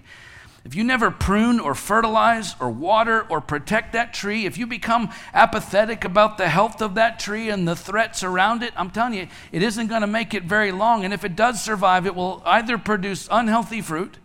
if 0.64 0.74
you 0.74 0.82
never 0.82 1.10
prune 1.10 1.60
or 1.60 1.74
fertilize 1.74 2.56
or 2.58 2.70
water 2.70 3.26
or 3.28 3.42
protect 3.42 3.92
that 3.92 4.14
tree, 4.14 4.46
if 4.46 4.56
you 4.56 4.66
become 4.66 5.10
apathetic 5.34 6.04
about 6.06 6.38
the 6.38 6.48
health 6.48 6.80
of 6.80 6.94
that 6.94 7.18
tree 7.18 7.50
and 7.50 7.68
the 7.68 7.76
threats 7.76 8.22
around 8.22 8.62
it, 8.62 8.72
I'm 8.74 8.90
telling 8.90 9.12
you, 9.12 9.28
it 9.52 9.62
isn't 9.62 9.88
going 9.88 10.00
to 10.00 10.06
make 10.06 10.32
it 10.32 10.44
very 10.44 10.72
long. 10.72 11.04
And 11.04 11.12
if 11.12 11.22
it 11.22 11.36
does 11.36 11.62
survive, 11.62 12.06
it 12.06 12.14
will 12.14 12.42
either 12.46 12.78
produce 12.78 13.28
unhealthy 13.30 13.82
fruit 13.82 14.16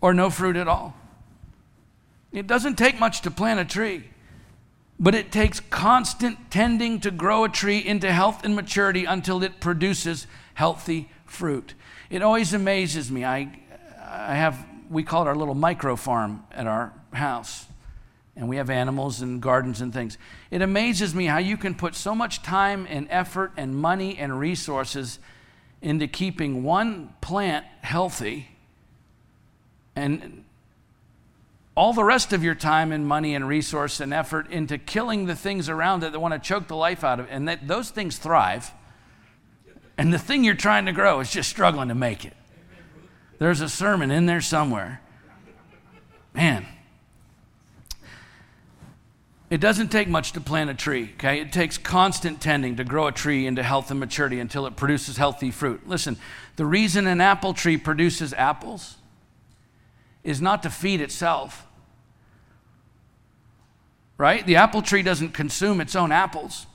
or 0.00 0.14
no 0.14 0.30
fruit 0.30 0.54
at 0.54 0.68
all. 0.68 0.94
It 2.32 2.46
doesn't 2.46 2.76
take 2.76 3.00
much 3.00 3.22
to 3.22 3.30
plant 3.32 3.58
a 3.58 3.64
tree, 3.64 4.04
but 5.00 5.16
it 5.16 5.32
takes 5.32 5.58
constant 5.58 6.52
tending 6.52 7.00
to 7.00 7.10
grow 7.10 7.42
a 7.42 7.48
tree 7.48 7.78
into 7.78 8.12
health 8.12 8.44
and 8.44 8.54
maturity 8.54 9.04
until 9.04 9.42
it 9.42 9.58
produces 9.58 10.28
healthy 10.54 11.10
fruit. 11.26 11.74
It 12.08 12.22
always 12.22 12.54
amazes 12.54 13.10
me. 13.10 13.24
I, 13.24 13.50
I 14.00 14.36
have 14.36 14.64
we 14.90 15.04
call 15.04 15.22
it 15.22 15.28
our 15.28 15.36
little 15.36 15.54
micro 15.54 15.96
farm 15.96 16.44
at 16.50 16.66
our 16.66 16.92
house. 17.12 17.66
And 18.36 18.48
we 18.48 18.56
have 18.56 18.70
animals 18.70 19.20
and 19.20 19.40
gardens 19.40 19.80
and 19.80 19.92
things. 19.92 20.18
It 20.50 20.62
amazes 20.62 21.14
me 21.14 21.26
how 21.26 21.38
you 21.38 21.56
can 21.56 21.74
put 21.74 21.94
so 21.94 22.14
much 22.14 22.42
time 22.42 22.86
and 22.88 23.06
effort 23.10 23.52
and 23.56 23.74
money 23.74 24.18
and 24.18 24.38
resources 24.38 25.18
into 25.82 26.06
keeping 26.06 26.62
one 26.62 27.12
plant 27.20 27.64
healthy 27.82 28.48
and 29.94 30.44
all 31.76 31.92
the 31.92 32.04
rest 32.04 32.32
of 32.32 32.42
your 32.42 32.54
time 32.54 32.92
and 32.92 33.06
money 33.06 33.34
and 33.34 33.46
resource 33.46 34.00
and 34.00 34.12
effort 34.12 34.50
into 34.50 34.76
killing 34.78 35.26
the 35.26 35.36
things 35.36 35.68
around 35.68 36.02
it 36.04 36.12
that 36.12 36.20
want 36.20 36.34
to 36.34 36.40
choke 36.40 36.66
the 36.66 36.76
life 36.76 37.04
out 37.04 37.20
of 37.20 37.26
it. 37.26 37.30
And 37.32 37.48
that 37.48 37.66
those 37.66 37.90
things 37.90 38.18
thrive. 38.18 38.72
And 39.96 40.12
the 40.12 40.18
thing 40.18 40.44
you're 40.44 40.54
trying 40.54 40.86
to 40.86 40.92
grow 40.92 41.20
is 41.20 41.30
just 41.30 41.48
struggling 41.48 41.88
to 41.88 41.94
make 41.94 42.24
it. 42.24 42.34
There's 43.40 43.62
a 43.62 43.70
sermon 43.70 44.10
in 44.10 44.26
there 44.26 44.42
somewhere. 44.42 45.00
Man. 46.34 46.66
It 49.48 49.62
doesn't 49.62 49.88
take 49.88 50.08
much 50.08 50.32
to 50.32 50.42
plant 50.42 50.68
a 50.68 50.74
tree, 50.74 51.10
okay? 51.14 51.40
It 51.40 51.50
takes 51.50 51.78
constant 51.78 52.42
tending 52.42 52.76
to 52.76 52.84
grow 52.84 53.06
a 53.06 53.12
tree 53.12 53.46
into 53.46 53.62
health 53.62 53.90
and 53.90 53.98
maturity 53.98 54.38
until 54.38 54.66
it 54.66 54.76
produces 54.76 55.16
healthy 55.16 55.50
fruit. 55.50 55.88
Listen, 55.88 56.18
the 56.56 56.66
reason 56.66 57.06
an 57.06 57.22
apple 57.22 57.54
tree 57.54 57.78
produces 57.78 58.34
apples 58.34 58.98
is 60.22 60.42
not 60.42 60.62
to 60.62 60.70
feed 60.70 61.00
itself. 61.00 61.66
Right? 64.18 64.46
The 64.46 64.56
apple 64.56 64.82
tree 64.82 65.02
doesn't 65.02 65.30
consume 65.30 65.80
its 65.80 65.96
own 65.96 66.12
apples. 66.12 66.66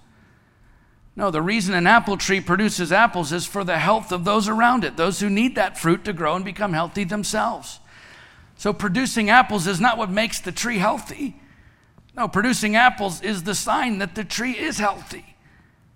No, 1.16 1.32
the 1.32 1.42
reason 1.42 1.74
an 1.74 1.88
apple 1.88 2.18
tree 2.18 2.42
produces 2.42 2.92
apples 2.92 3.32
is 3.32 3.46
for 3.46 3.64
the 3.64 3.78
health 3.78 4.12
of 4.12 4.26
those 4.26 4.50
around 4.50 4.84
it, 4.84 4.98
those 4.98 5.22
who 5.22 5.30
need 5.30 5.56
that 5.56 5.78
fruit 5.78 6.04
to 6.06 6.14
grow 6.14 6.36
and 6.36 6.44
become 6.44 6.74
healthy 6.74 7.06
themselves. 7.06 7.80
So, 8.58 8.74
producing 8.74 9.30
apples 9.30 9.68
is 9.68 9.80
not 9.80 9.98
what 9.98 10.10
makes 10.10 10.40
the 10.40 10.52
tree 10.52 10.78
healthy. 10.78 11.36
No, 12.16 12.28
producing 12.28 12.76
apples 12.76 13.22
is 13.22 13.44
the 13.44 13.56
sign 13.56 14.00
that 14.00 14.16
the 14.16 14.24
tree 14.24 14.58
is 14.58 14.78
healthy. 14.78 15.36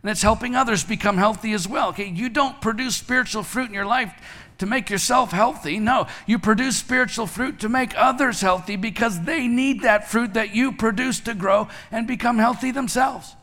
And 0.02 0.10
it's 0.10 0.22
helping 0.22 0.56
others 0.56 0.84
become 0.84 1.18
healthy 1.18 1.52
as 1.54 1.68
well. 1.68 1.90
Okay, 1.90 2.08
you 2.08 2.30
don't 2.30 2.62
produce 2.62 2.96
spiritual 2.96 3.44
fruit 3.44 3.68
in 3.68 3.74
your 3.74 3.86
life 3.86 4.14
to 4.58 4.66
make 4.66 4.90
yourself 4.90 5.32
healthy. 5.32 5.80
No, 5.80 6.08
you 6.26 6.40
produce 6.40 6.78
spiritual 6.78 7.28
fruit 7.28 7.60
to 7.60 7.70
make 7.70 7.94
others 7.98 8.42
healthy 8.42 8.78
because 8.78 9.22
they 9.22 9.48
need 9.48 9.82
that 9.82 10.10
fruit 10.10 10.34
that 10.34 10.56
you 10.56 10.72
produce 10.72 11.20
to 11.22 11.34
grow 11.34 11.68
and 11.92 12.08
become 12.08 12.38
healthy 12.38 12.72
themselves. 12.72 13.36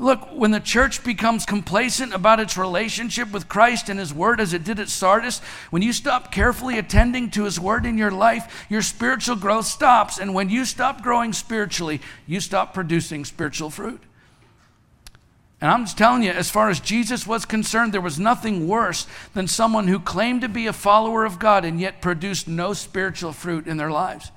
Look, 0.00 0.30
when 0.32 0.50
the 0.50 0.60
church 0.60 1.04
becomes 1.04 1.44
complacent 1.44 2.14
about 2.14 2.40
its 2.40 2.56
relationship 2.56 3.30
with 3.32 3.50
Christ 3.50 3.90
and 3.90 4.00
His 4.00 4.14
Word 4.14 4.40
as 4.40 4.54
it 4.54 4.64
did 4.64 4.80
at 4.80 4.88
Sardis, 4.88 5.40
when 5.68 5.82
you 5.82 5.92
stop 5.92 6.32
carefully 6.32 6.78
attending 6.78 7.30
to 7.32 7.44
His 7.44 7.60
Word 7.60 7.84
in 7.84 7.98
your 7.98 8.10
life, 8.10 8.64
your 8.70 8.80
spiritual 8.80 9.36
growth 9.36 9.66
stops. 9.66 10.18
And 10.18 10.32
when 10.32 10.48
you 10.48 10.64
stop 10.64 11.02
growing 11.02 11.34
spiritually, 11.34 12.00
you 12.26 12.40
stop 12.40 12.72
producing 12.72 13.26
spiritual 13.26 13.68
fruit. 13.68 14.00
And 15.60 15.70
I'm 15.70 15.84
just 15.84 15.98
telling 15.98 16.22
you, 16.22 16.30
as 16.30 16.48
far 16.48 16.70
as 16.70 16.80
Jesus 16.80 17.26
was 17.26 17.44
concerned, 17.44 17.92
there 17.92 18.00
was 18.00 18.18
nothing 18.18 18.66
worse 18.66 19.06
than 19.34 19.48
someone 19.48 19.86
who 19.86 20.00
claimed 20.00 20.40
to 20.40 20.48
be 20.48 20.66
a 20.66 20.72
follower 20.72 21.26
of 21.26 21.38
God 21.38 21.66
and 21.66 21.78
yet 21.78 22.00
produced 22.00 22.48
no 22.48 22.72
spiritual 22.72 23.32
fruit 23.32 23.66
in 23.66 23.76
their 23.76 23.90
lives. 23.90 24.32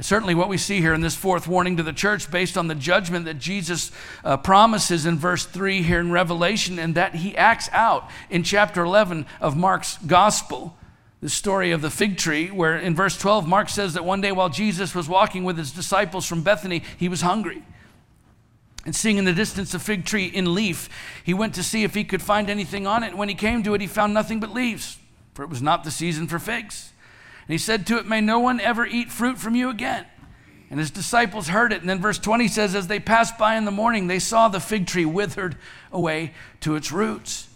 Certainly 0.00 0.36
what 0.36 0.48
we 0.48 0.58
see 0.58 0.80
here 0.80 0.94
in 0.94 1.00
this 1.00 1.16
fourth 1.16 1.48
warning 1.48 1.76
to 1.76 1.82
the 1.82 1.92
church 1.92 2.30
based 2.30 2.56
on 2.56 2.68
the 2.68 2.74
judgment 2.76 3.24
that 3.24 3.38
Jesus 3.38 3.90
uh, 4.22 4.36
promises 4.36 5.06
in 5.06 5.18
verse 5.18 5.44
3 5.44 5.82
here 5.82 5.98
in 5.98 6.12
Revelation 6.12 6.78
and 6.78 6.94
that 6.94 7.16
he 7.16 7.36
acts 7.36 7.68
out 7.72 8.08
in 8.30 8.44
chapter 8.44 8.84
11 8.84 9.26
of 9.40 9.56
Mark's 9.56 9.98
gospel. 10.06 10.76
The 11.20 11.28
story 11.28 11.72
of 11.72 11.82
the 11.82 11.90
fig 11.90 12.16
tree, 12.16 12.48
where 12.48 12.78
in 12.78 12.94
verse 12.94 13.18
12, 13.18 13.48
Mark 13.48 13.68
says 13.68 13.94
that 13.94 14.04
one 14.04 14.20
day 14.20 14.30
while 14.30 14.48
Jesus 14.48 14.94
was 14.94 15.08
walking 15.08 15.42
with 15.42 15.58
his 15.58 15.72
disciples 15.72 16.26
from 16.26 16.42
Bethany, 16.42 16.84
he 16.96 17.08
was 17.08 17.22
hungry. 17.22 17.64
And 18.84 18.94
seeing 18.94 19.18
in 19.18 19.24
the 19.24 19.32
distance 19.32 19.74
a 19.74 19.80
fig 19.80 20.04
tree 20.04 20.26
in 20.26 20.54
leaf, 20.54 20.88
he 21.24 21.34
went 21.34 21.56
to 21.56 21.64
see 21.64 21.82
if 21.82 21.94
he 21.94 22.04
could 22.04 22.22
find 22.22 22.48
anything 22.48 22.86
on 22.86 23.02
it. 23.02 23.16
When 23.16 23.28
he 23.28 23.34
came 23.34 23.64
to 23.64 23.74
it, 23.74 23.80
he 23.80 23.88
found 23.88 24.14
nothing 24.14 24.38
but 24.38 24.54
leaves, 24.54 24.96
for 25.34 25.42
it 25.42 25.50
was 25.50 25.60
not 25.60 25.82
the 25.82 25.90
season 25.90 26.28
for 26.28 26.38
figs. 26.38 26.92
And 27.48 27.54
he 27.54 27.58
said 27.58 27.86
to 27.86 27.96
it, 27.96 28.06
May 28.06 28.20
no 28.20 28.38
one 28.38 28.60
ever 28.60 28.86
eat 28.86 29.10
fruit 29.10 29.38
from 29.38 29.54
you 29.54 29.70
again. 29.70 30.04
And 30.70 30.78
his 30.78 30.90
disciples 30.90 31.48
heard 31.48 31.72
it. 31.72 31.80
And 31.80 31.88
then 31.88 31.98
verse 31.98 32.18
20 32.18 32.46
says, 32.46 32.74
As 32.74 32.88
they 32.88 33.00
passed 33.00 33.38
by 33.38 33.56
in 33.56 33.64
the 33.64 33.70
morning, 33.70 34.06
they 34.06 34.18
saw 34.18 34.48
the 34.48 34.60
fig 34.60 34.86
tree 34.86 35.06
withered 35.06 35.56
away 35.90 36.34
to 36.60 36.76
its 36.76 36.92
roots. 36.92 37.48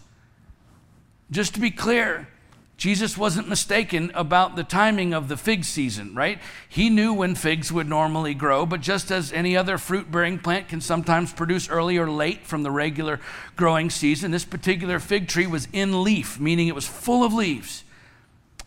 Just 1.29 1.53
to 1.53 1.59
be 1.59 1.69
clear, 1.69 2.27
Jesus 2.75 3.15
wasn't 3.15 3.47
mistaken 3.47 4.11
about 4.15 4.55
the 4.55 4.63
timing 4.63 5.13
of 5.13 5.27
the 5.27 5.37
fig 5.37 5.63
season, 5.63 6.15
right? 6.15 6.39
He 6.67 6.89
knew 6.89 7.13
when 7.13 7.35
figs 7.35 7.71
would 7.71 7.87
normally 7.87 8.33
grow, 8.33 8.65
but 8.65 8.81
just 8.81 9.11
as 9.11 9.31
any 9.31 9.55
other 9.55 9.77
fruit 9.77 10.11
bearing 10.11 10.39
plant 10.39 10.69
can 10.69 10.81
sometimes 10.81 11.31
produce 11.31 11.69
early 11.69 11.97
or 11.97 12.09
late 12.09 12.47
from 12.47 12.63
the 12.63 12.71
regular 12.71 13.19
growing 13.55 13.91
season, 13.91 14.31
this 14.31 14.43
particular 14.43 14.99
fig 14.99 15.27
tree 15.27 15.45
was 15.45 15.67
in 15.71 16.03
leaf, 16.03 16.39
meaning 16.39 16.67
it 16.67 16.75
was 16.75 16.87
full 16.87 17.23
of 17.23 17.31
leaves. 17.31 17.83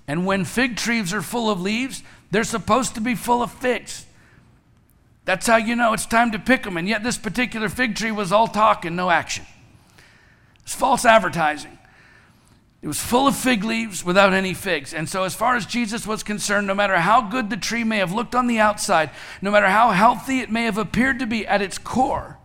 And 0.08 0.24
when 0.24 0.44
fig 0.44 0.76
trees 0.76 1.12
are 1.12 1.22
full 1.22 1.50
of 1.50 1.60
leaves, 1.60 2.02
they're 2.30 2.44
supposed 2.44 2.94
to 2.94 3.00
be 3.00 3.14
full 3.14 3.42
of 3.42 3.52
figs. 3.52 4.06
That's 5.24 5.46
how 5.46 5.56
you 5.56 5.74
know 5.74 5.92
it's 5.92 6.06
time 6.06 6.30
to 6.32 6.38
pick 6.38 6.62
them. 6.62 6.76
And 6.76 6.88
yet, 6.88 7.02
this 7.02 7.18
particular 7.18 7.68
fig 7.68 7.96
tree 7.96 8.12
was 8.12 8.30
all 8.30 8.46
talk 8.46 8.84
and 8.84 8.96
no 8.96 9.10
action. 9.10 9.44
It's 10.62 10.74
false 10.74 11.04
advertising. 11.04 11.76
It 12.82 12.86
was 12.86 13.00
full 13.00 13.26
of 13.26 13.34
fig 13.34 13.64
leaves 13.64 14.04
without 14.04 14.32
any 14.32 14.54
figs. 14.54 14.94
And 14.94 15.08
so, 15.08 15.24
as 15.24 15.34
far 15.34 15.56
as 15.56 15.66
Jesus 15.66 16.06
was 16.06 16.22
concerned, 16.22 16.68
no 16.68 16.74
matter 16.74 16.96
how 16.98 17.22
good 17.22 17.50
the 17.50 17.56
tree 17.56 17.82
may 17.82 17.98
have 17.98 18.12
looked 18.12 18.36
on 18.36 18.46
the 18.46 18.60
outside, 18.60 19.10
no 19.42 19.50
matter 19.50 19.66
how 19.66 19.90
healthy 19.90 20.38
it 20.38 20.52
may 20.52 20.64
have 20.64 20.78
appeared 20.78 21.18
to 21.18 21.26
be 21.26 21.44
at 21.44 21.60
its 21.60 21.78
core, 21.78 22.38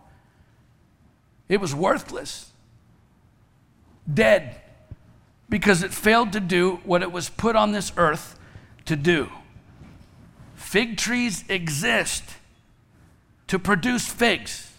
it 1.48 1.60
was 1.60 1.72
worthless, 1.72 2.50
dead, 4.12 4.61
because 5.52 5.82
it 5.82 5.92
failed 5.92 6.32
to 6.32 6.40
do 6.40 6.80
what 6.82 7.02
it 7.02 7.12
was 7.12 7.28
put 7.28 7.54
on 7.54 7.72
this 7.72 7.92
earth 7.98 8.38
to 8.86 8.96
do. 8.96 9.28
Fig 10.54 10.96
trees 10.96 11.44
exist 11.46 12.24
to 13.48 13.58
produce 13.58 14.08
figs, 14.08 14.72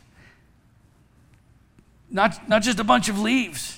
not, 2.09 2.49
not 2.49 2.63
just 2.63 2.79
a 2.79 2.83
bunch 2.83 3.07
of 3.07 3.19
leaves. 3.19 3.77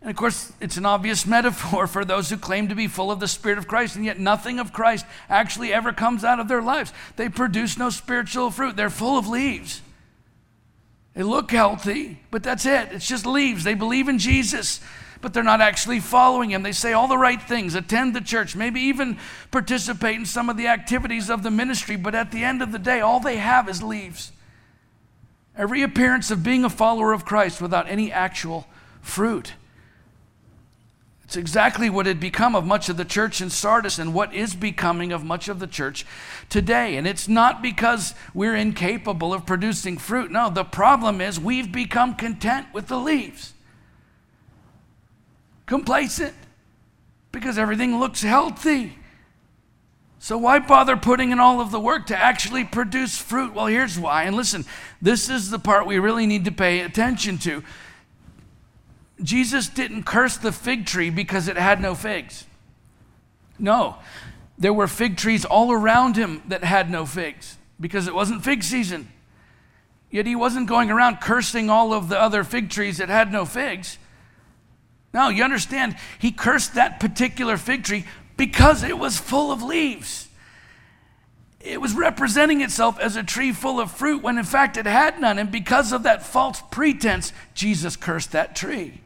And 0.00 0.08
of 0.08 0.14
course, 0.14 0.52
it's 0.60 0.76
an 0.76 0.86
obvious 0.86 1.26
metaphor 1.36 1.88
for 1.88 2.04
those 2.04 2.30
who 2.30 2.36
claim 2.36 2.68
to 2.68 2.76
be 2.76 2.86
full 2.86 3.10
of 3.10 3.18
the 3.18 3.26
Spirit 3.26 3.58
of 3.58 3.66
Christ, 3.66 3.96
and 3.96 4.04
yet 4.04 4.20
nothing 4.20 4.60
of 4.60 4.72
Christ 4.72 5.06
actually 5.28 5.72
ever 5.72 5.92
comes 5.92 6.22
out 6.22 6.38
of 6.38 6.46
their 6.46 6.62
lives. 6.62 6.92
They 7.16 7.28
produce 7.28 7.76
no 7.76 7.90
spiritual 7.90 8.52
fruit, 8.52 8.76
they're 8.76 8.88
full 8.88 9.18
of 9.18 9.26
leaves. 9.26 9.82
They 11.14 11.24
look 11.24 11.50
healthy, 11.50 12.20
but 12.30 12.44
that's 12.44 12.66
it. 12.66 12.90
It's 12.92 13.08
just 13.08 13.26
leaves. 13.26 13.64
They 13.64 13.74
believe 13.74 14.08
in 14.08 14.20
Jesus, 14.20 14.80
but 15.24 15.32
they're 15.32 15.42
not 15.42 15.62
actually 15.62 16.00
following 16.00 16.50
Him. 16.50 16.62
They 16.62 16.72
say 16.72 16.92
all 16.92 17.08
the 17.08 17.16
right 17.16 17.40
things, 17.40 17.74
attend 17.74 18.14
the 18.14 18.20
church, 18.20 18.54
maybe 18.54 18.78
even 18.82 19.16
participate 19.50 20.16
in 20.16 20.26
some 20.26 20.50
of 20.50 20.58
the 20.58 20.66
activities 20.66 21.30
of 21.30 21.42
the 21.42 21.50
ministry, 21.50 21.96
but 21.96 22.14
at 22.14 22.30
the 22.30 22.44
end 22.44 22.60
of 22.60 22.72
the 22.72 22.78
day, 22.78 23.00
all 23.00 23.20
they 23.20 23.38
have 23.38 23.66
is 23.66 23.82
leaves. 23.82 24.32
Every 25.56 25.80
appearance 25.80 26.30
of 26.30 26.42
being 26.42 26.62
a 26.62 26.68
follower 26.68 27.14
of 27.14 27.24
Christ 27.24 27.62
without 27.62 27.88
any 27.88 28.12
actual 28.12 28.66
fruit. 29.00 29.54
It's 31.24 31.36
exactly 31.36 31.88
what 31.88 32.04
had 32.04 32.20
become 32.20 32.54
of 32.54 32.66
much 32.66 32.90
of 32.90 32.98
the 32.98 33.04
church 33.06 33.40
in 33.40 33.48
Sardis 33.48 33.98
and 33.98 34.12
what 34.12 34.34
is 34.34 34.54
becoming 34.54 35.10
of 35.10 35.24
much 35.24 35.48
of 35.48 35.58
the 35.58 35.66
church 35.66 36.04
today. 36.50 36.96
And 36.96 37.06
it's 37.06 37.28
not 37.28 37.62
because 37.62 38.12
we're 38.34 38.54
incapable 38.54 39.32
of 39.32 39.46
producing 39.46 39.96
fruit. 39.96 40.30
No, 40.30 40.50
the 40.50 40.64
problem 40.64 41.22
is 41.22 41.40
we've 41.40 41.72
become 41.72 42.14
content 42.14 42.66
with 42.74 42.88
the 42.88 42.98
leaves, 42.98 43.53
complacent, 45.66 46.34
because 47.32 47.58
everything 47.58 47.98
looks 47.98 48.22
healthy. 48.22 48.98
So, 50.18 50.38
why 50.38 50.58
bother 50.58 50.96
putting 50.96 51.32
in 51.32 51.40
all 51.40 51.60
of 51.60 51.70
the 51.70 51.78
work 51.78 52.06
to 52.06 52.16
actually 52.16 52.64
produce 52.64 53.18
fruit? 53.18 53.52
Well, 53.52 53.66
here's 53.66 53.98
why. 53.98 54.22
And 54.22 54.34
listen, 54.34 54.64
this 55.02 55.28
is 55.28 55.50
the 55.50 55.58
part 55.58 55.86
we 55.86 55.98
really 55.98 56.26
need 56.26 56.46
to 56.46 56.52
pay 56.52 56.80
attention 56.80 57.36
to. 57.38 57.62
Jesus 59.22 59.68
didn't 59.68 60.04
curse 60.04 60.38
the 60.38 60.50
fig 60.50 60.86
tree 60.86 61.10
because 61.10 61.46
it 61.46 61.56
had 61.56 61.80
no 61.80 61.94
figs. 61.94 62.46
No, 63.58 63.96
there 64.58 64.72
were 64.72 64.88
fig 64.88 65.16
trees 65.16 65.44
all 65.44 65.70
around 65.70 66.16
him 66.16 66.42
that 66.48 66.64
had 66.64 66.90
no 66.90 67.04
figs 67.06 67.58
because 67.78 68.08
it 68.08 68.14
wasn't 68.14 68.42
fig 68.42 68.62
season. 68.62 69.08
Yet 70.10 70.26
he 70.26 70.36
wasn't 70.36 70.68
going 70.68 70.90
around 70.90 71.20
cursing 71.20 71.68
all 71.68 71.92
of 71.92 72.08
the 72.08 72.18
other 72.18 72.44
fig 72.44 72.70
trees 72.70 72.98
that 72.98 73.08
had 73.08 73.32
no 73.32 73.44
figs. 73.44 73.98
No, 75.14 75.28
you 75.28 75.44
understand, 75.44 75.96
he 76.18 76.32
cursed 76.32 76.74
that 76.74 76.98
particular 76.98 77.56
fig 77.56 77.84
tree 77.84 78.04
because 78.36 78.82
it 78.82 78.98
was 78.98 79.16
full 79.16 79.52
of 79.52 79.62
leaves. 79.62 80.28
It 81.60 81.80
was 81.80 81.94
representing 81.94 82.60
itself 82.60 82.98
as 82.98 83.14
a 83.14 83.22
tree 83.22 83.52
full 83.52 83.80
of 83.80 83.92
fruit 83.92 84.22
when 84.22 84.36
in 84.36 84.44
fact 84.44 84.76
it 84.76 84.86
had 84.86 85.20
none. 85.20 85.38
And 85.38 85.52
because 85.52 85.92
of 85.92 86.02
that 86.02 86.26
false 86.26 86.60
pretense, 86.72 87.32
Jesus 87.54 87.94
cursed 87.94 88.32
that 88.32 88.56
tree. 88.56 89.00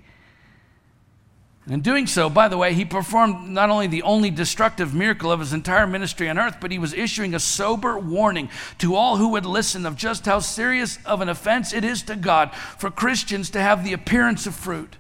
In 1.68 1.82
doing 1.82 2.06
so, 2.06 2.30
by 2.30 2.48
the 2.48 2.56
way, 2.56 2.72
he 2.72 2.86
performed 2.86 3.50
not 3.50 3.68
only 3.68 3.86
the 3.86 4.02
only 4.02 4.30
destructive 4.30 4.94
miracle 4.94 5.30
of 5.30 5.40
his 5.40 5.52
entire 5.52 5.86
ministry 5.86 6.26
on 6.30 6.38
earth, 6.38 6.56
but 6.58 6.72
he 6.72 6.78
was 6.78 6.94
issuing 6.94 7.34
a 7.34 7.38
sober 7.38 7.98
warning 7.98 8.48
to 8.78 8.94
all 8.94 9.18
who 9.18 9.28
would 9.28 9.44
listen 9.44 9.84
of 9.84 9.94
just 9.94 10.24
how 10.24 10.38
serious 10.38 10.98
of 11.04 11.20
an 11.20 11.28
offense 11.28 11.74
it 11.74 11.84
is 11.84 12.02
to 12.04 12.16
God 12.16 12.54
for 12.54 12.90
Christians 12.90 13.50
to 13.50 13.60
have 13.60 13.84
the 13.84 13.92
appearance 13.92 14.46
of 14.46 14.54
fruit 14.54 14.96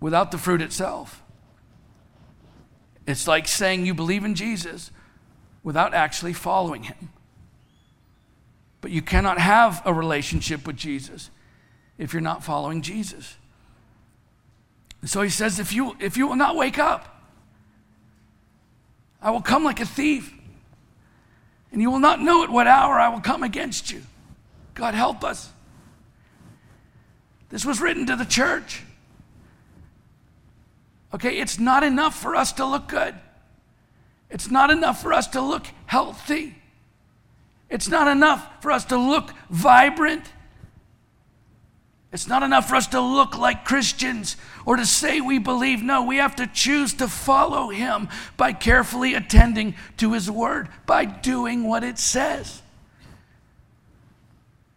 without 0.00 0.30
the 0.30 0.38
fruit 0.38 0.60
itself. 0.60 1.22
It's 3.06 3.26
like 3.26 3.48
saying 3.48 3.86
you 3.86 3.94
believe 3.94 4.24
in 4.24 4.34
Jesus 4.34 4.90
without 5.62 5.94
actually 5.94 6.32
following 6.32 6.84
him. 6.84 7.10
But 8.80 8.90
you 8.90 9.02
cannot 9.02 9.38
have 9.38 9.82
a 9.84 9.92
relationship 9.92 10.66
with 10.66 10.76
Jesus 10.76 11.30
if 11.96 12.12
you're 12.12 12.22
not 12.22 12.44
following 12.44 12.82
Jesus. 12.82 13.36
And 15.00 15.10
so 15.10 15.22
he 15.22 15.30
says, 15.30 15.58
if 15.58 15.72
you, 15.72 15.96
if 16.00 16.16
you 16.16 16.26
will 16.26 16.36
not 16.36 16.56
wake 16.56 16.78
up, 16.78 17.22
I 19.20 19.30
will 19.30 19.40
come 19.40 19.64
like 19.64 19.80
a 19.80 19.86
thief, 19.86 20.32
and 21.72 21.82
you 21.82 21.90
will 21.90 21.98
not 21.98 22.20
know 22.20 22.44
at 22.44 22.50
what 22.50 22.66
hour 22.66 22.98
I 22.98 23.08
will 23.08 23.20
come 23.20 23.42
against 23.42 23.90
you. 23.90 24.02
God 24.74 24.94
help 24.94 25.24
us. 25.24 25.50
This 27.48 27.64
was 27.64 27.80
written 27.80 28.06
to 28.06 28.16
the 28.16 28.24
church. 28.24 28.82
Okay, 31.14 31.38
it's 31.38 31.58
not 31.58 31.82
enough 31.82 32.14
for 32.14 32.36
us 32.36 32.52
to 32.54 32.66
look 32.66 32.88
good. 32.88 33.14
It's 34.30 34.50
not 34.50 34.70
enough 34.70 35.00
for 35.00 35.12
us 35.12 35.26
to 35.28 35.40
look 35.40 35.66
healthy. 35.86 36.56
It's 37.70 37.88
not 37.88 38.08
enough 38.08 38.62
for 38.62 38.70
us 38.70 38.84
to 38.86 38.98
look 38.98 39.32
vibrant. 39.50 40.24
It's 42.12 42.26
not 42.26 42.42
enough 42.42 42.68
for 42.68 42.76
us 42.76 42.86
to 42.88 43.00
look 43.00 43.36
like 43.36 43.66
Christians 43.66 44.36
or 44.64 44.76
to 44.76 44.86
say 44.86 45.20
we 45.20 45.38
believe. 45.38 45.82
No, 45.82 46.02
we 46.02 46.16
have 46.16 46.36
to 46.36 46.46
choose 46.46 46.94
to 46.94 47.08
follow 47.08 47.68
Him 47.68 48.08
by 48.36 48.52
carefully 48.54 49.14
attending 49.14 49.74
to 49.98 50.12
His 50.12 50.30
Word, 50.30 50.68
by 50.86 51.04
doing 51.04 51.64
what 51.64 51.84
it 51.84 51.98
says. 51.98 52.62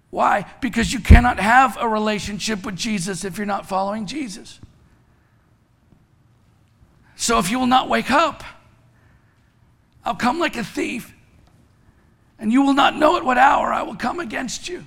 Why? 0.10 0.46
Because 0.60 0.92
you 0.92 1.00
cannot 1.00 1.40
have 1.40 1.78
a 1.80 1.88
relationship 1.88 2.66
with 2.66 2.76
Jesus 2.76 3.24
if 3.24 3.38
you're 3.38 3.46
not 3.46 3.68
following 3.68 4.06
Jesus. 4.06 4.60
So 7.22 7.38
if 7.38 7.52
you 7.52 7.60
will 7.60 7.68
not 7.68 7.88
wake 7.88 8.10
up, 8.10 8.44
I'll 10.04 10.16
come 10.16 10.40
like 10.40 10.58
a 10.58 10.64
thief, 10.64 11.14
and 12.40 12.52
you 12.52 12.64
will 12.64 12.74
not 12.74 12.98
know 12.98 13.16
at 13.16 13.24
what 13.24 13.38
hour 13.38 13.72
I 13.72 13.84
will 13.84 13.96
come 13.96 14.20
against 14.20 14.68
you. 14.68 14.86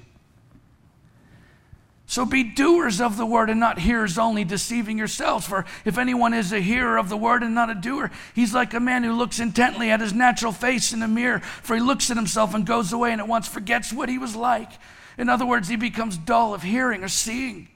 So 2.07 2.27
be 2.27 2.43
doers 2.43 3.01
of 3.01 3.17
the 3.17 3.25
word 3.25 3.51
and 3.51 3.61
not 3.61 3.79
hearers 3.79 4.19
only, 4.19 4.43
deceiving 4.43 4.99
yourselves. 4.99 5.47
For 5.47 5.65
if 5.85 5.97
anyone 5.97 6.35
is 6.35 6.53
a 6.53 6.59
hearer 6.59 6.99
of 6.99 7.09
the 7.09 7.17
word 7.17 7.45
and 7.45 7.55
not 7.55 7.71
a 7.71 7.75
doer, 7.75 8.11
he's 8.35 8.53
like 8.53 8.75
a 8.75 8.81
man 8.81 9.05
who 9.05 9.13
looks 9.13 9.39
intently 9.39 9.93
at 9.93 10.01
his 10.01 10.13
natural 10.13 10.51
face 10.51 10.93
in 10.93 11.05
a 11.05 11.09
mirror. 11.09 11.39
For 11.39 11.77
he 11.77 11.81
looks 11.81 12.11
at 12.11 12.17
himself 12.17 12.53
and 12.53 12.67
goes 12.67 12.93
away 12.93 13.13
and 13.13 13.21
at 13.21 13.29
once 13.29 13.47
forgets 13.47 13.93
what 13.93 14.09
he 14.09 14.19
was 14.19 14.35
like. 14.35 14.73
In 15.17 15.29
other 15.29 15.47
words, 15.47 15.69
he 15.69 15.77
becomes 15.77 16.19
dull 16.19 16.53
of 16.53 16.65
hearing 16.65 17.05
or 17.05 17.09
seeing. 17.09 17.69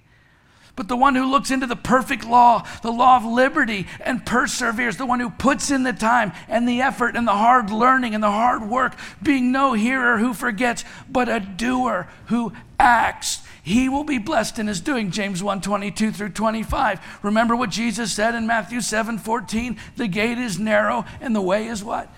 But 0.79 0.87
the 0.87 0.97
one 0.97 1.16
who 1.16 1.29
looks 1.29 1.51
into 1.51 1.66
the 1.66 1.74
perfect 1.74 2.24
law, 2.24 2.64
the 2.83 2.93
law 2.93 3.16
of 3.16 3.24
liberty, 3.24 3.89
and 4.01 4.24
perseveres, 4.24 4.97
the 4.97 5.07
one 5.07 5.18
who 5.18 5.29
puts 5.29 5.72
in 5.72 5.83
the 5.83 5.93
time 5.93 6.31
and 6.47 6.68
the 6.68 6.83
effort 6.83 7.16
and 7.16 7.26
the 7.26 7.33
hard 7.33 7.68
learning 7.68 8.14
and 8.14 8.22
the 8.22 8.31
hard 8.31 8.62
work, 8.62 8.95
being 9.20 9.51
no 9.51 9.72
hearer 9.72 10.18
who 10.18 10.33
forgets, 10.33 10.85
but 11.11 11.29
a 11.29 11.41
doer 11.41 12.07
who 12.26 12.53
acts. 12.79 13.41
He 13.61 13.89
will 13.89 14.05
be 14.05 14.18
blessed 14.18 14.61
in 14.61 14.68
his 14.68 14.81
doing. 14.81 15.11
James 15.11 15.43
1 15.43 15.62
22 15.62 16.12
through 16.12 16.29
25 16.29 17.18
remember 17.24 17.57
what 17.57 17.70
jesus 17.70 18.12
said 18.12 18.37
in 18.37 18.47
matthew 18.47 18.81
7 18.81 19.18
14 19.18 19.76
the 19.97 20.07
gate 20.07 20.39
is 20.39 20.61
narrow 20.61 21.05
and 21.20 21.35
the 21.35 21.43
way 21.43 21.66
is 21.66 21.83
what? 21.83 22.09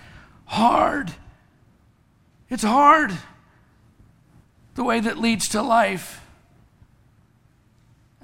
Hard. 0.45 1.11
It's 2.47 2.61
hard. 2.61 3.11
The 4.75 4.83
way 4.83 4.99
that 4.99 5.17
leads 5.17 5.49
to 5.49 5.63
life 5.63 6.21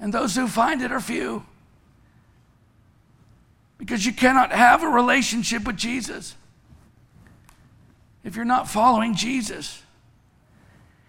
and 0.00 0.12
those 0.12 0.36
who 0.36 0.46
find 0.46 0.82
it 0.82 0.92
are 0.92 1.00
few. 1.00 1.44
Because 3.78 4.04
you 4.04 4.12
cannot 4.12 4.52
have 4.52 4.82
a 4.82 4.88
relationship 4.88 5.64
with 5.64 5.76
jesus 5.76 6.34
if 8.24 8.36
you're 8.36 8.44
not 8.44 8.68
following 8.68 9.14
jesus. 9.14 9.82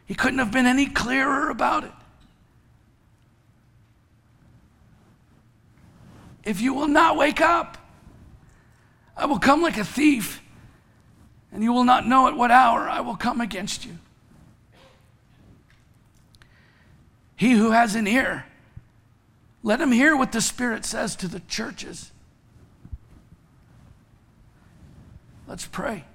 He 0.06 0.16
couldn't 0.16 0.40
have 0.40 0.52
been 0.52 0.66
any 0.66 0.86
clearer 0.86 1.50
about 1.50 1.84
it. 1.84 1.92
If 6.44 6.62
you 6.62 6.74
will 6.74 6.88
not 6.88 7.18
wake 7.18 7.42
up, 7.42 7.78
I 9.16 9.26
will 9.26 9.38
come 9.38 9.62
like 9.62 9.78
a 9.78 9.84
thief, 9.84 10.42
and 11.52 11.62
you 11.62 11.74
will 11.74 11.84
not 11.84 12.08
know 12.08 12.28
at 12.28 12.36
what 12.38 12.52
hour 12.52 12.88
I 12.88 13.02
will 13.02 13.18
come 13.18 13.42
against 13.42 13.86
you. 13.86 13.98
He 17.36 17.52
who 17.52 17.72
has 17.72 17.96
an 17.96 18.08
ear, 18.08 18.46
let 19.62 19.82
him 19.82 19.92
hear 19.92 20.16
what 20.16 20.32
the 20.32 20.42
Spirit 20.42 20.86
says 20.86 21.16
to 21.18 21.28
the 21.28 21.42
churches. 21.42 22.12
Let's 25.48 25.66
pray. 25.66 26.06